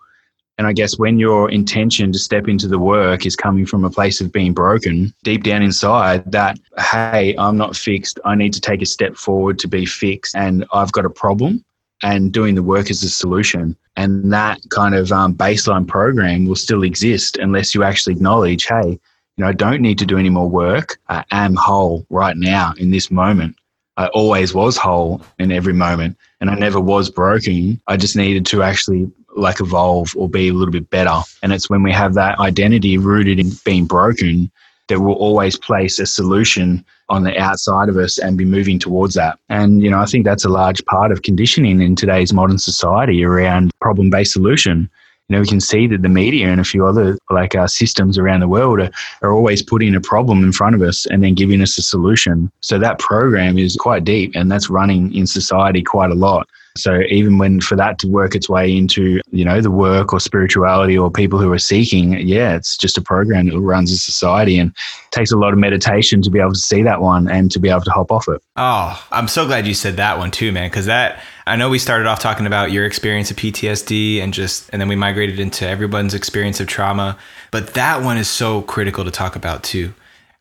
And 0.58 0.66
I 0.68 0.72
guess 0.72 0.98
when 0.98 1.20
your 1.20 1.52
intention 1.52 2.14
to 2.14 2.20
step 2.20 2.48
into 2.48 2.70
the 2.70 2.80
work 2.80 3.26
is 3.26 3.36
coming 3.36 3.66
from 3.66 3.84
a 3.84 3.90
place 3.90 4.22
of 4.22 4.32
being 4.32 4.54
broken, 4.54 5.14
deep 5.24 5.44
down 5.44 5.64
inside, 5.64 6.32
that, 6.32 6.58
hey, 6.80 7.36
I'm 7.38 7.58
not 7.58 7.76
fixed. 7.76 8.20
I 8.24 8.36
need 8.36 8.54
to 8.54 8.62
take 8.62 8.82
a 8.82 8.86
step 8.86 9.18
forward 9.18 9.60
to 9.60 9.68
be 9.68 9.86
fixed 9.86 10.34
and 10.34 10.64
I've 10.72 10.94
got 10.94 11.06
a 11.06 11.10
problem 11.10 11.66
and 12.04 12.32
doing 12.32 12.56
the 12.56 12.64
work 12.64 12.90
is 12.90 13.04
a 13.04 13.10
solution. 13.10 13.76
And 13.98 14.32
that 14.32 14.62
kind 14.70 14.96
of 14.96 15.12
um, 15.12 15.36
baseline 15.36 15.88
program 15.88 16.46
will 16.46 16.56
still 16.56 16.84
exist 16.84 17.38
unless 17.38 17.76
you 17.76 17.84
actually 17.84 18.14
acknowledge, 18.14 18.66
hey, 18.66 18.92
you 18.92 19.44
know, 19.44 19.48
I 19.48 19.54
don't 19.54 19.82
need 19.82 20.00
to 20.00 20.06
do 20.06 20.18
any 20.18 20.30
more 20.30 20.50
work. 20.50 21.00
I 21.10 21.26
am 21.32 21.56
whole 21.56 22.06
right 22.10 22.38
now 22.38 22.74
in 22.78 22.92
this 22.92 23.12
moment. 23.12 23.58
I 23.98 24.08
always 24.08 24.54
was 24.54 24.76
whole 24.78 25.22
in 25.40 25.52
every 25.52 25.74
moment 25.74 26.18
and 26.42 26.50
I 26.50 26.56
never 26.56 26.80
was 26.80 27.10
broken. 27.10 27.80
I 27.88 27.98
just 27.98 28.16
needed 28.16 28.46
to 28.48 28.64
actually 28.64 29.12
like 29.36 29.60
evolve 29.60 30.14
or 30.16 30.30
be 30.30 30.50
a 30.50 30.54
little 30.54 30.72
bit 30.72 30.90
better. 30.90 31.22
And 31.42 31.54
it's 31.54 31.70
when 31.70 31.84
we 31.84 31.92
have 31.92 32.14
that 32.16 32.40
identity 32.40 32.98
rooted 32.98 33.40
in 33.40 33.52
being 33.66 33.86
broken 33.86 34.52
that 34.88 35.00
we'll 35.00 35.16
always 35.16 35.58
place 35.58 36.00
a 36.00 36.06
solution 36.06 36.84
on 37.10 37.24
the 37.24 37.38
outside 37.40 37.90
of 37.90 37.98
us 37.98 38.18
and 38.18 38.38
be 38.38 38.46
moving 38.46 38.80
towards 38.80 39.16
that. 39.16 39.40
And, 39.50 39.82
you 39.82 39.90
know, 39.90 40.00
I 40.00 40.06
think 40.06 40.26
that's 40.26 40.46
a 40.46 40.50
large 40.50 40.84
part 40.86 41.12
of 41.12 41.22
conditioning 41.22 41.82
in 41.82 41.96
today's 41.96 42.34
modern 42.34 42.58
society 42.58 43.24
around 43.24 43.72
problem 43.80 44.10
based 44.10 44.34
solution. 44.34 44.90
You 45.30 45.38
know, 45.38 45.42
we 45.42 45.48
can 45.48 45.62
see 45.62 45.88
that 45.88 46.02
the 46.02 46.10
media 46.10 46.50
and 46.50 46.60
a 46.60 46.66
few 46.66 46.86
other 46.86 47.18
like 47.30 47.56
our 47.56 47.64
uh, 47.64 47.68
systems 47.68 48.18
around 48.18 48.42
the 48.42 48.48
world 48.48 48.82
are, 48.82 48.92
are 49.22 49.32
always 49.32 49.64
putting 49.64 49.96
a 49.96 50.02
problem 50.02 50.44
in 50.44 50.52
front 50.52 50.76
of 50.76 50.82
us 50.82 51.06
and 51.06 51.24
then 51.24 51.34
giving 51.34 51.62
us 51.62 51.78
a 51.78 51.82
solution. 51.82 52.52
So 52.60 52.78
that 52.80 53.00
program 53.00 53.58
is 53.58 53.78
quite 53.78 54.04
deep 54.04 54.34
and 54.36 54.52
that's 54.52 54.70
running 54.70 55.14
in 55.16 55.26
society 55.26 55.82
quite 55.82 56.12
a 56.12 56.16
lot. 56.16 56.48
So 56.76 57.02
even 57.10 57.38
when 57.38 57.62
for 57.62 57.76
that 57.76 58.00
to 58.00 58.08
work 58.08 58.36
its 58.36 58.50
way 58.50 58.76
into, 58.76 59.22
you 59.32 59.46
know, 59.46 59.62
the 59.62 59.70
work 59.70 60.12
or 60.12 60.20
spirituality 60.20 60.98
or 60.98 61.12
people 61.12 61.40
who 61.40 61.52
are 61.52 61.60
seeking, 61.60 62.14
yeah, 62.28 62.56
it's 62.56 62.76
just 62.76 62.98
a 62.98 63.02
program 63.02 63.48
that 63.50 63.60
runs 63.60 63.92
a 63.92 63.98
society 63.98 64.58
and 64.58 64.76
takes 65.12 65.32
a 65.32 65.38
lot 65.38 65.54
of 65.54 65.60
meditation 65.60 66.22
to 66.24 66.32
be 66.32 66.40
able 66.40 66.54
to 66.54 66.60
see 66.60 66.82
that 66.82 67.00
one 67.00 67.30
and 67.30 67.52
to 67.52 67.60
be 67.60 67.70
able 67.70 67.82
to 67.82 67.92
hop 67.92 68.12
off 68.12 68.28
it. 68.28 68.42
Oh, 68.56 69.06
I'm 69.12 69.28
so 69.28 69.46
glad 69.46 69.68
you 69.68 69.76
said 69.76 69.98
that 69.98 70.18
one 70.18 70.32
too, 70.32 70.52
man, 70.52 70.70
because 70.70 70.88
that 70.88 71.24
I 71.46 71.58
know 71.58 71.70
we 71.70 71.78
started 71.78 72.08
off 72.08 72.20
talking 72.20 72.48
about 72.48 72.72
your 72.72 72.86
experience 72.86 73.30
of 73.30 73.38
PTSD 73.38 74.20
and 74.20 74.34
just 74.34 74.70
and 74.72 74.82
then 74.82 74.88
we 74.88 74.96
migrated 74.96 75.40
into 75.40 75.68
everyone's 75.68 76.16
experience 76.16 76.60
of 76.60 76.68
trauma, 76.68 77.18
but 77.52 77.76
that 77.76 78.02
one 78.02 78.18
is 78.18 78.28
so 78.28 78.64
critical 78.64 79.06
to 79.06 79.12
talk 79.12 79.36
about 79.36 79.64
too 79.64 79.94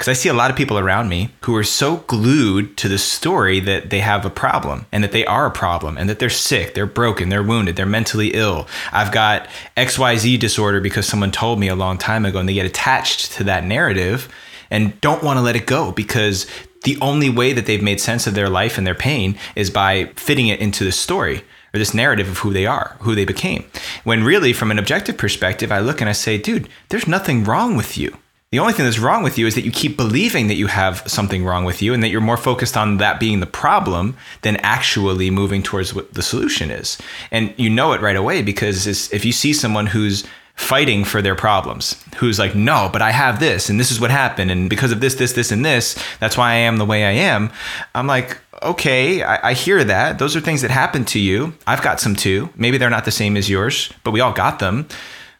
because 0.03 0.19
I 0.19 0.21
see 0.21 0.29
a 0.29 0.35
lot 0.35 0.51
of 0.51 0.57
people 0.57 0.81
around 0.81 1.09
me 1.09 1.31
who 1.43 1.55
are 1.55 1.63
so 1.63 1.99
glued 2.09 2.77
to 2.79 2.89
the 2.89 2.99
story 2.99 3.61
that 3.61 3.91
they 3.91 4.01
have 4.01 4.25
a 4.25 4.31
problem 4.31 4.85
and 4.91 5.05
that 5.05 5.13
they 5.13 5.25
are 5.27 5.47
a 5.47 5.53
problem 5.53 5.97
and 5.97 6.11
that 6.11 6.19
they're 6.19 6.29
sick, 6.29 6.75
they're 6.75 6.87
broken, 6.87 7.29
they're 7.29 7.41
wounded, 7.41 7.77
they're 7.77 7.87
mentally 7.87 8.31
ill. 8.35 8.67
I've 8.91 9.13
got 9.13 9.47
XYZ 9.77 10.41
disorder 10.41 10.81
because 10.81 11.07
someone 11.07 11.31
told 11.31 11.61
me 11.61 11.69
a 11.69 11.77
long 11.77 11.99
time 11.99 12.27
ago 12.27 12.41
and 12.41 12.49
they 12.49 12.55
get 12.55 12.67
attached 12.67 13.31
to 13.35 13.45
that 13.45 13.63
narrative 13.63 14.29
and 14.73 15.01
don't 15.01 15.23
want 15.23 15.37
to 15.37 15.41
let 15.41 15.55
it 15.55 15.69
go 15.69 15.93
because 15.93 16.49
the 16.83 16.99
only 17.01 17.31
way 17.31 17.53
that 17.53 17.67
they've 17.67 17.81
made 17.81 18.01
sense 18.01 18.27
of 18.27 18.35
their 18.35 18.51
life 18.51 18.79
and 18.79 18.85
their 18.85 18.97
pain 18.97 19.39
is 19.55 19.71
by 19.71 20.07
fitting 20.17 20.49
it 20.49 20.59
into 20.59 20.83
the 20.83 20.91
story 20.91 21.45
or 21.73 21.79
this 21.79 21.95
narrative 21.95 22.29
of 22.29 22.39
who 22.39 22.53
they 22.53 22.67
are, 22.67 22.97
who 23.03 23.15
they 23.15 23.25
became. 23.25 23.65
When 24.03 24.25
really, 24.25 24.53
from 24.53 24.73
an 24.73 24.81
objective 24.81 25.17
perspective, 25.17 25.71
I 25.71 25.79
look 25.79 26.01
and 26.01 26.11
I 26.11 26.13
say, 26.13 26.39
dude, 26.39 26.69
there's 26.89 27.07
nothing 27.07 27.45
wrong 27.45 27.77
with 27.77 27.97
you. 27.97 28.19
The 28.53 28.59
only 28.59 28.75
thing 28.75 28.85
that's 28.85 28.99
wrong 28.99 29.23
with 29.23 29.39
you 29.39 29.47
is 29.47 29.55
that 29.55 29.65
you 29.65 29.71
keep 29.71 29.97
believing 29.97 30.49
that 30.49 30.57
you 30.57 30.67
have 30.67 31.03
something 31.07 31.43
wrong 31.43 31.65
with 31.65 31.81
you 31.81 31.95
and 31.95 32.03
that 32.03 32.11
you're 32.11 32.21
more 32.21 32.37
focused 32.37 32.77
on 32.77 32.99
that 32.99 33.19
being 33.19 33.41
the 33.41 33.47
problem 33.47 34.15
than 34.43 34.57
actually 34.57 35.31
moving 35.31 35.63
towards 35.63 35.95
what 35.95 36.13
the 36.13 36.23
solution 36.23 36.71
is. 36.71 36.99
And 37.31 37.55
you 37.57 37.71
know 37.71 37.95
it 37.95 38.03
right 38.03 38.15
away 38.15 38.43
because 38.43 38.87
if 39.11 39.25
you 39.25 39.33
see 39.33 39.55
someone 39.55 39.87
who's 39.87 40.25
fighting 40.55 41.03
for 41.03 41.23
their 41.23 41.35
problems, 41.35 42.05
who's 42.17 42.39
like, 42.39 42.55
no, 42.55 42.91
but 42.93 43.01
I 43.01 43.11
have 43.11 43.41
this 43.41 43.71
and 43.71 43.81
this 43.81 43.91
is 43.91 43.99
what 43.99 44.11
happened. 44.11 44.51
And 44.51 44.69
because 44.69 44.93
of 44.93 45.01
this, 45.01 45.15
this, 45.15 45.33
this, 45.33 45.51
and 45.51 45.65
this, 45.65 45.99
that's 46.21 46.37
why 46.37 46.51
I 46.51 46.57
am 46.57 46.77
the 46.77 46.85
way 46.85 47.07
I 47.07 47.13
am. 47.13 47.51
I'm 47.95 48.07
like, 48.07 48.37
okay, 48.63 49.23
I, 49.23 49.49
I 49.49 49.55
hear 49.55 49.83
that. 49.83 50.19
Those 50.19 50.37
are 50.37 50.41
things 50.43 50.61
that 50.61 50.71
happen 50.71 51.07
to 51.07 51.19
you. 51.19 51.55
I've 51.67 51.81
got 51.81 52.01
some 52.01 52.15
too. 52.15 52.51
Maybe 52.55 52.77
they're 52.77 52.91
not 52.91 53.07
the 53.07 53.13
same 53.13 53.39
as 53.39 53.49
yours, 53.49 53.91
but 54.05 54.11
we 54.11 54.21
all 54.21 54.35
got 54.35 54.59
them 54.59 54.89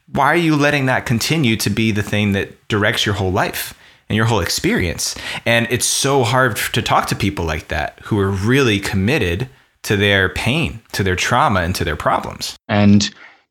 why 0.07 0.27
are 0.27 0.35
you 0.35 0.55
letting 0.55 0.85
that 0.87 1.05
continue 1.05 1.55
to 1.57 1.69
be 1.69 1.91
the 1.91 2.03
thing 2.03 2.33
that 2.33 2.67
directs 2.67 3.05
your 3.05 3.15
whole 3.15 3.31
life 3.31 3.73
and 4.09 4.15
your 4.15 4.25
whole 4.25 4.39
experience? 4.39 5.15
And 5.45 5.67
it's 5.69 5.85
so 5.85 6.23
hard 6.23 6.57
to 6.57 6.81
talk 6.81 7.07
to 7.07 7.15
people 7.15 7.45
like 7.45 7.69
that 7.69 7.99
who 8.03 8.19
are 8.19 8.29
really 8.29 8.79
committed 8.79 9.49
to 9.83 9.97
their 9.97 10.29
pain, 10.29 10.81
to 10.93 11.03
their 11.03 11.15
trauma, 11.15 11.61
and 11.61 11.75
to 11.75 11.83
their 11.83 11.95
problems. 11.95 12.57
And, 12.69 13.03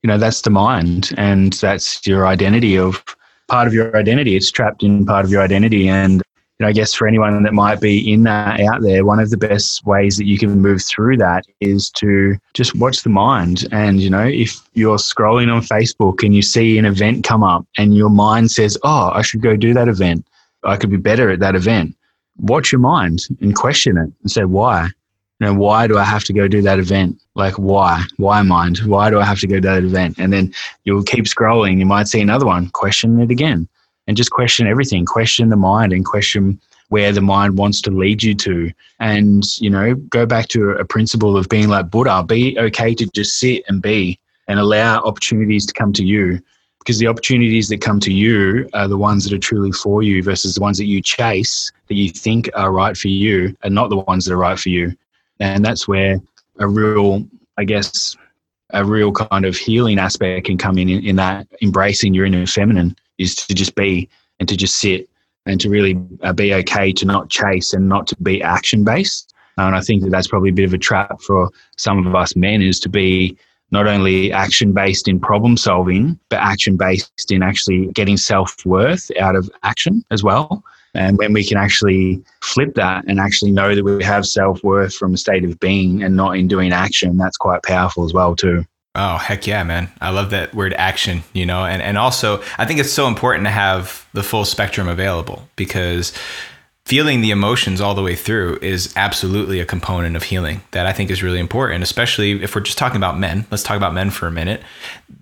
you 0.03 0.09
know, 0.09 0.19
that's 0.19 0.43
the 0.43 0.51
mind 0.51 1.13
and 1.17 1.53
that's 1.55 2.07
your 2.07 2.27
identity 2.27 2.79
of 2.79 3.05
part 3.49 3.67
of 3.67 3.75
your 3.75 3.95
identity. 3.97 4.37
It's 4.37 4.51
trapped 4.51 4.83
in 4.83 5.05
part 5.05 5.25
of 5.25 5.31
your 5.31 5.43
identity. 5.43 5.89
And 5.89 6.22
know, 6.63 6.69
I 6.69 6.73
guess 6.73 6.95
for 6.95 7.07
anyone 7.07 7.43
that 7.43 7.53
might 7.53 7.81
be 7.81 8.13
in 8.13 8.23
that 8.23 8.61
out 8.61 8.81
there, 8.83 9.05
one 9.05 9.21
of 9.21 9.31
the 9.31 9.37
best 9.37 9.85
ways 9.85 10.17
that 10.17 10.25
you 10.25 10.39
can 10.39 10.61
move 10.61 10.83
through 10.83 11.19
that 11.19 11.45
is 11.61 11.91
to 11.97 12.37
just 12.55 12.75
watch 12.75 13.03
the 13.03 13.11
mind. 13.11 13.67
And, 13.73 14.01
you 14.01 14.09
know, 14.09 14.27
if 14.27 14.61
you're 14.73 14.97
scrolling 14.97 15.53
on 15.55 15.63
Facebook 15.63 16.25
and 16.25 16.35
you 16.35 16.43
see 16.43 16.79
an 16.79 16.85
event 16.85 17.25
come 17.25 17.43
up 17.43 17.67
and 17.77 17.95
your 17.95 18.11
mind 18.11 18.51
says, 18.51 18.79
oh, 18.83 19.11
I 19.13 19.23
should 19.23 19.43
go 19.43 19.57
do 19.57 19.75
that 19.75 19.89
event, 19.89 20.27
I 20.65 20.77
could 20.77 20.91
be 20.91 20.97
better 20.97 21.31
at 21.31 21.41
that 21.41 21.55
event, 21.55 21.95
watch 22.39 22.73
your 22.73 22.81
mind 22.81 23.21
and 23.41 23.55
question 23.55 23.99
it 23.99 24.11
and 24.23 24.31
say, 24.31 24.45
why? 24.45 24.85
You 25.41 25.47
know, 25.49 25.55
why 25.55 25.87
do 25.89 25.99
I 25.99 26.05
have 26.05 26.25
to 26.25 26.33
go 26.33 26.47
do 26.47 26.63
that 26.63 26.79
event? 26.79 27.21
Like, 27.35 27.59
why? 27.59 28.05
Why 28.17 28.43
mind? 28.43 28.79
Why 28.79 29.11
do 29.11 29.19
I 29.19 29.25
have 29.25 29.41
to 29.41 29.47
go 29.47 29.57
to 29.57 29.69
that 29.69 29.83
event? 29.83 30.17
And 30.19 30.33
then 30.33 30.55
you'll 30.85 31.03
keep 31.03 31.25
scrolling. 31.25 31.79
You 31.79 31.87
might 31.87 32.07
see 32.07 32.21
another 32.21 32.47
one, 32.47 32.71
question 32.71 33.21
it 33.21 33.31
again 33.31 33.69
and 34.07 34.17
just 34.17 34.31
question 34.31 34.67
everything, 34.67 35.05
question 35.05 35.49
the 35.49 35.57
mind 35.57 35.93
and 35.93 36.05
question 36.05 36.61
where 36.89 37.13
the 37.13 37.23
mind 37.23 37.57
wants 37.57 37.81
to 37.81 37.91
lead 37.91 38.23
you 38.23 38.35
to. 38.35 38.71
And, 39.01 39.45
you 39.61 39.71
know, 39.71 39.95
go 39.95 40.27
back 40.27 40.49
to 40.49 40.71
a 40.73 40.85
principle 40.85 41.37
of 41.37 41.49
being 41.49 41.69
like 41.69 41.91
Buddha, 41.91 42.23
be 42.23 42.59
okay 42.59 42.95
to 42.95 43.07
just 43.15 43.39
sit 43.39 43.65
and 43.69 43.81
be 43.81 44.19
and 44.49 44.59
allow 44.59 45.01
opportunities 45.03 45.65
to 45.67 45.73
come 45.73 45.93
to 45.95 46.05
you 46.05 46.43
because 46.81 46.99
the 46.99 47.07
opportunities 47.07 47.69
that 47.69 47.81
come 47.81 48.01
to 48.01 48.13
you 48.13 48.69
are 48.75 48.89
the 48.89 48.99
ones 48.99 49.25
that 49.25 49.33
are 49.33 49.39
truly 49.39 49.71
for 49.71 50.03
you 50.03 50.23
versus 50.23 50.57
the 50.57 50.61
ones 50.61 50.79
that 50.79 50.87
you 50.87 51.01
chase 51.01 51.71
that 51.87 51.95
you 51.95 52.11
think 52.11 52.51
are 52.55 52.73
right 52.73 52.97
for 52.97 53.09
you 53.09 53.57
and 53.63 53.75
not 53.75 53.89
the 53.89 53.97
ones 53.97 54.25
that 54.25 54.35
are 54.35 54.39
right 54.39 54.59
for 54.59 54.69
you. 54.69 54.93
And 55.39 55.65
that's 55.65 55.87
where 55.87 56.21
a 56.59 56.67
real, 56.67 57.25
I 57.57 57.65
guess, 57.65 58.17
a 58.71 58.85
real 58.85 59.13
kind 59.13 59.45
of 59.45 59.57
healing 59.57 59.99
aspect 59.99 60.47
can 60.47 60.59
come 60.59 60.77
in, 60.77 60.89
in, 60.89 61.05
in 61.07 61.17
that 61.17 61.47
embracing 61.63 62.15
your 62.15 62.27
inner 62.27 62.47
feminine 62.47 62.97
is 63.19 63.35
to 63.35 63.55
just 63.55 63.75
be 63.75 64.09
and 64.41 64.49
to 64.49 64.57
just 64.57 64.79
sit 64.79 65.09
and 65.47 65.61
to 65.61 65.69
really 65.69 65.99
uh, 66.23 66.33
be 66.33 66.55
okay 66.55 66.93
to 66.93 67.05
not 67.05 67.29
chase 67.29 67.73
and 67.73 67.89
not 67.89 68.07
to 68.09 68.17
be 68.23 68.43
action 68.43 68.85
based. 68.85 69.35
and 69.59 69.75
I 69.75 69.81
think 69.81 70.03
that 70.03 70.11
that's 70.11 70.29
probably 70.29 70.51
a 70.51 70.55
bit 70.55 70.65
of 70.65 70.75
a 70.75 70.79
trap 70.79 71.21
for 71.23 71.51
some 71.77 72.07
of 72.07 72.15
us 72.15 72.37
men 72.37 72.63
is 72.63 72.81
to 72.81 72.89
be 72.89 73.37
not 73.73 73.87
only 73.87 74.31
action 74.33 74.73
based 74.73 75.09
in 75.09 75.19
problem 75.19 75.57
solving, 75.57 76.19
but 76.29 76.39
action 76.39 76.77
based 76.77 77.31
in 77.31 77.43
actually 77.43 77.87
getting 77.93 78.17
self 78.17 78.65
worth 78.65 79.11
out 79.19 79.35
of 79.35 79.51
action 79.63 80.05
as 80.11 80.23
well. 80.23 80.63
And 80.95 81.17
when 81.17 81.33
we 81.33 81.43
can 81.43 81.57
actually 81.57 82.23
flip 82.43 82.75
that 82.75 83.07
and 83.09 83.19
actually 83.19 83.51
know 83.51 83.75
that 83.75 83.83
we 83.83 84.05
have 84.05 84.27
self 84.27 84.63
worth 84.63 84.95
from 84.95 85.15
a 85.15 85.17
state 85.17 85.45
of 85.45 85.59
being 85.59 86.03
and 86.03 86.15
not 86.15 86.37
in 86.37 86.49
doing 86.49 86.71
action, 86.71 87.17
that's 87.17 87.39
quite 87.39 87.63
powerful 87.63 88.05
as 88.05 88.13
well, 88.13 88.37
too. 88.37 88.65
Oh, 88.95 89.17
heck 89.17 89.47
yeah, 89.47 89.63
man. 89.63 89.91
I 90.01 90.11
love 90.11 90.31
that 90.31 90.55
word 90.55 90.75
action, 90.75 91.23
you 91.33 91.47
know, 91.47 91.65
and, 91.65 91.81
and 91.81 91.97
also 91.97 92.43
I 92.59 92.67
think 92.67 92.79
it's 92.79 92.93
so 92.93 93.07
important 93.07 93.47
to 93.47 93.51
have 93.51 94.07
the 94.13 94.23
full 94.23 94.45
spectrum 94.45 94.87
available 94.87 95.49
because 95.57 96.13
feeling 96.85 97.21
the 97.21 97.31
emotions 97.31 97.81
all 97.81 97.95
the 97.95 98.03
way 98.03 98.15
through 98.15 98.59
is 98.61 98.93
absolutely 98.97 99.61
a 99.61 99.65
component 99.65 100.17
of 100.17 100.25
healing 100.25 100.61
that 100.73 100.85
I 100.85 100.93
think 100.93 101.11
is 101.11 101.23
really 101.23 101.39
important, 101.39 101.83
especially 101.83 102.43
if 102.43 102.55
we're 102.55 102.61
just 102.61 102.77
talking 102.77 102.97
about 102.97 103.19
men. 103.19 103.47
Let's 103.51 103.63
talk 103.63 103.77
about 103.77 103.95
men 103.95 104.11
for 104.11 104.27
a 104.27 104.33
minute. 104.33 104.63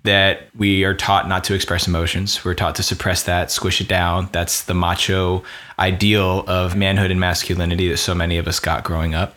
That 0.03 0.47
we 0.57 0.83
are 0.83 0.95
taught 0.95 1.29
not 1.29 1.43
to 1.45 1.53
express 1.53 1.87
emotions. 1.87 2.43
We're 2.43 2.55
taught 2.55 2.75
to 2.75 2.83
suppress 2.83 3.23
that, 3.23 3.51
squish 3.51 3.79
it 3.79 3.87
down. 3.87 4.29
That's 4.31 4.63
the 4.63 4.73
macho 4.73 5.43
ideal 5.77 6.43
of 6.47 6.75
manhood 6.75 7.11
and 7.11 7.19
masculinity 7.19 7.87
that 7.89 7.97
so 7.97 8.15
many 8.15 8.37
of 8.37 8.47
us 8.47 8.59
got 8.59 8.83
growing 8.83 9.13
up. 9.13 9.35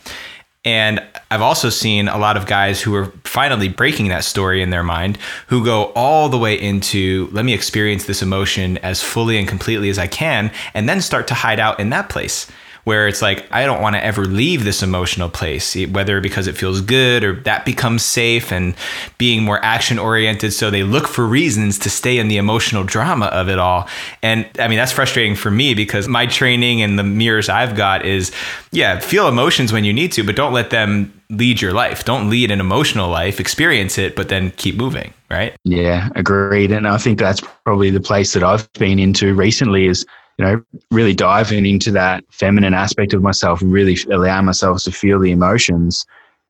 And 0.65 1.03
I've 1.31 1.43
also 1.43 1.69
seen 1.69 2.09
a 2.09 2.17
lot 2.17 2.37
of 2.37 2.47
guys 2.47 2.81
who 2.81 2.95
are 2.95 3.07
finally 3.25 3.69
breaking 3.69 4.09
that 4.09 4.25
story 4.25 4.63
in 4.63 4.71
their 4.71 4.83
mind 4.83 5.19
who 5.49 5.65
go 5.65 5.93
all 5.95 6.29
the 6.29 6.39
way 6.39 6.59
into 6.59 7.29
let 7.33 7.45
me 7.45 7.53
experience 7.53 8.05
this 8.05 8.23
emotion 8.23 8.79
as 8.79 9.03
fully 9.03 9.37
and 9.37 9.47
completely 9.47 9.91
as 9.91 9.99
I 9.99 10.07
can 10.07 10.51
and 10.73 10.89
then 10.89 11.01
start 11.01 11.29
to 11.29 11.35
hide 11.35 11.61
out 11.61 11.81
in 11.81 11.91
that 11.91 12.09
place 12.09 12.51
where 12.85 13.09
it's 13.09 13.23
like 13.23 13.47
I 13.51 13.67
don't 13.67 13.83
want 13.83 13.97
to 13.97 14.05
ever 14.05 14.25
leave 14.25 14.65
this 14.65 14.83
emotional 14.83 15.29
place, 15.29 15.75
whether 15.87 16.21
because 16.21 16.47
it 16.47 16.57
feels 16.57 16.81
good 16.81 17.25
or 17.25 17.41
that 17.41 17.65
becomes 17.65 18.05
safe 18.05 18.53
and 18.53 18.75
being 19.19 19.43
more 19.43 19.63
action 19.65 19.99
oriented. 19.99 20.53
So 20.53 20.71
they 20.71 20.83
look 20.83 21.09
for 21.09 21.27
reasons 21.27 21.79
to 21.81 21.91
stay 21.91 22.19
in 22.19 22.29
the 22.29 22.37
emotional 22.37 22.85
drama 22.85 23.27
of 23.27 23.49
it 23.49 23.59
all. 23.59 23.89
And 24.23 24.49
I 24.59 24.69
mean, 24.69 24.79
that's 24.79 24.93
frustrating 24.93 25.35
for 25.35 25.51
me 25.51 25.75
because 25.75 26.09
my 26.09 26.27
training 26.27 26.83
and 26.83 26.99
the 26.99 27.03
mirrors 27.03 27.49
I've 27.49 27.75
got 27.75 28.05
is, 28.05 28.33
yeah, 28.71 28.99
feel 29.01 29.29
emotions 29.29 29.73
when 29.73 29.85
you 29.85 29.93
need 29.93 30.13
to, 30.13 30.25
but 30.25 30.37
don't 30.37 30.53
let 30.53 30.71
them 30.71 31.13
lead 31.31 31.61
your 31.61 31.73
life. 31.73 32.05
Don't 32.05 32.29
lead 32.29 32.51
an 32.51 32.61
emotional 32.61 33.09
life, 33.09 33.41
experience 33.41 33.99
it, 33.99 34.15
but 34.15 34.29
then 34.29 34.51
keep 34.53 34.77
moving, 34.77 35.13
right? 35.31 35.57
Yeah, 35.65 36.11
agreed. 36.15 36.71
And 36.71 36.87
I 36.87 36.99
think 36.99 37.19
that's 37.19 37.41
probably 37.65 37.91
the 37.91 38.01
place 38.01 38.35
that 38.35 38.43
I've 38.43 38.71
been 38.75 38.99
into 38.99 39.35
recently 39.35 39.87
is, 39.87 40.05
you 40.39 40.45
know, 40.45 40.65
really 40.91 41.15
diving 41.15 41.67
into 41.67 41.91
that 41.93 42.25
feminine 42.31 42.75
aspect 42.75 43.15
of 43.15 43.23
myself 43.23 43.63
and 43.63 43.73
really 43.73 43.97
allowing 44.11 44.47
myself 44.47 44.83
to 44.85 44.93
feel 44.93 45.21
the 45.21 45.31
emotions 45.31 46.05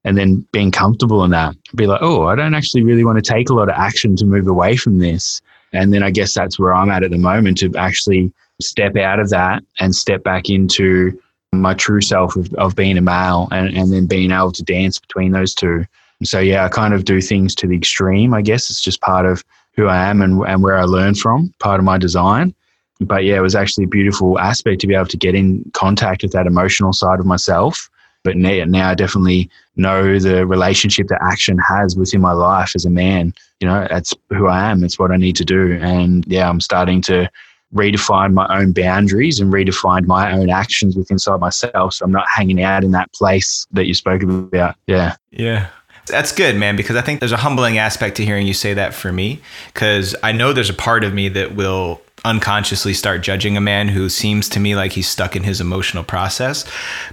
and 0.05 0.17
then 0.17 0.47
being 0.53 0.71
comfortable 0.71 1.25
in 1.25 1.31
that. 1.31 1.55
Be 1.75 1.87
like, 1.87 2.01
oh, 2.03 2.27
I 2.27 2.35
don't 2.35 2.55
actually 2.55 2.83
really 2.83 3.05
want 3.05 3.23
to 3.23 3.33
take 3.33 3.49
a 3.49 3.55
lot 3.55 3.69
of 3.69 3.75
action 3.77 4.17
to 4.17 4.27
move 4.27 4.47
away 4.47 4.77
from 4.77 4.99
this. 4.99 5.41
And 5.73 5.93
then 5.93 6.03
I 6.03 6.11
guess 6.11 6.35
that's 6.35 6.59
where 6.59 6.73
I'm 6.73 6.91
at 6.91 7.03
at 7.03 7.11
the 7.11 7.19
moment 7.19 7.59
to 7.59 7.75
actually 7.77 8.33
step 8.61 8.97
out 8.97 9.19
of 9.19 9.31
that 9.31 9.63
and 9.81 9.95
step 9.95 10.23
back 10.23 10.49
into 10.49 11.19
my 11.53 11.75
true 11.75 12.01
self 12.01 12.37
of, 12.37 12.53
of 12.55 12.77
being 12.77 12.99
a 12.99 13.01
male 13.01 13.49
and, 13.51 13.77
and 13.77 13.93
then 13.93 14.07
being 14.07 14.31
able 14.31 14.53
to 14.53 14.63
dance 14.63 14.99
between 14.99 15.33
those 15.33 15.55
two. 15.55 15.85
So, 16.23 16.39
yeah, 16.39 16.65
I 16.65 16.69
kind 16.69 16.95
of 16.95 17.05
do 17.05 17.21
things 17.21 17.55
to 17.57 17.67
the 17.67 17.77
extreme. 17.77 18.35
I 18.35 18.43
guess 18.43 18.71
it's 18.71 18.81
just 18.81 19.01
part 19.01 19.27
of 19.27 19.45
who 19.75 19.87
I 19.87 20.09
am 20.09 20.23
and, 20.23 20.43
and 20.47 20.63
where 20.63 20.79
I 20.79 20.85
learn 20.85 21.15
from, 21.15 21.53
part 21.59 21.81
of 21.81 21.85
my 21.85 21.99
design. 21.99 22.55
But 23.01 23.25
yeah, 23.25 23.37
it 23.37 23.43
was 23.43 23.55
actually 23.55 23.85
a 23.85 23.89
beautiful 23.89 24.39
aspect 24.39 24.81
to 24.83 24.87
be 24.87 24.95
able 24.95 25.07
to 25.07 25.17
get 25.17 25.35
in 25.35 25.69
contact 25.75 26.23
with 26.23 26.33
that 26.33 26.47
emotional 26.47 26.93
side 26.93 27.21
of 27.21 27.27
myself. 27.27 27.91
But 28.23 28.37
now, 28.37 28.65
now 28.65 28.91
I 28.91 28.95
definitely 28.95 29.51
know 29.77 30.19
the 30.19 30.47
relationship 30.47 31.09
that 31.09 31.21
action 31.23 31.59
has 31.59 31.97
within 31.97 32.21
my 32.21 32.33
life 32.33 32.73
as 32.75 32.85
a 32.85 32.91
man. 32.91 33.35
You 33.61 33.69
know, 33.69 33.87
that's 33.91 34.15
who 34.31 34.47
I 34.47 34.71
am. 34.71 34.83
It's 34.83 34.99
what 34.99 35.11
I 35.11 35.17
need 35.17 35.37
to 35.37 35.45
do. 35.45 35.79
And 35.81 36.25
yeah, 36.27 36.49
I'm 36.49 36.61
starting 36.61 37.03
to 37.03 37.29
redefine 37.75 38.33
my 38.33 38.47
own 38.57 38.73
boundaries 38.73 39.41
and 39.41 39.53
redefined 39.53 40.07
my 40.07 40.33
own 40.33 40.49
actions 40.49 40.97
within 40.97 41.17
inside 41.17 41.41
myself. 41.41 41.95
So 41.95 42.05
I'm 42.05 42.13
not 42.13 42.27
hanging 42.33 42.63
out 42.63 42.85
in 42.85 42.93
that 42.93 43.13
place 43.13 43.67
that 43.73 43.87
you 43.87 43.95
spoke 43.95 44.23
about. 44.23 44.77
Yeah. 44.87 45.17
Yeah. 45.31 45.69
That's 46.07 46.33
good, 46.33 46.57
man, 46.57 46.77
because 46.77 46.97
I 46.97 47.01
think 47.03 47.21
there's 47.21 47.33
a 47.33 47.39
humbling 47.39 47.79
aspect 47.79 48.17
to 48.19 48.25
hearing 48.25 48.47
you 48.47 48.55
say 48.55 48.75
that 48.75 48.95
for 48.95 49.13
me. 49.13 49.41
Because 49.73 50.15
I 50.23 50.33
know 50.33 50.53
there's 50.53 50.71
a 50.71 50.75
part 50.75 51.03
of 51.03 51.13
me 51.13 51.29
that 51.31 51.55
will 51.55 52.01
unconsciously 52.25 52.95
start 52.95 53.23
judging 53.23 53.57
a 53.57 53.61
man 53.61 53.89
who 53.89 54.09
seems 54.09 54.49
to 54.49 54.59
me 54.59 54.75
like 54.75 54.93
he's 54.93 55.07
stuck 55.07 55.37
in 55.37 55.43
his 55.43 55.61
emotional 55.61 56.03
process. 56.03 56.65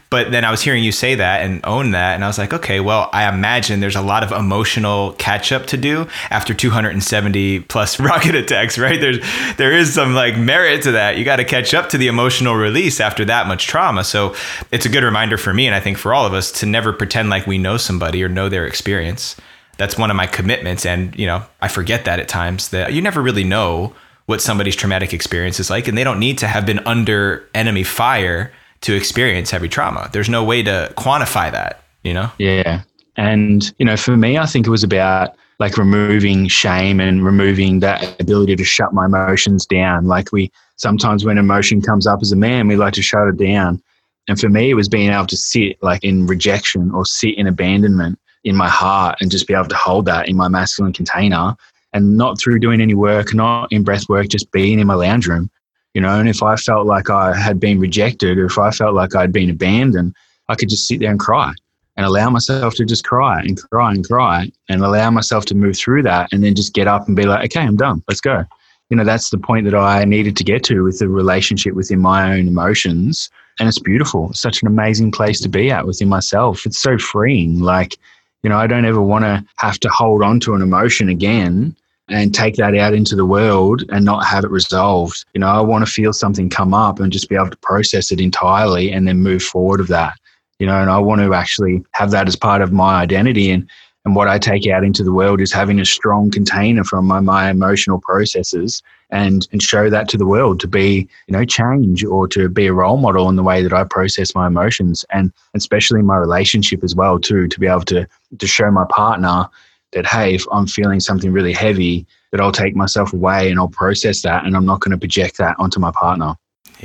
But 0.10 0.32
then 0.32 0.46
I 0.46 0.52
was 0.52 0.62
hearing 0.62 0.84
you 0.84 0.94
say 0.94 1.16
that 1.16 1.42
and 1.42 1.60
own 1.66 1.92
that. 1.92 2.16
And 2.16 2.24
I 2.24 2.28
was 2.28 2.38
like, 2.38 2.54
okay, 2.54 2.80
well, 2.80 3.10
I 3.12 3.28
imagine 3.28 3.82
there's 3.82 3.98
a 3.98 4.02
lot 4.02 4.24
of 4.24 4.32
emotional 4.32 5.12
catch 5.14 5.52
up 5.52 5.66
to 5.68 5.78
do 5.78 6.08
after 6.30 6.54
270 6.54 7.62
plus 7.62 8.00
rocket 8.00 8.36
attacks, 8.36 8.78
right? 8.78 9.02
There's, 9.02 9.20
there 9.58 9.74
is 9.74 9.94
some 9.94 10.14
like 10.14 10.38
merit 10.38 10.84
to 10.84 10.92
that. 10.92 11.18
You 11.18 11.26
got 11.26 11.38
to 11.38 11.46
catch 11.46 11.74
up 11.74 11.90
to 11.90 11.98
the 11.98 12.08
emotional 12.08 12.56
release 12.56 13.02
after 13.02 13.26
that 13.26 13.48
much 13.48 13.68
trauma. 13.68 14.06
So 14.06 14.34
it's 14.72 14.86
a 14.86 14.90
good 14.90 15.04
reminder 15.04 15.38
for 15.38 15.54
me. 15.54 15.68
And 15.68 15.76
I 15.76 15.82
think 15.82 15.98
for 15.98 16.14
all 16.14 16.26
of 16.26 16.34
us 16.34 16.54
to 16.54 16.66
never 16.66 16.94
pretend 16.94 17.30
like 17.30 17.46
we 17.46 17.58
know 17.58 17.76
somebody 17.76 18.24
or 18.24 18.30
know 18.30 18.48
their 18.48 18.66
experience. 18.66 19.36
That's 19.78 19.98
one 19.98 20.10
of 20.10 20.16
my 20.16 20.28
commitments. 20.28 20.86
And, 20.86 21.18
you 21.18 21.26
know, 21.26 21.44
I 21.60 21.68
forget 21.68 22.06
that 22.06 22.20
at 22.20 22.30
times 22.30 22.70
that 22.70 22.94
you 22.94 23.02
never 23.02 23.22
really 23.22 23.44
know 23.44 23.94
what 24.26 24.42
somebody's 24.42 24.76
traumatic 24.76 25.14
experience 25.14 25.60
is 25.60 25.70
like, 25.70 25.88
and 25.88 25.98
they 25.98 26.04
don't 26.04 26.20
need 26.20 26.38
to 26.40 26.48
have 26.48 26.66
been 26.66 26.80
under 26.86 27.48
enemy 27.54 27.84
fire 27.84 28.52
to 28.82 28.94
experience 28.94 29.52
heavy 29.52 29.70
trauma. 29.70 30.10
There's 30.12 30.30
no 30.30 30.44
way 30.44 30.64
to 30.64 30.92
quantify 30.98 31.52
that, 31.52 31.84
you 32.04 32.14
know? 32.14 32.32
Yeah. 32.38 32.82
And, 33.18 33.74
you 33.78 33.86
know, 33.86 33.98
for 33.98 34.18
me, 34.18 34.38
I 34.38 34.46
think 34.46 34.66
it 34.66 34.72
was 34.72 34.84
about 34.84 35.36
like 35.60 35.78
removing 35.78 36.48
shame 36.48 37.00
and 37.00 37.24
removing 37.24 37.82
that 37.82 38.20
ability 38.20 38.56
to 38.56 38.64
shut 38.64 38.94
my 38.94 39.06
emotions 39.06 39.66
down. 39.68 40.08
Like 40.08 40.32
we 40.32 40.52
sometimes 40.78 41.24
when 41.24 41.38
emotion 41.38 41.82
comes 41.82 42.08
up 42.08 42.20
as 42.22 42.32
a 42.32 42.36
man, 42.36 42.68
we 42.68 42.76
like 42.76 42.94
to 42.96 43.04
shut 43.04 43.28
it 43.28 43.38
down. 43.38 43.82
And 44.28 44.40
for 44.40 44.50
me, 44.50 44.72
it 44.72 44.76
was 44.76 44.90
being 44.90 45.12
able 45.12 45.28
to 45.28 45.38
sit 45.38 45.82
like 45.84 46.04
in 46.04 46.26
rejection 46.26 46.90
or 46.92 47.06
sit 47.06 47.38
in 47.38 47.46
abandonment 47.46 48.18
in 48.44 48.56
my 48.56 48.68
heart 48.68 49.18
and 49.22 49.30
just 49.30 49.48
be 49.48 49.54
able 49.54 49.68
to 49.68 49.76
hold 49.76 50.06
that 50.06 50.28
in 50.28 50.36
my 50.36 50.48
masculine 50.48 50.94
container 50.94 51.56
and 51.94 52.18
not 52.18 52.40
through 52.40 52.60
doing 52.60 52.82
any 52.82 52.94
work, 52.94 53.34
not 53.34 53.72
in 53.72 53.84
breath 53.84 54.08
work, 54.10 54.28
just 54.28 54.52
being 54.52 54.80
in 54.80 54.88
my 54.88 54.94
lounge 54.94 55.28
room, 55.28 55.50
you 55.94 56.02
know. 56.02 56.20
And 56.20 56.30
if 56.30 56.42
I 56.42 56.56
felt 56.56 56.88
like 56.88 57.10
I 57.10 57.38
had 57.38 57.60
been 57.60 57.80
rejected 57.80 58.38
or 58.38 58.46
if 58.46 58.58
I 58.58 58.72
felt 58.72 58.94
like 58.94 59.16
I'd 59.16 59.32
been 59.32 59.50
abandoned, 59.50 60.16
I 60.48 60.56
could 60.56 60.70
just 60.70 60.88
sit 60.88 61.00
there 61.00 61.12
and 61.12 61.20
cry 61.20 61.54
and 61.98 62.06
allow 62.06 62.30
myself 62.30 62.76
to 62.76 62.86
just 62.86 63.04
cry 63.04 63.42
and 63.42 63.62
cry 63.70 63.92
and 63.92 64.08
cry 64.08 64.52
and 64.70 64.82
allow 64.84 65.12
myself 65.12 65.46
to 65.46 65.56
move 65.56 65.78
through 65.78 66.04
that 66.04 66.30
and 66.32 66.44
then 66.44 66.56
just 66.56 66.74
get 66.74 66.88
up 66.88 67.08
and 67.08 67.16
be 67.16 67.24
like, 67.24 67.46
okay, 67.46 67.66
I'm 67.66 67.76
done. 67.76 68.04
Let's 68.08 68.22
go. 68.22 68.44
You 68.90 68.98
know, 68.98 69.04
that's 69.04 69.30
the 69.30 69.38
point 69.38 69.66
that 69.66 69.76
I 69.76 70.04
needed 70.04 70.36
to 70.38 70.44
get 70.44 70.64
to 70.66 70.84
with 70.84 71.00
the 71.00 71.08
relationship 71.08 71.74
within 71.74 72.00
my 72.00 72.34
own 72.34 72.48
emotions. 72.48 73.30
And 73.60 73.68
it's 73.70 73.80
beautiful. 73.80 74.30
It's 74.30 74.42
such 74.42 74.62
an 74.62 74.68
amazing 74.68 75.12
place 75.12 75.40
to 75.42 75.50
be 75.50 75.72
at 75.72 75.86
within 75.86 76.10
myself. 76.10 76.66
It's 76.66 76.80
so 76.80 76.98
freeing. 76.98 77.60
Like, 77.60 77.98
you 78.44 78.50
know, 78.50 78.58
I 78.58 78.68
don't 78.68 78.86
ever 78.86 79.02
want 79.02 79.24
to 79.24 79.46
have 79.58 79.80
to 79.82 79.90
hold 79.90 80.24
on 80.24 80.40
to 80.42 80.56
an 80.56 80.62
emotion 80.62 81.10
again 81.10 81.76
and 82.12 82.34
take 82.34 82.56
that 82.56 82.76
out 82.76 82.94
into 82.94 83.16
the 83.16 83.26
world 83.26 83.84
and 83.90 84.06
not 84.06 84.26
have 84.26 84.44
it 84.44 84.52
resolved. 84.52 85.26
You 85.34 85.40
know, 85.40 85.48
I 85.48 85.62
want 85.62 85.86
to 85.86 85.92
feel 85.92 86.14
something 86.14 86.50
come 86.50 86.74
up 86.74 87.00
and 87.00 87.12
just 87.12 87.30
be 87.30 87.36
able 87.36 87.50
to 87.50 87.58
process 87.58 88.12
it 88.12 88.20
entirely 88.20 88.92
and 88.92 89.08
then 89.08 89.22
move 89.22 89.44
forward 89.44 89.80
of 89.80 89.88
that. 89.88 90.18
You 90.60 90.68
know, 90.68 90.80
and 90.80 90.92
I 90.92 91.00
want 91.00 91.22
to 91.22 91.34
actually 91.34 91.84
have 91.94 92.12
that 92.12 92.28
as 92.28 92.36
part 92.36 92.62
of 92.62 92.72
my 92.72 92.96
identity 93.02 93.50
and 93.52 93.68
and 94.04 94.16
what 94.16 94.28
I 94.28 94.40
take 94.40 94.66
out 94.68 94.84
into 94.84 95.04
the 95.04 95.14
world 95.14 95.42
is 95.42 95.54
having 95.54 95.80
a 95.80 95.86
strong 95.86 96.32
container 96.32 96.84
from 96.84 97.06
my, 97.06 97.20
my 97.20 97.52
emotional 97.52 98.00
processes 98.00 98.82
and, 99.12 99.48
and 99.52 99.62
show 99.62 99.92
that 99.92 100.10
to 100.10 100.18
the 100.18 100.26
world 100.26 100.60
to 100.62 100.68
be, 100.68 101.08
you 101.28 101.34
know, 101.34 101.46
change 101.46 102.04
or 102.04 102.28
to 102.30 102.50
be 102.50 102.66
a 102.66 102.74
role 102.74 102.98
model 102.98 103.30
in 103.30 103.36
the 103.36 103.44
way 103.44 103.62
that 103.62 103.74
I 103.74 103.84
process 103.84 104.34
my 104.34 104.48
emotions 104.48 105.06
and 105.12 105.32
especially 105.54 106.02
my 106.02 106.18
relationship 106.18 106.84
as 106.84 106.96
well 106.96 107.20
too, 107.20 107.48
to 107.48 107.60
be 107.60 107.68
able 107.68 107.82
to 107.82 108.08
to 108.40 108.48
show 108.48 108.72
my 108.72 108.86
partner 108.90 109.48
that 109.94 110.06
hey, 110.06 110.36
if 110.36 110.46
I'm 110.52 110.68
feeling 110.68 111.00
something 111.00 111.32
really 111.32 111.54
heavy, 111.54 112.06
that 112.32 112.40
I'll 112.40 112.52
take 112.52 112.76
myself 112.76 113.14
away 113.14 113.50
and 113.50 113.60
I'll 113.60 113.68
process 113.68 114.22
that 114.22 114.46
and 114.46 114.56
I'm 114.56 114.66
not 114.66 114.80
going 114.80 114.92
to 114.92 114.98
project 114.98 115.38
that 115.38 115.56
onto 115.60 115.80
my 115.80 115.92
partner. 115.92 116.36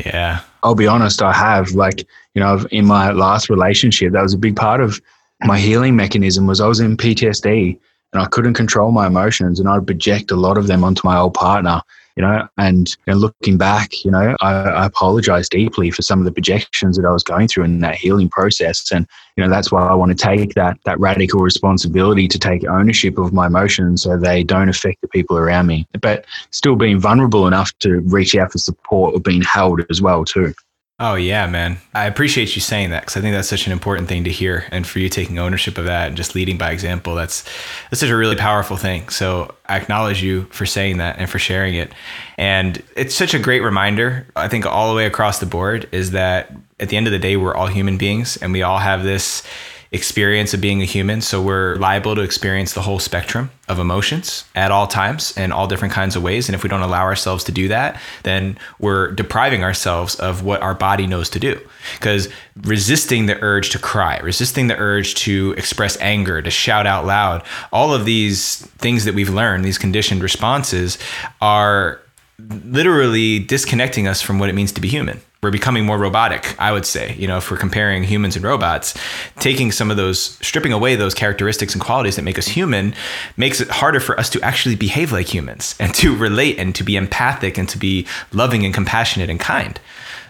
Yeah. 0.04 0.40
I'll 0.62 0.74
be 0.74 0.86
honest, 0.86 1.22
I 1.22 1.32
have 1.32 1.70
like, 1.72 2.06
you 2.34 2.40
know, 2.40 2.66
in 2.70 2.84
my 2.84 3.12
last 3.12 3.48
relationship, 3.48 4.12
that 4.12 4.22
was 4.22 4.34
a 4.34 4.38
big 4.38 4.56
part 4.56 4.80
of 4.80 5.00
my 5.44 5.58
healing 5.58 5.94
mechanism 5.96 6.46
was 6.46 6.60
I 6.60 6.66
was 6.66 6.80
in 6.80 6.96
PTSD 6.96 7.78
and 8.12 8.22
I 8.22 8.26
couldn't 8.26 8.54
control 8.54 8.90
my 8.90 9.06
emotions 9.06 9.60
and 9.60 9.68
I'd 9.68 9.86
project 9.86 10.30
a 10.30 10.36
lot 10.36 10.58
of 10.58 10.66
them 10.66 10.82
onto 10.82 11.02
my 11.04 11.16
old 11.16 11.34
partner 11.34 11.82
you 12.16 12.22
know, 12.22 12.48
and 12.56 12.96
know, 13.06 13.14
looking 13.14 13.58
back, 13.58 14.04
you 14.04 14.10
know, 14.10 14.34
I, 14.40 14.52
I 14.52 14.86
apologize 14.86 15.48
deeply 15.48 15.90
for 15.90 16.00
some 16.00 16.18
of 16.18 16.24
the 16.24 16.32
projections 16.32 16.96
that 16.96 17.06
I 17.06 17.12
was 17.12 17.22
going 17.22 17.46
through 17.46 17.64
in 17.64 17.80
that 17.80 17.94
healing 17.94 18.30
process. 18.30 18.90
And, 18.90 19.06
you 19.36 19.44
know, 19.44 19.50
that's 19.50 19.70
why 19.70 19.86
I 19.86 19.94
want 19.94 20.16
to 20.16 20.24
take 20.24 20.54
that, 20.54 20.78
that 20.86 20.98
radical 20.98 21.40
responsibility 21.40 22.26
to 22.26 22.38
take 22.38 22.64
ownership 22.64 23.18
of 23.18 23.34
my 23.34 23.46
emotions 23.46 24.02
so 24.02 24.16
they 24.16 24.42
don't 24.42 24.70
affect 24.70 25.02
the 25.02 25.08
people 25.08 25.36
around 25.36 25.66
me, 25.66 25.86
but 26.00 26.24
still 26.50 26.74
being 26.74 26.98
vulnerable 26.98 27.46
enough 27.46 27.76
to 27.80 28.00
reach 28.06 28.34
out 28.34 28.52
for 28.52 28.58
support 28.58 29.14
or 29.14 29.20
being 29.20 29.42
held 29.42 29.82
as 29.90 30.00
well, 30.00 30.24
too. 30.24 30.54
Oh 30.98 31.14
yeah, 31.14 31.46
man. 31.46 31.76
I 31.94 32.06
appreciate 32.06 32.56
you 32.56 32.62
saying 32.62 32.88
that 32.88 33.02
because 33.02 33.18
I 33.18 33.20
think 33.20 33.34
that's 33.34 33.48
such 33.48 33.66
an 33.66 33.72
important 33.72 34.08
thing 34.08 34.24
to 34.24 34.30
hear, 34.30 34.64
and 34.70 34.86
for 34.86 34.98
you 34.98 35.10
taking 35.10 35.38
ownership 35.38 35.76
of 35.76 35.84
that 35.84 36.08
and 36.08 36.16
just 36.16 36.34
leading 36.34 36.56
by 36.56 36.70
example. 36.70 37.14
That's 37.14 37.42
that's 37.90 38.00
such 38.00 38.08
a 38.08 38.16
really 38.16 38.34
powerful 38.34 38.78
thing. 38.78 39.10
So 39.10 39.54
I 39.66 39.76
acknowledge 39.76 40.22
you 40.22 40.44
for 40.44 40.64
saying 40.64 40.96
that 40.96 41.18
and 41.18 41.28
for 41.28 41.38
sharing 41.38 41.74
it. 41.74 41.92
And 42.38 42.82
it's 42.96 43.14
such 43.14 43.34
a 43.34 43.38
great 43.38 43.60
reminder. 43.60 44.26
I 44.36 44.48
think 44.48 44.64
all 44.64 44.88
the 44.88 44.96
way 44.96 45.04
across 45.04 45.38
the 45.38 45.44
board 45.44 45.86
is 45.92 46.12
that 46.12 46.50
at 46.80 46.88
the 46.88 46.96
end 46.96 47.06
of 47.06 47.12
the 47.12 47.18
day, 47.18 47.36
we're 47.36 47.54
all 47.54 47.66
human 47.66 47.98
beings, 47.98 48.38
and 48.38 48.50
we 48.50 48.62
all 48.62 48.78
have 48.78 49.02
this 49.02 49.42
experience 49.92 50.52
of 50.54 50.60
being 50.60 50.82
a 50.82 50.84
human. 50.84 51.20
So 51.20 51.40
we're 51.40 51.76
liable 51.76 52.14
to 52.14 52.22
experience 52.22 52.72
the 52.72 52.82
whole 52.82 52.98
spectrum 52.98 53.50
of 53.68 53.78
emotions 53.78 54.44
at 54.54 54.70
all 54.70 54.86
times 54.86 55.36
in 55.36 55.52
all 55.52 55.66
different 55.66 55.94
kinds 55.94 56.16
of 56.16 56.22
ways. 56.22 56.48
And 56.48 56.54
if 56.54 56.62
we 56.62 56.68
don't 56.68 56.82
allow 56.82 57.02
ourselves 57.02 57.44
to 57.44 57.52
do 57.52 57.68
that, 57.68 58.00
then 58.22 58.58
we're 58.78 59.12
depriving 59.12 59.64
ourselves 59.64 60.14
of 60.16 60.42
what 60.42 60.62
our 60.62 60.74
body 60.74 61.06
knows 61.06 61.30
to 61.30 61.40
do. 61.40 61.60
Because 61.94 62.28
resisting 62.62 63.26
the 63.26 63.40
urge 63.42 63.70
to 63.70 63.78
cry, 63.78 64.18
resisting 64.18 64.66
the 64.66 64.76
urge 64.76 65.14
to 65.16 65.54
express 65.56 65.96
anger, 66.00 66.42
to 66.42 66.50
shout 66.50 66.86
out 66.86 67.06
loud, 67.06 67.42
all 67.72 67.94
of 67.94 68.04
these 68.04 68.56
things 68.78 69.04
that 69.04 69.14
we've 69.14 69.30
learned, 69.30 69.64
these 69.64 69.78
conditioned 69.78 70.22
responses, 70.22 70.98
are 71.40 72.00
literally 72.38 73.38
disconnecting 73.38 74.06
us 74.06 74.20
from 74.20 74.38
what 74.38 74.48
it 74.48 74.54
means 74.54 74.72
to 74.72 74.80
be 74.80 74.88
human 74.88 75.20
we're 75.42 75.50
becoming 75.50 75.84
more 75.84 75.98
robotic 75.98 76.54
i 76.60 76.72
would 76.72 76.86
say 76.86 77.14
you 77.14 77.26
know 77.26 77.36
if 77.36 77.50
we're 77.50 77.56
comparing 77.56 78.02
humans 78.02 78.36
and 78.36 78.44
robots 78.44 78.98
taking 79.38 79.70
some 79.70 79.90
of 79.90 79.96
those 79.96 80.20
stripping 80.20 80.72
away 80.72 80.96
those 80.96 81.14
characteristics 81.14 81.74
and 81.74 81.82
qualities 81.82 82.16
that 82.16 82.22
make 82.22 82.38
us 82.38 82.48
human 82.48 82.94
makes 83.36 83.60
it 83.60 83.68
harder 83.68 84.00
for 84.00 84.18
us 84.18 84.30
to 84.30 84.40
actually 84.42 84.74
behave 84.74 85.12
like 85.12 85.32
humans 85.32 85.74
and 85.78 85.94
to 85.94 86.16
relate 86.16 86.58
and 86.58 86.74
to 86.74 86.82
be 86.82 86.96
empathic 86.96 87.58
and 87.58 87.68
to 87.68 87.78
be 87.78 88.06
loving 88.32 88.64
and 88.64 88.74
compassionate 88.74 89.30
and 89.30 89.40
kind 89.40 89.78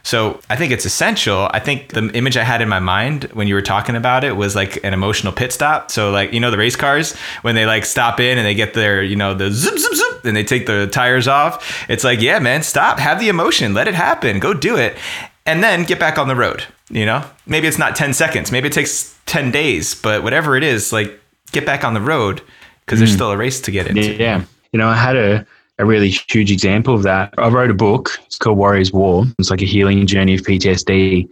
So 0.07 0.38
I 0.48 0.54
think 0.54 0.70
it's 0.70 0.84
essential. 0.84 1.50
I 1.50 1.59
think 1.59 1.88
the 1.88 2.09
image 2.12 2.36
I 2.36 2.44
had 2.44 2.62
in 2.62 2.68
my 2.68 2.78
mind 2.78 3.24
when 3.32 3.48
you 3.48 3.57
were 3.57 3.61
talking 3.61 3.96
about 3.96 4.22
it 4.22 4.36
was 4.36 4.54
like 4.54 4.78
an 4.84 4.94
emotional 4.94 5.32
pit 5.32 5.52
stop. 5.52 5.90
So 5.90 6.12
like 6.12 6.32
you 6.32 6.38
know 6.38 6.52
the 6.52 6.59
race 6.59 6.76
cars 6.76 7.16
when 7.42 7.57
they 7.57 7.66
like 7.66 7.84
stop 7.84 8.20
in 8.20 8.38
and 8.38 8.46
they 8.46 8.54
get 8.54 8.72
their 8.72 9.02
you 9.02 9.16
know 9.16 9.34
the 9.34 9.50
zip 9.50 9.76
zip 9.76 9.94
zip 9.94 10.24
and 10.24 10.36
they 10.36 10.44
take 10.44 10.66
the 10.66 10.86
tires 10.86 11.26
off. 11.26 11.90
It's 11.90 12.04
like 12.04 12.20
yeah 12.20 12.38
man, 12.38 12.62
stop, 12.62 13.00
have 13.00 13.18
the 13.18 13.28
emotion, 13.28 13.74
let 13.74 13.88
it 13.88 13.96
happen, 13.96 14.38
go 14.38 14.54
do 14.54 14.76
it, 14.76 14.96
and 15.44 15.61
then 15.61 15.82
get 15.82 15.98
back 15.98 16.18
on 16.18 16.28
the 16.28 16.36
road. 16.36 16.62
You 16.88 17.04
know, 17.04 17.28
maybe 17.44 17.66
it's 17.66 17.78
not 17.78 17.96
ten 17.96 18.14
seconds, 18.14 18.52
maybe 18.52 18.68
it 18.68 18.74
takes 18.74 19.18
ten 19.26 19.50
days, 19.50 19.96
but 19.96 20.22
whatever 20.22 20.57
it 20.57 20.62
is, 20.62 20.92
like 20.92 21.18
get 21.50 21.66
back 21.66 21.82
on 21.82 21.94
the 21.94 22.00
road 22.00 22.42
because 22.84 23.00
there's 23.00 23.11
mm. 23.11 23.16
still 23.16 23.32
a 23.32 23.36
race 23.36 23.61
to 23.62 23.72
get 23.72 23.88
into. 23.88 24.14
Yeah, 24.14 24.44
you 24.70 24.78
know, 24.78 24.86
I 24.86 24.94
had 24.94 25.16
a 25.16 25.46
a 25.78 25.84
really 25.84 26.10
huge 26.10 26.50
example 26.50 26.94
of 26.94 27.02
that. 27.02 27.34
I 27.38 27.48
wrote 27.48 27.70
a 27.70 27.74
book. 27.74 28.18
It's 28.26 28.38
called 28.38 28.58
Warriors 28.58 28.92
War. 28.92 29.24
It's 29.38 29.50
like 29.50 29.62
a 29.62 29.66
healing 29.66 30.06
journey 30.06 30.34
of 30.34 30.42
PTSD. 30.42 31.28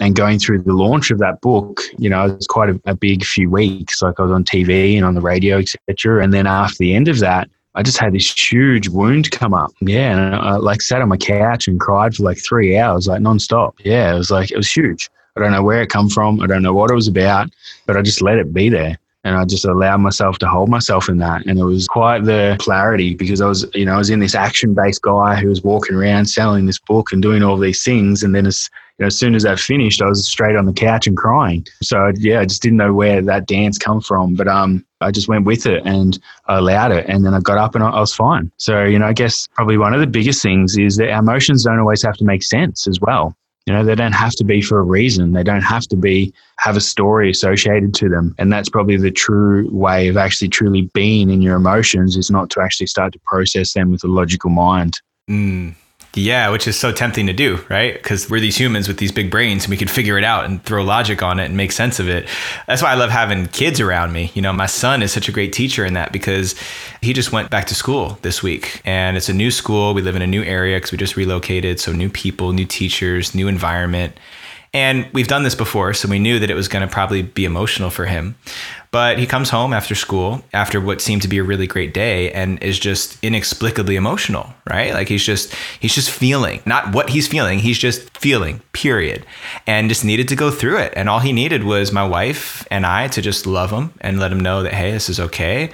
And 0.00 0.14
going 0.14 0.38
through 0.38 0.62
the 0.62 0.74
launch 0.74 1.10
of 1.10 1.18
that 1.18 1.40
book, 1.40 1.80
you 1.98 2.08
know, 2.08 2.26
it 2.26 2.36
was 2.36 2.46
quite 2.46 2.70
a, 2.70 2.80
a 2.86 2.94
big 2.94 3.24
few 3.24 3.50
weeks. 3.50 4.00
Like 4.00 4.20
I 4.20 4.22
was 4.22 4.30
on 4.30 4.44
TV 4.44 4.96
and 4.96 5.04
on 5.04 5.14
the 5.14 5.20
radio, 5.20 5.58
etc. 5.58 6.22
And 6.22 6.32
then 6.32 6.46
after 6.46 6.76
the 6.78 6.94
end 6.94 7.08
of 7.08 7.18
that, 7.18 7.48
I 7.74 7.82
just 7.82 7.98
had 7.98 8.12
this 8.12 8.32
huge 8.32 8.88
wound 8.88 9.30
come 9.30 9.54
up. 9.54 9.72
Yeah, 9.80 10.16
and 10.16 10.34
I 10.36 10.56
like 10.56 10.82
sat 10.82 11.02
on 11.02 11.08
my 11.08 11.16
couch 11.16 11.68
and 11.68 11.78
cried 11.78 12.14
for 12.14 12.22
like 12.24 12.38
three 12.38 12.76
hours, 12.76 13.06
like 13.06 13.20
nonstop. 13.20 13.74
Yeah, 13.84 14.14
it 14.14 14.18
was 14.18 14.30
like 14.30 14.50
it 14.50 14.56
was 14.56 14.70
huge. 14.70 15.10
I 15.36 15.40
don't 15.40 15.52
know 15.52 15.62
where 15.62 15.82
it 15.82 15.88
come 15.88 16.08
from. 16.08 16.40
I 16.40 16.46
don't 16.46 16.62
know 16.62 16.74
what 16.74 16.90
it 16.90 16.94
was 16.94 17.06
about, 17.06 17.50
but 17.86 17.96
I 17.96 18.02
just 18.02 18.22
let 18.22 18.38
it 18.38 18.52
be 18.52 18.68
there 18.68 18.98
and 19.28 19.36
I 19.36 19.44
just 19.44 19.66
allowed 19.66 19.98
myself 19.98 20.38
to 20.38 20.48
hold 20.48 20.70
myself 20.70 21.08
in 21.08 21.18
that. 21.18 21.44
And 21.44 21.58
it 21.58 21.64
was 21.64 21.86
quite 21.86 22.24
the 22.24 22.56
clarity 22.58 23.14
because 23.14 23.42
I 23.42 23.46
was, 23.46 23.66
you 23.74 23.84
know, 23.84 23.92
I 23.92 23.98
was 23.98 24.08
in 24.08 24.20
this 24.20 24.34
action 24.34 24.72
based 24.72 25.02
guy 25.02 25.36
who 25.36 25.48
was 25.48 25.62
walking 25.62 25.94
around 25.94 26.24
selling 26.26 26.64
this 26.64 26.78
book 26.78 27.12
and 27.12 27.20
doing 27.20 27.42
all 27.42 27.58
these 27.58 27.84
things. 27.84 28.22
And 28.22 28.34
then 28.34 28.46
as, 28.46 28.70
you 28.96 29.02
know, 29.02 29.08
as 29.08 29.18
soon 29.18 29.34
as 29.34 29.44
I 29.44 29.54
finished, 29.56 30.00
I 30.00 30.06
was 30.06 30.26
straight 30.26 30.56
on 30.56 30.64
the 30.64 30.72
couch 30.72 31.06
and 31.06 31.14
crying. 31.14 31.66
So 31.82 32.10
yeah, 32.16 32.40
I 32.40 32.46
just 32.46 32.62
didn't 32.62 32.78
know 32.78 32.94
where 32.94 33.20
that 33.20 33.46
dance 33.46 33.76
come 33.76 34.00
from, 34.00 34.34
but 34.34 34.48
um, 34.48 34.82
I 35.02 35.10
just 35.10 35.28
went 35.28 35.44
with 35.44 35.66
it 35.66 35.82
and 35.84 36.18
I 36.46 36.56
allowed 36.56 36.92
it, 36.92 37.06
and 37.06 37.24
then 37.24 37.34
I 37.34 37.40
got 37.40 37.58
up 37.58 37.74
and 37.74 37.84
I 37.84 38.00
was 38.00 38.14
fine. 38.14 38.50
So 38.56 38.84
you 38.84 38.98
know, 38.98 39.06
I 39.06 39.12
guess 39.12 39.46
probably 39.52 39.76
one 39.76 39.92
of 39.92 40.00
the 40.00 40.06
biggest 40.06 40.42
things 40.42 40.78
is 40.78 40.96
that 40.96 41.10
our 41.10 41.20
emotions 41.20 41.64
don't 41.64 41.78
always 41.78 42.02
have 42.02 42.16
to 42.16 42.24
make 42.24 42.42
sense 42.42 42.86
as 42.86 42.98
well. 42.98 43.36
You 43.68 43.74
know, 43.74 43.84
they 43.84 43.94
don't 43.94 44.14
have 44.14 44.32
to 44.36 44.44
be 44.44 44.62
for 44.62 44.78
a 44.78 44.82
reason. 44.82 45.32
They 45.32 45.42
don't 45.42 45.60
have 45.60 45.86
to 45.88 45.96
be 45.96 46.32
have 46.58 46.74
a 46.78 46.80
story 46.80 47.30
associated 47.30 47.92
to 47.96 48.08
them. 48.08 48.34
And 48.38 48.50
that's 48.50 48.70
probably 48.70 48.96
the 48.96 49.10
true 49.10 49.68
way 49.70 50.08
of 50.08 50.16
actually 50.16 50.48
truly 50.48 50.90
being 50.94 51.28
in 51.28 51.42
your 51.42 51.56
emotions 51.56 52.16
is 52.16 52.30
not 52.30 52.48
to 52.50 52.62
actually 52.62 52.86
start 52.86 53.12
to 53.12 53.18
process 53.26 53.74
them 53.74 53.90
with 53.90 54.02
a 54.04 54.06
logical 54.06 54.48
mind. 54.48 54.94
Mm. 55.28 55.74
Yeah, 56.18 56.50
which 56.50 56.66
is 56.66 56.76
so 56.78 56.90
tempting 56.90 57.26
to 57.28 57.32
do, 57.32 57.64
right? 57.68 57.94
Because 57.94 58.28
we're 58.28 58.40
these 58.40 58.58
humans 58.58 58.88
with 58.88 58.98
these 58.98 59.12
big 59.12 59.30
brains 59.30 59.64
and 59.64 59.70
we 59.70 59.76
can 59.76 59.86
figure 59.86 60.18
it 60.18 60.24
out 60.24 60.44
and 60.44 60.62
throw 60.64 60.82
logic 60.82 61.22
on 61.22 61.38
it 61.38 61.44
and 61.44 61.56
make 61.56 61.70
sense 61.70 62.00
of 62.00 62.08
it. 62.08 62.28
That's 62.66 62.82
why 62.82 62.90
I 62.90 62.94
love 62.94 63.10
having 63.10 63.46
kids 63.46 63.78
around 63.78 64.12
me. 64.12 64.32
You 64.34 64.42
know, 64.42 64.52
my 64.52 64.66
son 64.66 65.02
is 65.02 65.12
such 65.12 65.28
a 65.28 65.32
great 65.32 65.52
teacher 65.52 65.84
in 65.84 65.94
that 65.94 66.10
because 66.10 66.56
he 67.00 67.12
just 67.12 67.30
went 67.30 67.50
back 67.50 67.66
to 67.66 67.74
school 67.74 68.18
this 68.22 68.42
week 68.42 68.82
and 68.84 69.16
it's 69.16 69.28
a 69.28 69.32
new 69.32 69.52
school. 69.52 69.94
We 69.94 70.02
live 70.02 70.16
in 70.16 70.22
a 70.22 70.26
new 70.26 70.42
area 70.42 70.76
because 70.76 70.90
we 70.90 70.98
just 70.98 71.16
relocated. 71.16 71.78
So, 71.78 71.92
new 71.92 72.10
people, 72.10 72.52
new 72.52 72.66
teachers, 72.66 73.34
new 73.34 73.46
environment. 73.46 74.18
And 74.74 75.08
we've 75.12 75.28
done 75.28 75.44
this 75.44 75.54
before, 75.54 75.94
so 75.94 76.08
we 76.08 76.18
knew 76.18 76.38
that 76.38 76.50
it 76.50 76.54
was 76.54 76.68
going 76.68 76.86
to 76.86 76.92
probably 76.92 77.22
be 77.22 77.44
emotional 77.44 77.90
for 77.90 78.04
him. 78.04 78.36
But 78.90 79.18
he 79.18 79.26
comes 79.26 79.50
home 79.50 79.72
after 79.72 79.94
school, 79.94 80.42
after 80.52 80.80
what 80.80 81.00
seemed 81.00 81.22
to 81.22 81.28
be 81.28 81.38
a 81.38 81.42
really 81.42 81.66
great 81.66 81.92
day, 81.92 82.30
and 82.32 82.62
is 82.62 82.78
just 82.78 83.22
inexplicably 83.22 83.96
emotional, 83.96 84.54
right? 84.68 84.94
Like 84.94 85.08
he's 85.08 85.24
just 85.24 85.54
he's 85.78 85.94
just 85.94 86.10
feeling, 86.10 86.62
not 86.64 86.94
what 86.94 87.10
he's 87.10 87.28
feeling, 87.28 87.58
he's 87.58 87.78
just 87.78 88.16
feeling, 88.16 88.60
period. 88.72 89.26
And 89.66 89.90
just 89.90 90.04
needed 90.04 90.28
to 90.28 90.36
go 90.36 90.50
through 90.50 90.78
it. 90.78 90.94
And 90.96 91.08
all 91.08 91.20
he 91.20 91.32
needed 91.32 91.64
was 91.64 91.92
my 91.92 92.06
wife 92.06 92.66
and 92.70 92.86
I 92.86 93.08
to 93.08 93.20
just 93.20 93.46
love 93.46 93.70
him 93.70 93.92
and 94.00 94.18
let 94.18 94.32
him 94.32 94.40
know 94.40 94.62
that, 94.62 94.72
hey, 94.72 94.90
this 94.92 95.10
is 95.10 95.20
okay 95.20 95.70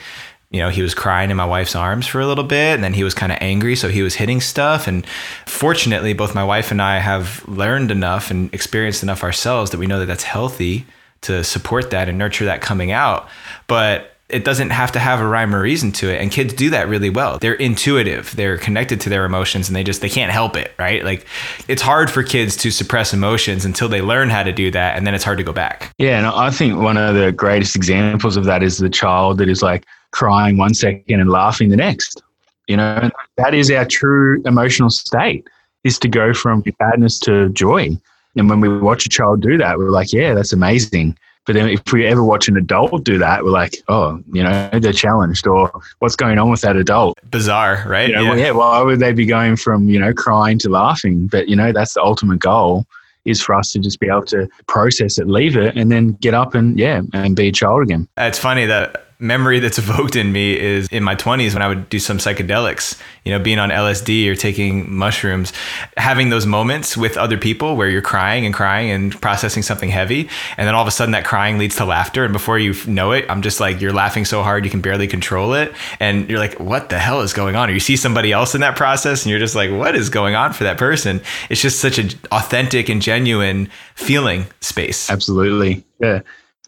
you 0.55 0.61
know, 0.61 0.69
he 0.71 0.83
was 0.83 0.95
crying 0.95 1.33
in 1.33 1.37
my 1.37 1.45
wife's 1.45 1.75
arms 1.75 2.07
for 2.07 2.21
a 2.21 2.27
little 2.29 2.45
bit 2.45 2.77
and 2.77 2.85
then 2.85 2.95
he 2.95 3.03
was 3.03 3.13
kind 3.13 3.33
of 3.33 3.39
angry. 3.41 3.75
So 3.75 3.89
he 3.89 4.03
was 4.03 4.15
hitting 4.15 4.41
stuff. 4.41 4.87
And 4.87 5.05
fortunately, 5.47 6.13
both 6.13 6.33
my 6.33 6.45
wife 6.45 6.71
and 6.71 6.81
I 6.81 7.01
have 7.01 7.43
learned 7.49 7.91
enough 7.91 8.31
and 8.31 8.55
experienced 8.55 9.03
enough 9.03 9.25
ourselves 9.25 9.73
that 9.73 9.79
we 9.79 9.89
know 9.89 9.99
that 9.99 10.07
that's 10.07 10.23
healthy 10.23 10.87
to 11.23 11.43
support 11.43 11.91
that 11.91 12.09
and 12.09 12.19
nurture 12.19 12.45
that 12.45 12.61
coming 12.61 12.93
out. 12.93 13.29
But 13.67 14.14
it 14.31 14.45
doesn't 14.45 14.71
have 14.71 14.91
to 14.93 14.99
have 14.99 15.21
a 15.21 15.27
rhyme 15.27 15.55
or 15.55 15.61
reason 15.61 15.93
to 15.93 16.09
it. 16.09 16.21
And 16.21 16.31
kids 16.31 16.55
do 16.55 16.71
that 16.71 16.89
really 16.89 17.11
well. 17.11 17.39
They're 17.39 17.55
intuitive. 17.55 18.35
They're 18.35 18.57
connected 18.57 19.01
to 19.03 19.11
their 19.11 19.27
emotions 19.27 19.69
and 19.69 19.77
they 19.77 19.85
just 19.85 20.01
they 20.01 20.09
can't 20.09 20.33
help 20.33 20.57
it 20.57 20.73
right? 20.79 21.05
Like 21.05 21.27
it's 21.69 21.83
hard 21.83 22.11
for 22.11 22.23
kids 22.23 22.57
to 22.59 22.71
suppress 22.71 23.13
emotions 23.13 23.65
until 23.65 23.89
they 23.89 24.01
learn 24.01 24.31
how 24.31 24.43
to 24.43 24.53
do 24.53 24.71
that 24.71 24.97
and 24.97 25.07
then 25.07 25.15
it's 25.15 25.25
hard 25.25 25.39
to 25.39 25.45
go 25.45 25.53
back. 25.53 25.93
Yeah 25.99 26.19
and 26.19 26.27
i 26.27 26.51
think 26.51 26.81
one 26.81 26.97
of 26.97 27.15
the 27.15 27.33
greatest 27.33 27.77
examples 27.77 28.37
of 28.37 28.45
that 28.45 28.63
is 28.63 28.79
the 28.79 28.89
child 28.89 29.39
that 29.39 29.49
is 29.49 29.63
like 29.63 29.85
crying 30.13 30.57
one 30.57 30.75
second 30.75 31.21
and 31.21 31.31
laughing 31.31 31.69
the 31.69 31.77
next. 31.77 32.23
You 32.67 32.79
know 32.79 33.11
that 33.37 33.53
is 33.53 33.71
our 33.71 33.85
true 33.85 34.43
emotional 34.47 34.89
state 34.89 35.47
is 35.85 35.99
to 35.99 36.09
go 36.09 36.33
from 36.33 36.63
sadness 36.81 37.19
to 37.21 37.51
joy. 37.51 37.91
And 38.37 38.49
when 38.49 38.61
we 38.61 38.69
watch 38.79 39.05
a 39.05 39.11
child 39.11 39.43
do 39.43 39.59
that 39.59 39.77
we're 39.79 39.91
like 39.91 40.13
yeah 40.13 40.33
that's 40.33 40.53
amazing 40.53 41.17
but 41.47 41.55
then 41.55 41.69
if 41.69 41.83
we 41.93 42.07
ever 42.07 42.25
watch 42.25 42.49
an 42.49 42.57
adult 42.57 43.05
do 43.05 43.19
that, 43.19 43.45
we're 43.45 43.51
like, 43.51 43.83
oh, 43.89 44.23
you 44.33 44.43
know, 44.43 44.71
they're 44.73 44.93
challenged 44.93 45.47
or 45.47 45.71
what's 45.99 46.17
going 46.17 46.39
on 46.39 46.51
with 46.51 46.63
that 46.63 46.77
adult? 46.77 47.19
Bizarre, 47.31 47.85
right? 47.87 48.09
You 48.09 48.15
know, 48.15 48.23
yeah. 48.23 48.31
Well, 48.31 48.39
yeah. 48.39 48.51
Why 48.53 48.81
would 48.83 49.01
they 49.01 49.13
be 49.13 49.27
going 49.27 49.57
from, 49.57 49.89
you 49.89 49.99
know, 50.01 50.13
crying 50.13 50.59
to 50.61 50.69
laughing? 50.69 51.27
But, 51.27 51.49
you 51.49 51.57
know, 51.57 51.73
that's 51.73 51.95
the 51.95 52.03
ultimate 52.03 52.41
goal 52.41 52.87
is 53.25 53.43
for 53.43 53.55
us 53.55 53.73
to 53.73 53.79
just 53.79 54.01
be 54.01 54.09
able 54.09 54.25
to 54.27 54.49
process 54.67 55.19
it, 55.19 55.27
leave 55.27 55.57
it, 55.57 55.77
and 55.77 55.91
then 55.91 56.13
get 56.21 56.35
up 56.35 56.55
and, 56.55 56.79
yeah, 56.79 57.01
and 57.15 57.35
be 57.35 57.49
a 57.49 57.53
child 57.53 57.83
again. 57.83 58.07
It's 58.19 58.39
funny 58.39 58.67
that 58.67 59.07
memory 59.19 59.61
that's 59.61 59.79
evoked 59.79 60.17
in 60.17 60.33
me 60.33 60.59
is 60.59 60.89
in 60.89 61.03
my 61.03 61.15
20s 61.15 61.53
when 61.53 61.63
I 61.63 61.69
would 61.69 61.89
do 61.89 61.99
some 61.99 62.19
psychedelics, 62.19 63.01
you 63.25 63.33
know, 63.33 63.39
being 63.39 63.59
on 63.59 63.71
LSD 63.71 64.29
or 64.29 64.35
taking 64.35 64.93
mushrooms, 64.93 65.53
having 65.97 66.31
those 66.31 66.47
moments 66.47 66.97
with 66.97 67.17
other 67.17 67.39
people 67.39 67.77
where 67.77 67.89
you're 67.89 68.03
crying 68.03 68.45
and 68.45 68.55
crying 68.55 68.91
and 68.91 69.21
processing 69.21 69.63
something 69.63 69.89
heavy. 69.89 70.29
And 70.57 70.67
then 70.67 70.75
all 70.75 70.83
of 70.83 70.89
a 70.89 70.93
sudden 70.93 71.13
that 71.13 71.25
crying 71.25 71.59
leads 71.59 71.77
to 71.77 71.85
laughter. 71.85 72.25
And 72.25 72.33
before 72.33 72.59
you 72.59 72.75
know 72.87 73.13
it, 73.13 73.25
I'm 73.29 73.43
just 73.43 73.61
like, 73.61 73.81
you're 73.81 73.93
laughing 73.93 74.25
so 74.25 74.43
hard 74.43 74.65
you 74.65 74.71
can 74.71 74.81
barely 74.81 75.07
control 75.07 75.55
it. 75.55 75.73
And 76.01 76.29
you're 76.29 76.39
like, 76.39 76.59
what 76.59 76.89
the 76.89 76.99
hell 76.99 77.21
is 77.21 77.33
going 77.33 77.57
on? 77.57 77.71
Or 77.71 77.73
you 77.73 77.81
see 77.81 77.97
somebody 77.97 78.33
else 78.33 78.55
in 78.55 78.61
that 78.61 78.77
process 78.77 79.25
and 79.25 79.31
you're 79.31 79.41
just 79.41 79.55
like, 79.55 79.71
what 79.71 79.95
is 79.95 80.11
going 80.11 80.35
on 80.35 80.53
for 80.53 80.65
that 80.65 80.79
person? 80.79 81.21
It's 81.51 81.61
just 81.61 81.81
such 81.81 81.99
an 81.99 82.11
authentic 82.33 82.89
and 82.89 83.01
genuine 83.01 83.71
feeling 83.95 84.47
space. 84.61 85.11
Absolutely. 85.11 85.85
Yeah 86.01 86.21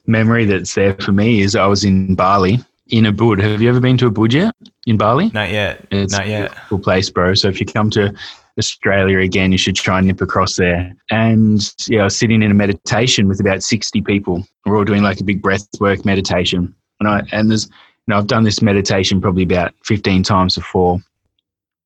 memory 0.07 0.45
that's 0.45 0.75
there 0.75 0.95
for 0.95 1.13
me 1.13 1.41
is 1.41 1.57
I 1.57 1.67
was 1.67 1.85
in 1.85 2.15
Bali 2.15 2.59
in 2.89 3.07
a 3.07 3.13
Ubud. 3.13 3.41
Have 3.43 3.61
you 3.61 3.69
ever 3.69 3.81
been 3.81 3.99
to 3.99 4.11
Ubud 4.11 4.33
yet 4.33 4.55
in 4.87 4.97
Bali? 4.97 5.31
Not 5.35 5.51
yet. 5.51 5.87
It's 5.91 6.13
Not 6.13 6.29
yet. 6.29 6.53
A 6.53 6.61
cool 6.69 6.79
place, 6.79 7.11
bro. 7.11 7.35
So 7.35 7.49
if 7.49 7.61
you 7.61 7.67
come 7.67 7.91
to 7.91 8.15
Australia 8.59 9.19
again, 9.19 9.53
you 9.53 9.59
should 9.59 9.77
try 9.77 9.99
and 9.99 10.07
nip 10.07 10.21
across 10.21 10.57
there. 10.57 10.95
And 11.11 11.61
yeah, 11.89 12.03
I 12.03 12.05
was 12.05 12.17
sitting 12.17 12.43
in 12.43 12.51
a 12.51 12.55
meditation 12.55 13.29
with 13.29 13.41
about 13.41 13.63
60 13.63 14.01
people. 14.03 14.47
We're 14.65 14.77
all 14.77 14.85
doing 14.85 15.03
like 15.03 15.21
a 15.21 15.25
big 15.25 15.43
breath 15.43 15.67
work 15.81 16.05
meditation. 16.05 16.75
And 17.01 17.09
I 17.09 17.23
and 17.33 17.51
there's 17.51 17.67
you 18.07 18.13
know, 18.13 18.19
I've 18.19 18.29
done 18.29 18.45
this 18.45 18.63
meditation 18.63 19.21
probably 19.21 19.43
about 19.43 19.75
15 19.85 20.23
times 20.23 20.55
before. 20.55 21.01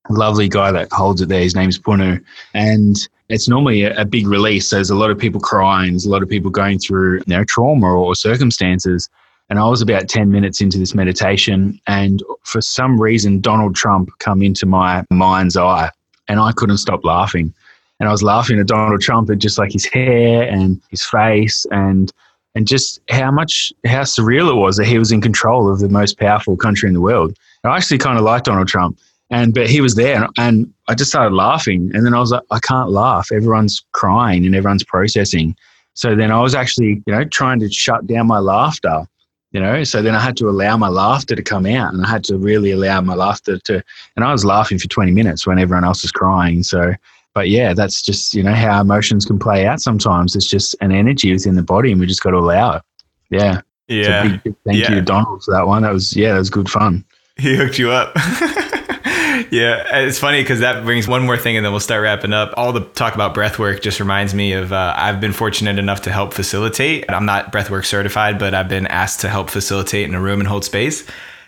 A 0.08 0.12
lovely 0.12 0.48
guy 0.48 0.70
that 0.70 0.92
holds 0.92 1.20
it 1.22 1.28
there. 1.28 1.40
His 1.40 1.54
name's 1.54 1.78
Punu. 1.78 2.22
And 2.52 3.08
it's 3.30 3.48
normally 3.48 3.84
a, 3.84 3.96
a, 4.00 4.04
big 4.04 4.26
release. 4.26 4.70
There's 4.70 4.90
a 4.90 4.94
lot 4.94 5.10
of 5.10 5.18
people 5.18 5.40
crying, 5.40 5.92
there's 5.92 6.06
a 6.06 6.10
lot 6.10 6.22
of 6.22 6.28
people 6.28 6.50
going 6.50 6.78
through 6.78 7.20
trauma 7.46 7.86
or 7.86 8.14
circumstances. 8.14 9.08
And 9.48 9.58
I 9.58 9.66
was 9.66 9.82
about 9.82 10.08
10 10.08 10.30
minutes 10.30 10.60
into 10.60 10.78
this 10.78 10.94
meditation, 10.94 11.80
and 11.88 12.22
for 12.44 12.60
some 12.60 13.00
reason, 13.00 13.40
Donald 13.40 13.74
Trump 13.74 14.10
come 14.20 14.42
into 14.42 14.64
my 14.64 15.04
mind's 15.10 15.56
eye, 15.56 15.90
and 16.28 16.38
I 16.38 16.52
couldn't 16.52 16.76
stop 16.76 17.04
laughing. 17.04 17.52
And 17.98 18.08
I 18.08 18.12
was 18.12 18.22
laughing 18.22 18.60
at 18.60 18.68
Donald 18.68 19.00
Trump 19.00 19.28
at 19.28 19.38
just 19.38 19.58
like 19.58 19.72
his 19.72 19.86
hair 19.86 20.42
and 20.44 20.80
his 20.90 21.04
face 21.04 21.66
and 21.70 22.12
and 22.54 22.66
just 22.66 23.00
how 23.10 23.30
much 23.30 23.72
how 23.86 24.02
surreal 24.02 24.50
it 24.50 24.54
was 24.54 24.76
that 24.76 24.86
he 24.86 24.98
was 24.98 25.12
in 25.12 25.20
control 25.20 25.70
of 25.70 25.80
the 25.80 25.88
most 25.88 26.18
powerful 26.18 26.56
country 26.56 26.88
in 26.88 26.94
the 26.94 27.00
world. 27.00 27.36
I 27.64 27.76
actually 27.76 27.98
kind 27.98 28.18
of 28.18 28.24
like 28.24 28.44
Donald 28.44 28.68
Trump. 28.68 28.98
And 29.30 29.54
but 29.54 29.70
he 29.70 29.80
was 29.80 29.94
there, 29.94 30.28
and, 30.38 30.72
I 30.88 30.94
just 30.94 31.10
started 31.10 31.34
laughing. 31.36 31.92
And 31.94 32.04
then 32.04 32.14
I 32.14 32.18
was 32.18 32.32
like, 32.32 32.42
I 32.50 32.58
can't 32.58 32.90
laugh. 32.90 33.30
Everyone's 33.30 33.80
crying 33.92 34.44
and 34.44 34.56
everyone's 34.56 34.82
processing. 34.82 35.54
So 35.94 36.16
then 36.16 36.32
I 36.32 36.40
was 36.40 36.52
actually, 36.52 37.00
you 37.06 37.14
know, 37.14 37.24
trying 37.24 37.60
to 37.60 37.70
shut 37.70 38.08
down 38.08 38.26
my 38.26 38.40
laughter. 38.40 39.06
You 39.52 39.60
know, 39.60 39.84
so 39.84 40.02
then 40.02 40.16
I 40.16 40.20
had 40.20 40.36
to 40.38 40.48
allow 40.48 40.76
my 40.76 40.88
laughter 40.88 41.36
to 41.36 41.42
come 41.42 41.66
out, 41.66 41.92
and 41.92 42.04
I 42.04 42.08
had 42.08 42.24
to 42.24 42.38
really 42.38 42.72
allow 42.72 43.00
my 43.00 43.14
laughter 43.14 43.58
to. 43.58 43.82
And 44.16 44.24
I 44.24 44.32
was 44.32 44.44
laughing 44.44 44.78
for 44.78 44.88
twenty 44.88 45.12
minutes 45.12 45.46
when 45.46 45.58
everyone 45.58 45.84
else 45.84 46.02
was 46.02 46.12
crying. 46.12 46.62
So, 46.62 46.94
but 47.34 47.48
yeah, 47.48 47.72
that's 47.72 48.02
just 48.02 48.34
you 48.34 48.42
know 48.42 48.54
how 48.54 48.80
emotions 48.80 49.24
can 49.24 49.38
play 49.38 49.66
out. 49.66 49.80
Sometimes 49.80 50.34
it's 50.36 50.48
just 50.48 50.76
an 50.80 50.92
energy 50.92 51.32
within 51.32 51.56
the 51.56 51.62
body, 51.62 51.90
and 51.90 52.00
we 52.00 52.06
just 52.06 52.22
got 52.22 52.30
to 52.30 52.38
allow 52.38 52.76
it. 52.76 52.82
Yeah. 53.30 53.60
Yeah. 53.88 54.22
Big, 54.22 54.42
big 54.44 54.56
thank 54.64 54.78
yeah. 54.78 54.94
you, 54.94 55.02
Donald, 55.02 55.42
for 55.42 55.52
that 55.52 55.66
one. 55.66 55.82
That 55.82 55.92
was 55.92 56.16
yeah, 56.16 56.32
that 56.32 56.38
was 56.38 56.50
good 56.50 56.68
fun. 56.68 57.04
He 57.36 57.56
hooked 57.56 57.78
you 57.78 57.90
up. 57.90 58.16
yeah, 59.50 59.98
it's 59.98 60.18
funny 60.18 60.42
because 60.42 60.60
that 60.60 60.84
brings 60.84 61.08
one 61.08 61.24
more 61.24 61.36
thing, 61.36 61.56
and 61.56 61.64
then 61.64 61.72
we'll 61.72 61.80
start 61.80 62.02
wrapping 62.02 62.32
up. 62.32 62.54
All 62.56 62.72
the 62.72 62.80
talk 62.80 63.14
about 63.14 63.34
breath 63.34 63.58
work 63.58 63.82
just 63.82 64.00
reminds 64.00 64.34
me 64.34 64.52
of 64.52 64.72
uh, 64.72 64.94
I've 64.96 65.20
been 65.20 65.32
fortunate 65.32 65.78
enough 65.78 66.02
to 66.02 66.12
help 66.12 66.34
facilitate. 66.34 67.10
I'm 67.10 67.26
not 67.26 67.52
breath 67.52 67.70
work 67.70 67.84
certified, 67.84 68.38
but 68.38 68.54
I've 68.54 68.68
been 68.68 68.86
asked 68.86 69.20
to 69.20 69.28
help 69.28 69.50
facilitate 69.50 70.08
in 70.08 70.14
a 70.14 70.20
room 70.20 70.40
and 70.40 70.48
hold 70.48 70.64
space. 70.64 71.04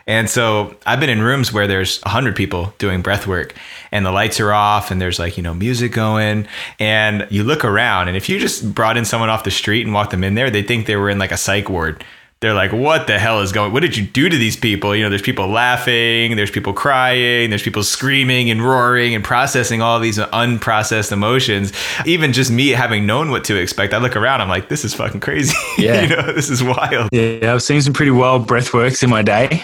And 0.06 0.28
so 0.28 0.74
I've 0.84 0.98
been 0.98 1.10
in 1.10 1.22
rooms 1.22 1.52
where 1.52 1.66
there's 1.66 2.00
100 2.00 2.34
people 2.34 2.74
doing 2.78 3.02
breath 3.02 3.26
work 3.26 3.54
and 3.92 4.04
the 4.04 4.10
lights 4.10 4.40
are 4.40 4.52
off 4.52 4.90
and 4.90 5.00
there's 5.00 5.18
like, 5.18 5.36
you 5.36 5.42
know, 5.42 5.54
music 5.54 5.92
going. 5.92 6.48
And 6.80 7.26
you 7.30 7.44
look 7.44 7.64
around, 7.64 8.08
and 8.08 8.16
if 8.16 8.28
you 8.28 8.38
just 8.38 8.74
brought 8.74 8.96
in 8.96 9.04
someone 9.04 9.28
off 9.28 9.44
the 9.44 9.50
street 9.50 9.84
and 9.84 9.94
walked 9.94 10.10
them 10.10 10.24
in 10.24 10.34
there, 10.34 10.50
they 10.50 10.62
think 10.62 10.86
they 10.86 10.96
were 10.96 11.08
in 11.08 11.18
like 11.18 11.32
a 11.32 11.36
psych 11.36 11.68
ward 11.68 12.04
they're 12.42 12.54
like, 12.54 12.72
what 12.72 13.06
the 13.06 13.20
hell 13.20 13.40
is 13.40 13.52
going? 13.52 13.72
What 13.72 13.80
did 13.80 13.96
you 13.96 14.04
do 14.04 14.28
to 14.28 14.36
these 14.36 14.56
people? 14.56 14.94
You 14.96 15.04
know, 15.04 15.08
there's 15.08 15.22
people 15.22 15.46
laughing, 15.46 16.34
there's 16.36 16.50
people 16.50 16.72
crying, 16.72 17.50
there's 17.50 17.62
people 17.62 17.84
screaming 17.84 18.50
and 18.50 18.60
roaring 18.62 19.14
and 19.14 19.22
processing 19.22 19.80
all 19.80 20.00
these 20.00 20.18
unprocessed 20.18 21.12
emotions. 21.12 21.72
Even 22.04 22.32
just 22.32 22.50
me 22.50 22.70
having 22.70 23.06
known 23.06 23.30
what 23.30 23.44
to 23.44 23.56
expect, 23.56 23.94
I 23.94 23.98
look 23.98 24.16
around, 24.16 24.40
I'm 24.40 24.48
like, 24.48 24.68
this 24.68 24.84
is 24.84 24.92
fucking 24.92 25.20
crazy. 25.20 25.54
Yeah, 25.78 26.02
you 26.02 26.16
know, 26.16 26.32
this 26.32 26.50
is 26.50 26.62
wild. 26.62 27.08
Yeah, 27.12 27.54
I've 27.54 27.62
seen 27.62 27.80
some 27.80 27.94
pretty 27.94 28.10
wild 28.10 28.46
breathworks 28.46 29.02
in 29.02 29.10
my 29.10 29.22
day. 29.22 29.62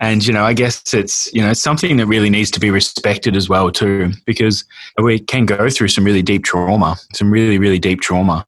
And, 0.00 0.26
you 0.26 0.32
know, 0.32 0.44
I 0.44 0.54
guess 0.54 0.94
it's, 0.94 1.32
you 1.34 1.42
know, 1.42 1.50
it's 1.50 1.60
something 1.60 1.98
that 1.98 2.06
really 2.06 2.30
needs 2.30 2.50
to 2.52 2.60
be 2.60 2.70
respected 2.70 3.36
as 3.36 3.48
well, 3.48 3.70
too, 3.70 4.12
because 4.24 4.64
we 5.00 5.18
can 5.18 5.44
go 5.44 5.68
through 5.68 5.88
some 5.88 6.04
really 6.04 6.22
deep 6.22 6.44
trauma, 6.44 6.96
some 7.12 7.30
really, 7.30 7.58
really 7.58 7.78
deep 7.78 8.00
trauma. 8.00 8.46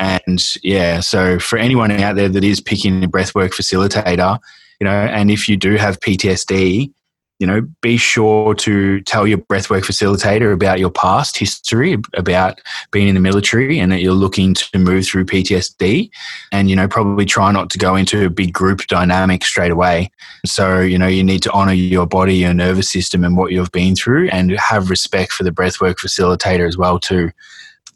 And 0.00 0.42
yeah, 0.62 1.00
so 1.00 1.38
for 1.38 1.58
anyone 1.58 1.90
out 1.92 2.16
there 2.16 2.30
that 2.30 2.42
is 2.42 2.60
picking 2.60 3.04
a 3.04 3.08
breathwork 3.08 3.50
facilitator, 3.50 4.38
you 4.80 4.86
know, 4.86 4.92
and 4.92 5.30
if 5.30 5.46
you 5.46 5.58
do 5.58 5.76
have 5.76 6.00
PTSD, 6.00 6.90
you 7.38 7.46
know, 7.46 7.62
be 7.82 7.96
sure 7.96 8.54
to 8.54 9.00
tell 9.02 9.26
your 9.26 9.38
breathwork 9.38 9.82
facilitator 9.82 10.52
about 10.52 10.78
your 10.78 10.90
past 10.90 11.38
history, 11.38 11.96
about 12.14 12.60
being 12.92 13.08
in 13.08 13.14
the 13.14 13.20
military 13.20 13.78
and 13.78 13.92
that 13.92 14.00
you're 14.00 14.12
looking 14.12 14.54
to 14.54 14.78
move 14.78 15.06
through 15.06 15.24
PTSD. 15.24 16.10
And, 16.52 16.70
you 16.70 16.76
know, 16.76 16.88
probably 16.88 17.24
try 17.26 17.52
not 17.52 17.68
to 17.70 17.78
go 17.78 17.94
into 17.96 18.26
a 18.26 18.30
big 18.30 18.52
group 18.52 18.80
dynamic 18.88 19.44
straight 19.44 19.70
away. 19.70 20.10
So, 20.46 20.80
you 20.80 20.98
know, 20.98 21.06
you 21.06 21.24
need 21.24 21.42
to 21.42 21.52
honor 21.52 21.72
your 21.72 22.06
body, 22.06 22.36
your 22.36 22.54
nervous 22.54 22.90
system, 22.90 23.24
and 23.24 23.36
what 23.36 23.52
you've 23.52 23.72
been 23.72 23.96
through 23.96 24.28
and 24.28 24.50
have 24.52 24.90
respect 24.90 25.32
for 25.32 25.42
the 25.42 25.50
breathwork 25.50 25.96
facilitator 25.96 26.68
as 26.68 26.76
well, 26.76 26.98
too. 26.98 27.32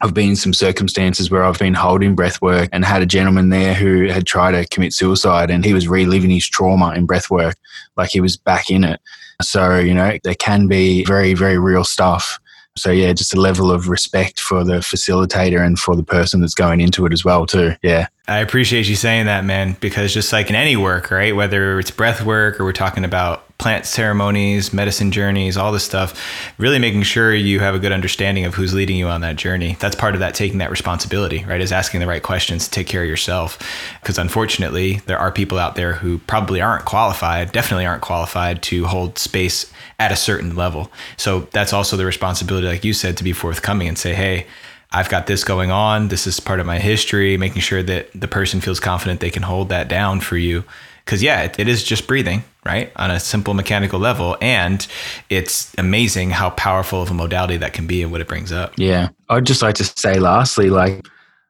I've 0.01 0.13
been 0.13 0.29
in 0.29 0.35
some 0.35 0.53
circumstances 0.53 1.31
where 1.31 1.43
I've 1.43 1.57
been 1.57 1.73
holding 1.73 2.15
breath 2.15 2.41
work 2.41 2.69
and 2.73 2.83
had 2.83 3.01
a 3.01 3.05
gentleman 3.05 3.49
there 3.49 3.73
who 3.73 4.07
had 4.07 4.25
tried 4.25 4.51
to 4.51 4.67
commit 4.67 4.93
suicide 4.93 5.49
and 5.49 5.63
he 5.63 5.73
was 5.73 5.87
reliving 5.87 6.29
his 6.29 6.47
trauma 6.47 6.93
in 6.93 7.05
breath 7.05 7.29
work, 7.29 7.55
like 7.95 8.09
he 8.09 8.19
was 8.19 8.35
back 8.35 8.69
in 8.69 8.83
it. 8.83 8.99
So, 9.41 9.79
you 9.79 9.93
know, 9.93 10.17
there 10.23 10.35
can 10.35 10.67
be 10.67 11.05
very, 11.05 11.33
very 11.33 11.57
real 11.57 11.83
stuff. 11.83 12.39
So 12.77 12.91
yeah, 12.91 13.13
just 13.13 13.33
a 13.33 13.39
level 13.39 13.71
of 13.71 13.87
respect 13.87 14.39
for 14.39 14.63
the 14.63 14.79
facilitator 14.79 15.65
and 15.65 15.79
for 15.79 15.95
the 15.95 16.03
person 16.03 16.41
that's 16.41 16.53
going 16.53 16.81
into 16.81 17.05
it 17.05 17.13
as 17.13 17.23
well 17.23 17.45
too. 17.45 17.75
Yeah. 17.81 18.07
I 18.27 18.39
appreciate 18.39 18.87
you 18.87 18.95
saying 18.95 19.27
that, 19.27 19.45
man, 19.45 19.77
because 19.79 20.13
just 20.13 20.33
like 20.33 20.49
in 20.49 20.55
any 20.55 20.75
work, 20.75 21.11
right? 21.11 21.35
Whether 21.35 21.79
it's 21.79 21.91
breath 21.91 22.25
work 22.25 22.59
or 22.59 22.65
we're 22.65 22.73
talking 22.73 23.05
about 23.05 23.45
plant 23.57 23.85
ceremonies, 23.85 24.73
medicine 24.73 25.11
journeys, 25.11 25.55
all 25.55 25.71
this 25.71 25.83
stuff, 25.83 26.19
really 26.57 26.79
making 26.79 27.03
sure 27.03 27.33
you 27.33 27.59
have 27.59 27.75
a 27.75 27.79
good 27.79 27.91
understanding 27.91 28.43
of 28.43 28.55
who's 28.55 28.73
leading 28.73 28.97
you 28.97 29.07
on 29.07 29.21
that 29.21 29.37
journey. 29.37 29.77
That's 29.79 29.95
part 29.95 30.13
of 30.13 30.19
that 30.19 30.33
taking 30.35 30.57
that 30.57 30.71
responsibility, 30.71 31.45
right? 31.45 31.61
Is 31.61 31.71
asking 31.71 32.01
the 32.01 32.07
right 32.07 32.21
questions 32.21 32.65
to 32.65 32.71
take 32.71 32.87
care 32.87 33.03
of 33.03 33.07
yourself. 33.07 33.57
Because 34.01 34.17
unfortunately, 34.17 34.95
there 35.05 35.19
are 35.19 35.31
people 35.31 35.57
out 35.57 35.75
there 35.75 35.93
who 35.93 36.17
probably 36.17 36.61
aren't 36.61 36.85
qualified, 36.85 37.51
definitely 37.51 37.85
aren't 37.85 38.01
qualified 38.01 38.61
to 38.63 38.85
hold 38.85 39.17
space 39.17 39.71
at 39.99 40.11
a 40.11 40.15
certain 40.15 40.55
level. 40.55 40.91
So 41.17 41.41
that's 41.51 41.73
also 41.73 41.97
the 41.97 42.05
responsibility, 42.05 42.67
like 42.67 42.83
you 42.83 42.93
said, 42.93 43.17
to 43.17 43.23
be 43.23 43.33
forthcoming 43.33 43.87
and 43.87 43.97
say, 43.97 44.13
hey, 44.13 44.47
I've 44.91 45.09
got 45.09 45.27
this 45.27 45.43
going 45.43 45.71
on. 45.71 46.07
This 46.09 46.27
is 46.27 46.39
part 46.39 46.59
of 46.59 46.65
my 46.65 46.79
history, 46.79 47.37
making 47.37 47.61
sure 47.61 47.83
that 47.83 48.09
the 48.13 48.27
person 48.27 48.61
feels 48.61 48.79
confident 48.79 49.19
they 49.19 49.31
can 49.31 49.43
hold 49.43 49.69
that 49.69 49.87
down 49.87 50.21
for 50.21 50.37
you 50.37 50.63
because 51.05 51.21
yeah, 51.21 51.43
it, 51.43 51.59
it 51.59 51.67
is 51.67 51.83
just 51.83 52.07
breathing, 52.07 52.43
right, 52.65 52.91
on 52.95 53.11
a 53.11 53.19
simple 53.19 53.53
mechanical 53.53 53.99
level, 53.99 54.37
and 54.41 54.85
it's 55.29 55.73
amazing 55.77 56.31
how 56.31 56.49
powerful 56.51 57.01
of 57.03 57.11
a 57.11 57.13
modality 57.13 57.57
that 57.57 57.73
can 57.73 57.85
be 57.85 58.01
and 58.01 58.11
what 58.11 58.21
it 58.21 58.27
brings 58.27 58.51
up. 58.51 58.73
Yeah, 58.77 59.09
I'd 59.29 59.45
just 59.45 59.61
like 59.61 59.75
to 59.75 59.83
say, 59.83 60.19
lastly, 60.19 60.71
like 60.71 61.07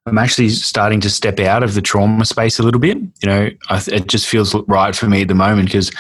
I'm 0.08 0.20
actually 0.20 0.49
starting 0.49 1.01
to 1.01 1.10
step 1.10 1.39
out 1.39 1.64
of 1.64 1.74
the 1.74 1.82
trauma 1.82 2.26
space 2.26 2.60
a 2.60 2.64
little 2.64 2.80
bit. 2.80 2.97
You 2.97 3.28
know, 3.30 3.49
I, 3.70 3.84
it 3.88 4.08
just 4.08 4.28
feels 4.28 4.53
right 4.68 4.95
for 4.95 5.08
me 5.08 5.24
at 5.24 5.28
the 5.28 5.36
moment 5.36 5.70
because 5.70 5.91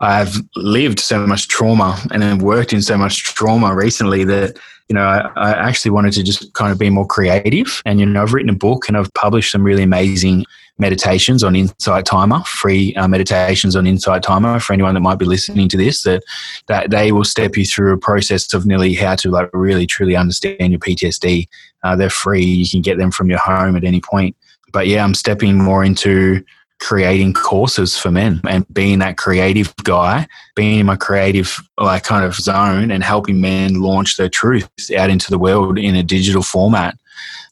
I've 0.00 0.36
lived 0.56 1.00
so 1.00 1.26
much 1.26 1.48
trauma 1.48 1.98
and 2.10 2.22
I've 2.22 2.42
worked 2.42 2.74
in 2.74 2.82
so 2.82 2.98
much 2.98 3.22
trauma 3.22 3.74
recently 3.74 4.24
that 4.24 4.58
you 4.88 4.94
know, 4.94 5.02
I, 5.02 5.30
I, 5.36 5.50
actually 5.68 5.90
wanted 5.90 6.12
to 6.12 6.22
just 6.22 6.52
kind 6.52 6.70
of 6.70 6.78
be 6.78 6.90
more 6.90 7.06
creative. 7.06 7.82
And, 7.84 7.98
you 7.98 8.06
know, 8.06 8.22
I've 8.22 8.32
written 8.32 8.50
a 8.50 8.54
book 8.54 8.86
and 8.86 8.96
I've 8.96 9.12
published 9.14 9.50
some 9.50 9.64
really 9.64 9.82
amazing 9.82 10.44
meditations 10.78 11.42
on 11.42 11.56
Insight 11.56 12.04
Timer, 12.04 12.40
free 12.40 12.94
uh, 12.96 13.08
meditations 13.08 13.76
on 13.76 13.86
Insight 13.86 14.22
Timer 14.22 14.60
for 14.60 14.72
anyone 14.72 14.94
that 14.94 15.00
might 15.00 15.18
be 15.18 15.24
listening 15.24 15.68
to 15.68 15.76
this, 15.76 16.02
that, 16.02 16.22
that 16.66 16.90
they 16.90 17.12
will 17.12 17.24
step 17.24 17.56
you 17.56 17.64
through 17.64 17.92
a 17.92 17.98
process 17.98 18.52
of 18.52 18.66
nearly 18.66 18.94
how 18.94 19.14
to 19.16 19.30
like 19.30 19.48
really 19.52 19.86
truly 19.86 20.16
understand 20.16 20.72
your 20.72 20.80
PTSD. 20.80 21.48
Uh, 21.82 21.96
they're 21.96 22.10
free. 22.10 22.44
You 22.44 22.68
can 22.68 22.82
get 22.82 22.98
them 22.98 23.10
from 23.10 23.30
your 23.30 23.38
home 23.38 23.76
at 23.76 23.84
any 23.84 24.00
point. 24.00 24.36
But 24.72 24.86
yeah, 24.86 25.04
I'm 25.04 25.14
stepping 25.14 25.56
more 25.56 25.84
into 25.84 26.44
creating 26.78 27.32
courses 27.32 27.96
for 27.96 28.10
men 28.10 28.40
and 28.48 28.66
being 28.72 28.98
that 28.98 29.16
creative 29.16 29.74
guy, 29.76 30.26
being 30.54 30.80
in 30.80 30.86
my 30.86 30.96
creative 30.96 31.58
like 31.78 32.04
kind 32.04 32.24
of 32.24 32.34
zone 32.34 32.90
and 32.90 33.02
helping 33.02 33.40
men 33.40 33.80
launch 33.80 34.16
their 34.16 34.28
truth 34.28 34.68
out 34.96 35.08
into 35.08 35.30
the 35.30 35.38
world 35.38 35.78
in 35.78 35.96
a 35.96 36.02
digital 36.02 36.42
format, 36.42 36.96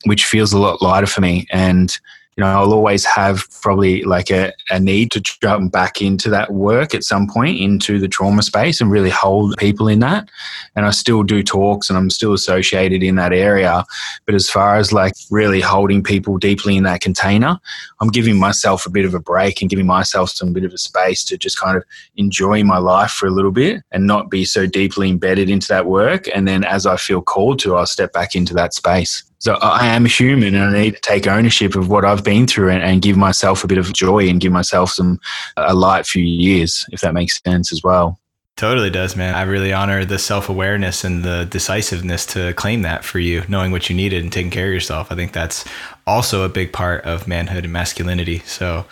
which 0.05 0.27
feels 0.27 0.53
a 0.53 0.59
lot 0.59 0.83
lighter 0.83 1.07
for 1.07 1.23
me. 1.23 1.47
And 1.51 1.97
you 2.37 2.43
know, 2.43 2.51
I'll 2.51 2.73
always 2.73 3.05
have 3.05 3.47
probably 3.63 4.03
like 4.03 4.31
a, 4.31 4.53
a 4.71 4.81
need 4.81 5.13
to 5.13 5.21
jump 5.21 5.71
back 5.71 6.03
into 6.03 6.29
that 6.31 6.53
work 6.53 6.95
at 6.95 7.05
some 7.05 7.29
point 7.29 7.61
into 7.61 8.01
the 8.01 8.09
trauma 8.09 8.43
space 8.43 8.81
and 8.81 8.91
really 8.91 9.11
hold 9.11 9.57
people 9.57 9.87
in 9.87 10.01
that. 10.01 10.29
And 10.75 10.85
I 10.85 10.91
still 10.91 11.23
do 11.23 11.45
talks 11.45 11.89
and 11.89 11.97
I'm 11.97 12.11
still 12.11 12.33
associated 12.33 13.05
in 13.05 13.15
that 13.17 13.33
area. 13.33 13.85
But 14.27 14.35
as 14.35 14.51
far 14.51 14.77
as 14.77 14.93
like 14.93 15.15
really 15.31 15.61
holding 15.61 16.03
people 16.03 16.37
deeply 16.39 16.77
in 16.77 16.83
that 16.85 17.01
container, 17.01 17.61
I'm 18.01 18.09
giving 18.09 18.37
myself 18.37 18.85
a 18.85 18.91
bit 18.91 19.05
of 19.05 19.15
a 19.15 19.21
break 19.21 19.61
and 19.61 19.71
giving 19.71 19.87
myself 19.87 20.31
some 20.31 20.53
bit 20.53 20.65
of 20.65 20.73
a 20.73 20.79
space 20.79 21.23
to 21.25 21.39
just 21.39 21.61
kind 21.61 21.77
of 21.77 21.85
enjoy 22.17 22.65
my 22.65 22.79
life 22.79 23.13
for 23.13 23.27
a 23.27 23.33
little 23.33 23.53
bit 23.53 23.83
and 23.93 24.09
not 24.09 24.29
be 24.29 24.45
so 24.45 24.67
deeply 24.67 25.09
embedded 25.09 25.49
into 25.49 25.69
that 25.69 25.87
work. 25.87 26.27
And 26.35 26.49
then 26.49 26.65
as 26.65 26.85
I 26.85 26.97
feel 26.97 27.23
called 27.23 27.61
to, 27.61 27.77
I'll 27.77 27.87
step 27.87 28.13
back 28.13 28.35
into 28.35 28.55
that 28.55 28.75
space. 28.75 29.23
So 29.45 29.57
I 29.57 29.89
am 29.89 30.07
a 30.07 30.09
human 30.09 30.55
and 30.55 30.75
I 30.75 30.81
need 30.85 30.95
to 30.95 31.01
take 31.03 31.27
ownership 31.27 31.77
of 31.77 31.91
what 31.91 32.03
I've 32.03 32.25
been 32.25 32.47
through 32.47 32.71
and, 32.71 32.83
and, 32.83 33.03
give 33.03 33.19
myself 33.19 33.63
a 33.63 33.67
bit 33.67 33.77
of 33.77 33.93
joy 33.93 34.27
and 34.27 34.41
give 34.41 34.53
myself 34.53 34.93
some 34.93 35.21
a 35.59 35.75
light 35.75 36.07
few 36.07 36.25
years, 36.25 36.87
if 36.93 37.03
that 37.03 37.13
makes 37.13 37.43
sense 37.43 37.71
as 37.71 37.83
well. 37.83 38.19
Totally 38.57 38.89
does, 38.89 39.17
man. 39.17 39.35
I 39.35 39.43
really 39.43 39.71
honor 39.71 40.07
the 40.07 40.19
self 40.19 40.49
awareness 40.49 41.05
and 41.05 41.25
the 41.25 41.47
decisiveness 41.51 42.25
to 42.29 42.55
claim 42.55 42.81
that 42.83 43.05
for 43.05 43.19
you, 43.19 43.43
knowing 43.47 43.71
what 43.71 43.91
you 43.91 43.95
needed 43.95 44.23
and 44.23 44.33
taking 44.33 44.51
care 44.51 44.69
of 44.69 44.73
yourself. 44.73 45.13
I 45.13 45.15
think 45.15 45.33
that's 45.33 45.67
also 46.07 46.45
a 46.45 46.49
big 46.49 46.73
part 46.73 47.05
of 47.05 47.29
manhood 47.29 47.65
and 47.65 47.73
masculinity. 47.73 48.39
So 48.47 48.87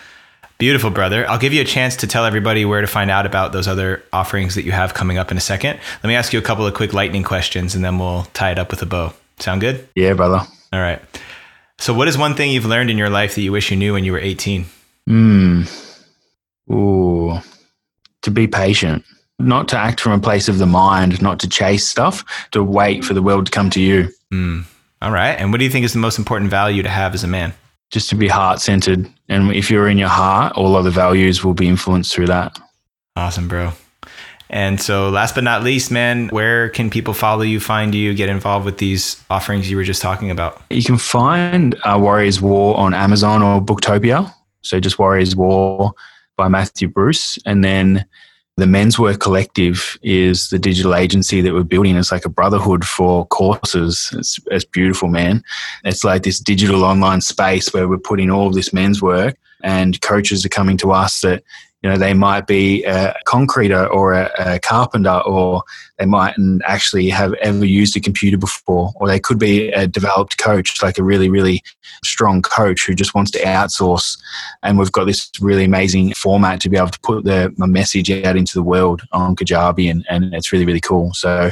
beautiful, 0.59 0.91
brother. 0.91 1.27
I'll 1.31 1.39
give 1.39 1.55
you 1.55 1.63
a 1.63 1.65
chance 1.65 1.97
to 1.97 2.07
tell 2.07 2.27
everybody 2.27 2.67
where 2.67 2.83
to 2.83 2.87
find 2.87 3.11
out 3.11 3.25
about 3.25 3.55
those 3.55 3.69
other 3.69 4.03
offerings 4.13 4.55
that 4.57 4.65
you 4.65 4.73
have 4.73 4.93
coming 4.93 5.17
up 5.17 5.31
in 5.31 5.39
a 5.39 5.41
second. 5.41 5.81
Let 6.03 6.09
me 6.09 6.15
ask 6.15 6.35
you 6.35 6.39
a 6.39 6.43
couple 6.43 6.67
of 6.67 6.75
quick 6.75 6.93
lightning 6.93 7.23
questions 7.23 7.75
and 7.75 7.83
then 7.83 7.99
we'll 7.99 8.25
tie 8.35 8.51
it 8.51 8.59
up 8.59 8.71
with 8.71 8.83
a 8.83 8.87
bow. 8.87 9.15
Sound 9.39 9.61
good? 9.61 9.89
Yeah, 9.95 10.15
brother. 10.15 10.47
All 10.73 10.81
right. 10.81 11.01
So, 11.79 11.93
what 11.93 12.09
is 12.09 12.17
one 12.17 12.35
thing 12.35 12.51
you've 12.51 12.65
learned 12.65 12.91
in 12.91 12.99
your 12.99 13.11
life 13.11 13.35
that 13.35 13.43
you 13.43 13.53
wish 13.53 13.71
you 13.71 13.77
knew 13.77 13.95
when 13.95 14.05
you 14.05 14.13
were 14.13 14.19
18? 14.19 14.67
Hmm. 15.09 15.63
Ooh. 16.71 17.39
To 18.23 18.31
be 18.31 18.47
patient, 18.47 19.05
not 19.39 19.69
to 19.69 19.79
act 19.79 20.01
from 20.01 20.13
a 20.13 20.21
place 20.21 20.49
of 20.49 20.59
the 20.59 20.67
mind, 20.67 21.21
not 21.21 21.41
to 21.41 21.49
chase 21.49 21.85
stuff, 21.85 22.25
to 22.53 22.63
wait 22.63 23.05
for 23.05 23.15
the 23.15 23.23
world 23.23 23.47
to 23.47 23.53
come 23.53 23.69
to 23.71 23.81
you. 23.81 24.09
Hmm. 24.31 24.61
All 25.01 25.11
right. 25.11 25.33
And 25.33 25.51
what 25.51 25.59
do 25.59 25.65
you 25.65 25.71
think 25.71 25.85
is 25.85 25.93
the 25.93 25.99
most 25.99 26.19
important 26.19 26.51
value 26.51 26.85
to 26.85 26.89
have 26.89 27.15
as 27.15 27.25
a 27.25 27.29
man? 27.29 27.53
Just 27.91 28.09
to 28.11 28.15
be 28.15 28.29
heart 28.29 28.61
centered. 28.61 29.11
And 29.29 29.51
if 29.53 29.71
you're 29.71 29.89
in 29.89 29.99
your 29.99 30.09
heart, 30.09 30.57
all 30.57 30.77
other 30.77 30.91
values 30.91 31.43
will 31.43 31.55
be 31.55 31.67
influenced 31.67 32.15
through 32.15 32.27
that. 32.27 32.59
Awesome, 33.17 33.49
bro. 33.49 33.73
And 34.53 34.79
so, 34.79 35.09
last 35.09 35.35
but 35.35 35.45
not 35.45 35.63
least, 35.63 35.91
man, 35.91 36.29
where 36.29 36.69
can 36.69 36.91
people 36.91 37.15
follow 37.15 37.41
you, 37.41 37.59
find 37.59 37.95
you, 37.95 38.13
get 38.13 38.29
involved 38.29 38.67
with 38.67 38.77
these 38.77 39.23
offerings 39.31 39.71
you 39.71 39.79
were 39.79 39.83
just 39.83 40.03
talking 40.03 40.31
about? 40.31 40.61
You 40.69 40.85
can 40.85 40.99
find 40.99 41.75
uh, 41.85 41.99
Warriors 41.99 42.41
War 42.43 42.77
on 42.77 42.93
Amazon 42.93 43.43
or 43.43 43.63
Booktopia. 43.63 44.33
So, 44.61 44.79
just 44.79 44.99
Warriors 44.99 45.35
War 45.35 45.95
by 46.37 46.49
Matthew 46.49 46.89
Bruce. 46.89 47.39
And 47.47 47.65
then 47.65 48.05
the 48.59 48.67
Men's 48.67 48.99
Work 48.99 49.21
Collective 49.21 49.99
is 50.03 50.51
the 50.51 50.59
digital 50.59 50.95
agency 50.95 51.41
that 51.41 51.55
we're 51.55 51.63
building. 51.63 51.97
It's 51.97 52.13
like 52.13 52.27
a 52.27 52.29
brotherhood 52.31 52.85
for 52.85 53.27
courses. 53.29 54.15
It's, 54.19 54.39
it's 54.51 54.67
beautiful, 54.67 55.09
man. 55.09 55.43
It's 55.85 56.05
like 56.05 56.25
this 56.25 56.39
digital 56.39 56.85
online 56.85 57.23
space 57.23 57.73
where 57.73 57.89
we're 57.89 57.97
putting 57.97 58.31
all 58.31 58.49
of 58.49 58.55
this 58.55 58.73
men's 58.75 59.01
work, 59.01 59.37
and 59.63 59.99
coaches 60.03 60.45
are 60.45 60.51
coming 60.51 60.77
to 60.79 60.93
us 60.93 61.23
that 61.23 61.43
you 61.83 61.91
know, 61.91 61.97
they 61.97 62.15
might 62.15 62.47
be 62.47 62.85
a 62.85 63.15
concreter 63.27 63.87
or 63.93 64.13
a, 64.13 64.31
a 64.39 64.59
carpenter, 64.61 65.21
or 65.27 65.63
they 65.99 66.07
mightn't 66.07 66.63
actually 66.65 67.09
have 67.09 67.35
ever 67.35 67.65
used 67.65 67.97
a 67.97 68.01
computer 68.01 68.39
before, 68.39 68.93
or 68.97 69.09
they 69.09 69.19
could 69.19 69.39
be 69.39 69.69
a 69.71 69.87
developed 69.87 70.39
coach, 70.39 70.83
like 70.83 70.99
a 70.99 71.03
really, 71.03 71.29
really 71.29 71.63
strong 72.05 72.41
coach 72.41 72.87
who 72.87 72.95
just 72.95 73.15
wants 73.15 73.31
to 73.33 73.41
outsource. 73.41 74.19
And 74.63 74.79
we've 74.79 74.93
got 74.93 75.05
this 75.05 75.31
really 75.41 75.65
amazing 75.65 76.13
format 76.15 76.61
to 76.61 76.69
be 76.69 76.77
able 76.77 76.89
to 76.89 77.01
put 77.01 77.25
the 77.25 77.53
message 77.59 78.11
out 78.11 78.37
into 78.37 78.55
the 78.55 78.63
world 78.63 79.03
on 79.13 79.35
Kajabi, 79.35 79.91
and, 79.91 80.05
and 80.09 80.33
it's 80.35 80.53
really, 80.53 80.67
really 80.67 80.81
cool. 80.81 81.13
So, 81.15 81.51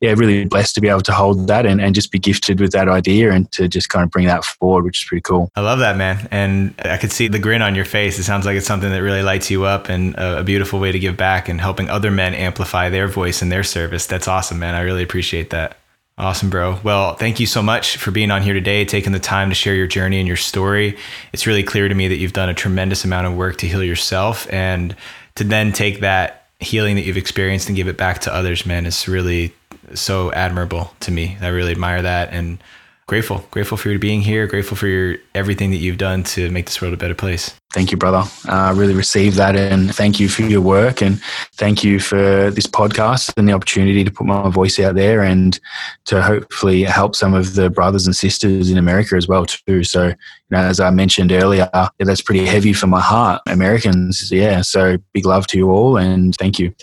yeah, 0.00 0.14
really 0.16 0.44
blessed 0.44 0.74
to 0.74 0.80
be 0.80 0.88
able 0.88 1.00
to 1.02 1.12
hold 1.12 1.46
that 1.48 1.66
and, 1.66 1.80
and 1.80 1.94
just 1.94 2.10
be 2.10 2.18
gifted 2.18 2.60
with 2.60 2.72
that 2.72 2.88
idea 2.88 3.32
and 3.32 3.50
to 3.52 3.68
just 3.68 3.88
kind 3.88 4.04
of 4.04 4.10
bring 4.10 4.26
that 4.26 4.44
forward, 4.44 4.84
which 4.84 5.02
is 5.02 5.08
pretty 5.08 5.22
cool. 5.22 5.50
I 5.56 5.60
love 5.60 5.78
that, 5.80 5.96
man. 5.96 6.28
And 6.30 6.74
I 6.84 6.96
could 6.96 7.12
see 7.12 7.28
the 7.28 7.38
grin 7.38 7.62
on 7.62 7.74
your 7.74 7.84
face. 7.84 8.18
It 8.18 8.24
sounds 8.24 8.46
like 8.46 8.56
it's 8.56 8.66
something 8.66 8.90
that 8.90 9.02
really 9.02 9.22
lights 9.22 9.50
you 9.50 9.64
up 9.64 9.88
and 9.88 10.14
a, 10.14 10.40
a 10.40 10.44
beautiful 10.44 10.80
way 10.80 10.92
to 10.92 10.98
give 10.98 11.16
back 11.16 11.48
and 11.48 11.60
helping 11.60 11.88
other 11.90 12.10
men 12.10 12.34
amplify 12.34 12.88
their 12.88 13.08
voice 13.08 13.42
and 13.42 13.50
their 13.50 13.64
service. 13.64 14.06
That's 14.06 14.28
awesome, 14.28 14.58
man. 14.58 14.74
I 14.74 14.80
really 14.80 15.02
appreciate 15.02 15.50
that. 15.50 15.76
Awesome, 16.18 16.50
bro. 16.50 16.80
Well, 16.82 17.14
thank 17.14 17.38
you 17.38 17.46
so 17.46 17.62
much 17.62 17.96
for 17.96 18.10
being 18.10 18.32
on 18.32 18.42
here 18.42 18.52
today, 18.52 18.84
taking 18.84 19.12
the 19.12 19.20
time 19.20 19.50
to 19.50 19.54
share 19.54 19.76
your 19.76 19.86
journey 19.86 20.18
and 20.18 20.26
your 20.26 20.36
story. 20.36 20.98
It's 21.32 21.46
really 21.46 21.62
clear 21.62 21.88
to 21.88 21.94
me 21.94 22.08
that 22.08 22.16
you've 22.16 22.32
done 22.32 22.48
a 22.48 22.54
tremendous 22.54 23.04
amount 23.04 23.28
of 23.28 23.36
work 23.36 23.56
to 23.58 23.68
heal 23.68 23.84
yourself 23.84 24.52
and 24.52 24.96
to 25.36 25.44
then 25.44 25.72
take 25.72 26.00
that 26.00 26.37
healing 26.60 26.96
that 26.96 27.04
you've 27.04 27.16
experienced 27.16 27.68
and 27.68 27.76
give 27.76 27.88
it 27.88 27.96
back 27.96 28.20
to 28.20 28.34
others, 28.34 28.66
man, 28.66 28.86
is 28.86 29.06
really 29.08 29.54
so 29.94 30.32
admirable 30.32 30.92
to 31.00 31.10
me. 31.10 31.36
I 31.40 31.48
really 31.48 31.72
admire 31.72 32.02
that 32.02 32.32
and 32.32 32.58
grateful, 33.08 33.42
grateful 33.50 33.76
for 33.76 33.88
you 33.88 33.98
being 33.98 34.20
here, 34.20 34.46
grateful 34.46 34.76
for 34.76 34.86
your 34.86 35.16
everything 35.34 35.70
that 35.70 35.78
you've 35.78 35.98
done 35.98 36.22
to 36.22 36.50
make 36.50 36.66
this 36.66 36.80
world 36.80 36.94
a 36.94 36.96
better 36.96 37.14
place. 37.14 37.58
Thank 37.72 37.90
you, 37.90 37.96
brother. 37.96 38.22
I 38.46 38.68
uh, 38.68 38.74
really 38.74 38.94
received 38.94 39.36
that, 39.36 39.56
and 39.56 39.94
thank 39.94 40.20
you 40.20 40.28
for 40.28 40.42
your 40.42 40.60
work, 40.60 41.02
and 41.02 41.20
thank 41.54 41.82
you 41.82 41.98
for 42.00 42.50
this 42.50 42.66
podcast 42.66 43.32
and 43.36 43.48
the 43.48 43.52
opportunity 43.52 44.04
to 44.04 44.10
put 44.10 44.26
my 44.26 44.48
voice 44.50 44.78
out 44.78 44.94
there, 44.94 45.22
and 45.22 45.58
to 46.04 46.22
hopefully 46.22 46.84
help 46.84 47.16
some 47.16 47.34
of 47.34 47.54
the 47.54 47.68
brothers 47.68 48.06
and 48.06 48.14
sisters 48.14 48.70
in 48.70 48.78
America 48.78 49.16
as 49.16 49.26
well 49.26 49.46
too. 49.46 49.84
So, 49.84 50.08
you 50.08 50.14
know, 50.50 50.58
as 50.58 50.78
I 50.78 50.90
mentioned 50.90 51.32
earlier, 51.32 51.68
that's 51.98 52.22
pretty 52.22 52.46
heavy 52.46 52.72
for 52.72 52.86
my 52.86 53.00
heart. 53.00 53.42
Americans, 53.46 54.30
yeah. 54.30 54.60
So, 54.60 54.98
big 55.12 55.26
love 55.26 55.46
to 55.48 55.58
you 55.58 55.70
all, 55.70 55.96
and 55.96 56.36
thank 56.36 56.58
you. 56.58 56.74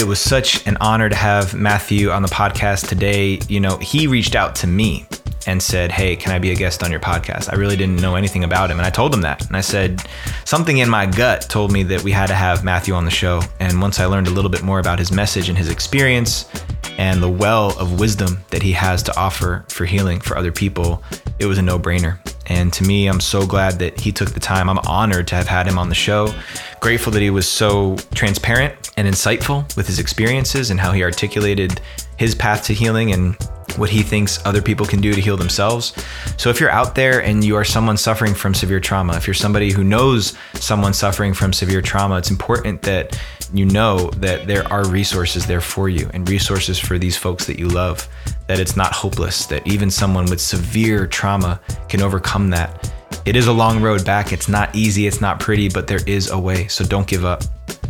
It 0.00 0.06
was 0.06 0.18
such 0.18 0.66
an 0.66 0.78
honor 0.80 1.10
to 1.10 1.14
have 1.14 1.52
Matthew 1.52 2.08
on 2.10 2.22
the 2.22 2.28
podcast 2.28 2.88
today. 2.88 3.38
You 3.48 3.60
know, 3.60 3.76
he 3.76 4.06
reached 4.06 4.34
out 4.34 4.54
to 4.56 4.66
me 4.66 5.06
and 5.46 5.62
said, 5.62 5.92
Hey, 5.92 6.16
can 6.16 6.32
I 6.32 6.38
be 6.38 6.52
a 6.52 6.54
guest 6.54 6.82
on 6.82 6.90
your 6.90 7.00
podcast? 7.00 7.52
I 7.52 7.56
really 7.56 7.76
didn't 7.76 8.00
know 8.00 8.14
anything 8.14 8.42
about 8.42 8.70
him. 8.70 8.78
And 8.78 8.86
I 8.86 8.88
told 8.88 9.12
him 9.12 9.20
that. 9.20 9.46
And 9.46 9.54
I 9.54 9.60
said, 9.60 10.02
Something 10.46 10.78
in 10.78 10.88
my 10.88 11.04
gut 11.04 11.42
told 11.50 11.70
me 11.70 11.82
that 11.82 12.02
we 12.02 12.12
had 12.12 12.28
to 12.28 12.34
have 12.34 12.64
Matthew 12.64 12.94
on 12.94 13.04
the 13.04 13.10
show. 13.10 13.42
And 13.60 13.78
once 13.78 14.00
I 14.00 14.06
learned 14.06 14.26
a 14.26 14.30
little 14.30 14.50
bit 14.50 14.62
more 14.62 14.78
about 14.78 14.98
his 14.98 15.12
message 15.12 15.50
and 15.50 15.58
his 15.58 15.68
experience 15.68 16.48
and 16.96 17.22
the 17.22 17.28
well 17.28 17.78
of 17.78 18.00
wisdom 18.00 18.42
that 18.48 18.62
he 18.62 18.72
has 18.72 19.02
to 19.02 19.16
offer 19.18 19.66
for 19.68 19.84
healing 19.84 20.18
for 20.18 20.34
other 20.34 20.50
people, 20.50 21.02
it 21.38 21.44
was 21.44 21.58
a 21.58 21.62
no 21.62 21.78
brainer. 21.78 22.18
And 22.46 22.72
to 22.72 22.84
me, 22.84 23.06
I'm 23.06 23.20
so 23.20 23.46
glad 23.46 23.78
that 23.78 24.00
he 24.00 24.10
took 24.10 24.30
the 24.30 24.40
time. 24.40 24.68
I'm 24.68 24.78
honored 24.80 25.28
to 25.28 25.36
have 25.36 25.46
had 25.46 25.66
him 25.66 25.78
on 25.78 25.88
the 25.88 25.94
show. 25.94 26.34
Grateful 26.80 27.12
that 27.12 27.22
he 27.22 27.30
was 27.30 27.48
so 27.48 27.96
transparent 28.14 28.90
and 28.96 29.06
insightful 29.06 29.76
with 29.76 29.86
his 29.86 29.98
experiences 29.98 30.70
and 30.70 30.80
how 30.80 30.92
he 30.92 31.02
articulated 31.02 31.80
his 32.16 32.34
path 32.34 32.64
to 32.64 32.72
healing 32.72 33.12
and 33.12 33.36
what 33.76 33.90
he 33.90 34.02
thinks 34.02 34.44
other 34.44 34.62
people 34.62 34.86
can 34.86 35.00
do 35.00 35.12
to 35.12 35.20
heal 35.20 35.36
themselves. 35.36 35.92
So 36.36 36.50
if 36.50 36.58
you're 36.58 36.70
out 36.70 36.94
there 36.94 37.22
and 37.22 37.44
you 37.44 37.54
are 37.56 37.64
someone 37.64 37.96
suffering 37.96 38.34
from 38.34 38.54
severe 38.54 38.80
trauma, 38.80 39.16
if 39.16 39.26
you're 39.26 39.34
somebody 39.34 39.70
who 39.70 39.84
knows 39.84 40.36
someone 40.54 40.92
suffering 40.92 41.34
from 41.34 41.52
severe 41.52 41.82
trauma, 41.82 42.16
it's 42.18 42.30
important 42.30 42.82
that 42.82 43.20
you 43.52 43.66
know 43.66 44.10
that 44.16 44.46
there 44.46 44.66
are 44.72 44.86
resources 44.88 45.46
there 45.46 45.60
for 45.60 45.88
you 45.88 46.08
and 46.14 46.28
resources 46.28 46.78
for 46.78 46.98
these 46.98 47.16
folks 47.16 47.46
that 47.46 47.58
you 47.58 47.68
love 47.68 48.08
that 48.46 48.58
it's 48.58 48.76
not 48.76 48.92
hopeless, 48.92 49.46
that 49.46 49.66
even 49.66 49.90
someone 49.90 50.24
with 50.26 50.40
severe 50.40 51.06
trauma 51.06 51.60
can 51.88 52.02
overcome 52.02 52.50
that. 52.50 52.92
It 53.26 53.36
is 53.36 53.46
a 53.46 53.52
long 53.52 53.82
road 53.82 54.04
back. 54.04 54.32
It's 54.32 54.48
not 54.48 54.74
easy, 54.74 55.06
it's 55.06 55.20
not 55.20 55.40
pretty, 55.40 55.68
but 55.68 55.86
there 55.86 56.00
is 56.06 56.30
a 56.30 56.38
way. 56.38 56.68
So 56.68 56.84
don't 56.84 57.06
give 57.06 57.24
up. 57.24 57.42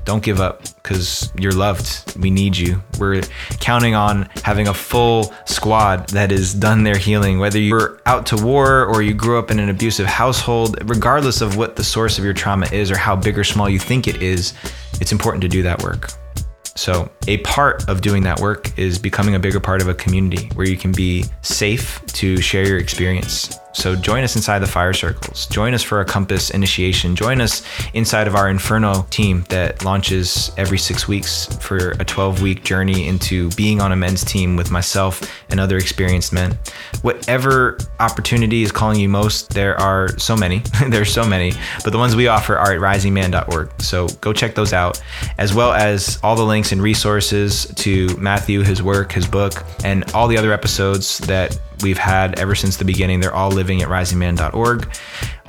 Don't 0.04 0.22
give 0.22 0.40
up 0.40 0.62
because 0.82 1.32
you're 1.38 1.52
loved. 1.52 2.16
We 2.18 2.30
need 2.30 2.56
you. 2.56 2.82
We're 2.98 3.22
counting 3.60 3.94
on 3.94 4.28
having 4.42 4.66
a 4.66 4.74
full 4.74 5.32
squad 5.44 6.08
that 6.08 6.30
has 6.30 6.52
done 6.52 6.82
their 6.82 6.96
healing, 6.96 7.38
whether 7.38 7.60
you're 7.60 8.00
out 8.06 8.26
to 8.26 8.36
war 8.36 8.86
or 8.86 9.02
you 9.02 9.14
grew 9.14 9.38
up 9.38 9.50
in 9.50 9.60
an 9.60 9.68
abusive 9.68 10.06
household, 10.06 10.78
regardless 10.90 11.42
of 11.42 11.56
what 11.56 11.76
the 11.76 11.84
source 11.84 12.18
of 12.18 12.24
your 12.24 12.34
trauma 12.34 12.66
is 12.72 12.90
or 12.90 12.96
how 12.96 13.14
big 13.14 13.38
or 13.38 13.44
small 13.44 13.68
you 13.68 13.78
think 13.78 14.08
it 14.08 14.20
is, 14.22 14.54
it's 15.00 15.12
important 15.12 15.42
to 15.42 15.48
do 15.48 15.62
that 15.62 15.82
work. 15.82 16.10
So, 16.76 17.10
a 17.26 17.36
part 17.38 17.88
of 17.88 18.00
doing 18.00 18.22
that 18.22 18.40
work 18.40 18.76
is 18.78 18.98
becoming 18.98 19.34
a 19.34 19.38
bigger 19.38 19.60
part 19.60 19.82
of 19.82 19.88
a 19.88 19.94
community 19.94 20.48
where 20.54 20.66
you 20.66 20.76
can 20.76 20.92
be 20.92 21.24
safe 21.42 22.00
to 22.14 22.40
share 22.40 22.66
your 22.66 22.78
experience 22.78 23.58
so 23.72 23.94
join 23.94 24.24
us 24.24 24.36
inside 24.36 24.58
the 24.60 24.66
fire 24.66 24.92
circles. 24.92 25.46
Join 25.46 25.74
us 25.74 25.82
for 25.82 26.00
a 26.00 26.04
compass 26.04 26.50
initiation. 26.50 27.14
Join 27.14 27.40
us 27.40 27.62
inside 27.94 28.26
of 28.26 28.34
our 28.34 28.48
Inferno 28.48 29.06
team 29.10 29.44
that 29.48 29.84
launches 29.84 30.50
every 30.56 30.78
six 30.78 31.06
weeks 31.06 31.46
for 31.58 31.90
a 31.92 32.04
12 32.04 32.42
week 32.42 32.64
journey 32.64 33.06
into 33.06 33.50
being 33.50 33.80
on 33.80 33.92
a 33.92 33.96
men's 33.96 34.24
team 34.24 34.56
with 34.56 34.70
myself 34.70 35.22
and 35.50 35.60
other 35.60 35.76
experienced 35.76 36.32
men. 36.32 36.58
Whatever 37.02 37.78
opportunity 38.00 38.62
is 38.62 38.72
calling 38.72 38.98
you 38.98 39.08
most, 39.08 39.50
there 39.50 39.78
are 39.80 40.08
so 40.18 40.36
many. 40.36 40.62
There's 40.88 41.12
so 41.12 41.26
many, 41.26 41.52
but 41.84 41.90
the 41.90 41.98
ones 41.98 42.16
we 42.16 42.28
offer 42.28 42.56
are 42.56 42.72
at 42.72 42.80
risingman.org. 42.80 43.80
So 43.80 44.08
go 44.20 44.32
check 44.32 44.54
those 44.54 44.72
out, 44.72 45.00
as 45.38 45.54
well 45.54 45.72
as 45.72 46.18
all 46.22 46.36
the 46.36 46.44
links 46.44 46.72
and 46.72 46.82
resources 46.82 47.66
to 47.76 48.16
Matthew, 48.16 48.62
his 48.62 48.82
work, 48.82 49.12
his 49.12 49.26
book, 49.26 49.64
and 49.84 50.10
all 50.12 50.26
the 50.26 50.36
other 50.36 50.52
episodes 50.52 51.18
that 51.18 51.58
we've 51.82 51.98
had 51.98 52.38
ever 52.38 52.54
since 52.54 52.76
the 52.76 52.84
beginning. 52.84 53.20
They're 53.20 53.34
all 53.34 53.50
living 53.50 53.82
at 53.82 53.88
risingman.org. 53.88 54.92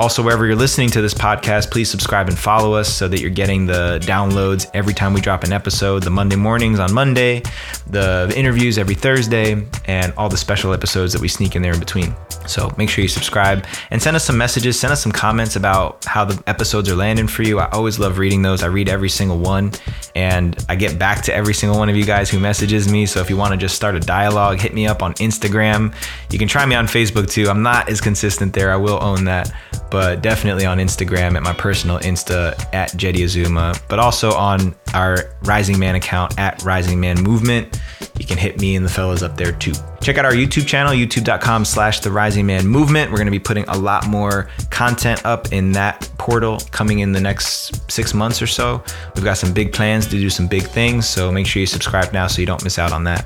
Also, 0.02 0.24
wherever 0.24 0.48
you're 0.48 0.56
listening 0.56 0.90
to 0.90 1.00
this 1.00 1.14
podcast, 1.14 1.70
please 1.70 1.88
subscribe 1.88 2.28
and 2.28 2.36
follow 2.36 2.74
us 2.74 2.92
so 2.92 3.08
that 3.08 3.22
you're 3.22 3.30
getting 3.30 3.68
the 3.68 4.00
downloads 4.02 4.68
every 4.74 4.96
time 4.96 5.14
we 5.14 5.22
drop 5.22 5.44
an 5.44 5.54
episode. 5.54 6.02
The 6.02 6.10
Monday 6.10 6.36
mornings 6.36 6.80
on 6.80 6.92
Monday, 6.92 7.44
the 7.86 8.34
interviews 8.36 8.80
every 8.80 8.96
Thursday, 8.96 9.64
and 9.86 10.12
all 10.18 10.28
the 10.28 10.38
special 10.38 10.74
episodes 10.74 11.14
that 11.14 11.22
we 11.22 11.28
sneak 11.28 11.56
in 11.56 11.62
there 11.62 11.74
in 11.74 11.80
between. 11.80 12.16
So 12.48 12.74
make 12.80 12.90
sure 12.90 13.04
you 13.04 13.08
subscribe 13.08 13.68
and 13.92 14.02
send 14.02 14.16
us 14.16 14.26
some 14.26 14.40
messages. 14.40 14.80
Send 14.80 14.92
us 14.92 15.04
some 15.04 15.12
comments 15.12 15.56
about 15.56 16.04
how 16.06 16.26
the 16.26 16.42
episodes 16.48 16.90
are 16.90 16.96
landing 16.96 17.28
for 17.28 17.44
you. 17.44 17.60
I 17.60 17.70
always 17.70 18.00
love 18.00 18.18
reading 18.18 18.42
those. 18.42 18.64
I 18.64 18.68
read 18.68 18.90
every 18.90 19.10
single 19.10 19.38
one 19.38 19.72
and 20.16 20.58
I 20.68 20.76
get 20.76 20.98
back 20.98 21.22
to 21.26 21.34
every 21.36 21.54
single 21.54 21.78
one 21.78 21.90
of 21.90 21.96
you 21.96 22.06
guys 22.06 22.32
who 22.32 22.40
messages 22.40 22.92
me. 22.92 23.06
So 23.06 23.22
if 23.22 23.30
you 23.30 23.38
want 23.38 23.52
to 23.52 23.58
just 23.58 23.76
start 23.76 23.94
a 23.94 24.00
dialogue, 24.00 24.60
hit 24.60 24.74
me 24.74 24.88
up 24.88 25.04
on 25.04 25.14
Instagram. 25.16 25.94
You 26.32 26.40
can 26.40 26.48
try 26.48 26.66
me 26.66 26.74
on 26.74 26.88
Facebook 26.88 27.30
too. 27.30 27.48
I'm 27.50 27.62
not 27.62 27.88
as 27.88 28.02
consistent 28.02 28.54
there. 28.54 28.72
I 28.72 28.78
will 28.78 29.02
own 29.04 29.26
that, 29.26 29.54
but 29.92 30.22
definitely 30.22 30.66
on 30.66 30.78
Instagram 30.80 31.36
at 31.36 31.44
my 31.44 31.54
personal 31.54 32.00
Insta 32.00 32.58
at 32.74 32.96
Jeddy 32.96 33.24
Azuma, 33.24 33.76
but 33.90 34.00
also 34.00 34.32
on 34.32 34.74
our 34.94 35.36
Rising 35.44 35.78
Man 35.78 35.96
account 35.96 36.40
at 36.40 36.64
Rising 36.64 37.00
Man 37.00 37.22
Movement. 37.22 37.80
You 38.18 38.26
can 38.26 38.38
hit 38.38 38.60
me 38.62 38.76
and 38.76 38.86
the 38.86 38.90
fellas 38.90 39.22
up 39.22 39.36
there 39.36 39.52
too. 39.52 39.74
Check 40.02 40.18
out 40.18 40.26
our 40.26 40.32
YouTube 40.32 40.66
channel, 40.66 40.94
youtube.com 40.94 41.66
slash 41.66 42.00
the 42.00 42.12
Rising 42.12 42.46
Man 42.46 42.66
Movement. 42.68 43.12
We're 43.12 43.18
going 43.18 43.28
to 43.28 43.32
be 43.32 43.40
putting 43.40 43.66
a 43.68 43.78
lot 43.78 44.08
more 44.08 44.50
content 44.70 45.26
up 45.26 45.52
in 45.52 45.74
that 45.74 46.10
portal 46.18 46.60
coming 46.72 47.00
in 47.00 47.12
the 47.12 47.22
next 47.22 47.92
six 47.92 48.14
months 48.14 48.42
or 48.42 48.48
so. 48.48 48.84
We've 49.16 49.24
got 49.24 49.38
some 49.38 49.54
big 49.54 49.74
plans 49.74 50.06
to 50.08 50.12
do 50.12 50.30
some 50.30 50.48
big 50.48 50.64
things, 50.64 51.08
so 51.08 51.32
make 51.32 51.46
sure 51.46 51.60
you 51.60 51.68
subscribe 51.68 52.14
now 52.14 52.28
so 52.28 52.40
you 52.42 52.48
don't 52.48 52.64
miss 52.64 52.80
out 52.80 52.92
on 52.92 53.04
that. 53.04 53.26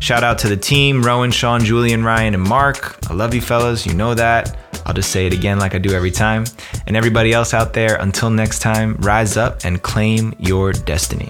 Shout 0.00 0.22
out 0.22 0.38
to 0.40 0.48
the 0.48 0.56
team 0.56 1.02
Rowan, 1.02 1.30
Sean, 1.30 1.64
Julian, 1.64 2.04
Ryan, 2.04 2.34
and 2.34 2.42
Mark. 2.42 2.98
I 3.10 3.14
love 3.14 3.34
you 3.34 3.40
fellas. 3.40 3.86
You 3.86 3.94
know 3.94 4.14
that. 4.14 4.56
I'll 4.86 4.94
just 4.94 5.10
say 5.10 5.26
it 5.26 5.32
again 5.32 5.58
like 5.58 5.74
I 5.74 5.78
do 5.78 5.92
every 5.92 6.12
time. 6.12 6.44
And 6.86 6.96
everybody 6.96 7.32
else 7.32 7.52
out 7.52 7.72
there, 7.72 7.96
until 7.96 8.30
next 8.30 8.60
time, 8.60 8.94
rise 9.00 9.36
up 9.36 9.64
and 9.64 9.82
claim 9.82 10.34
your 10.38 10.72
destiny. 10.72 11.28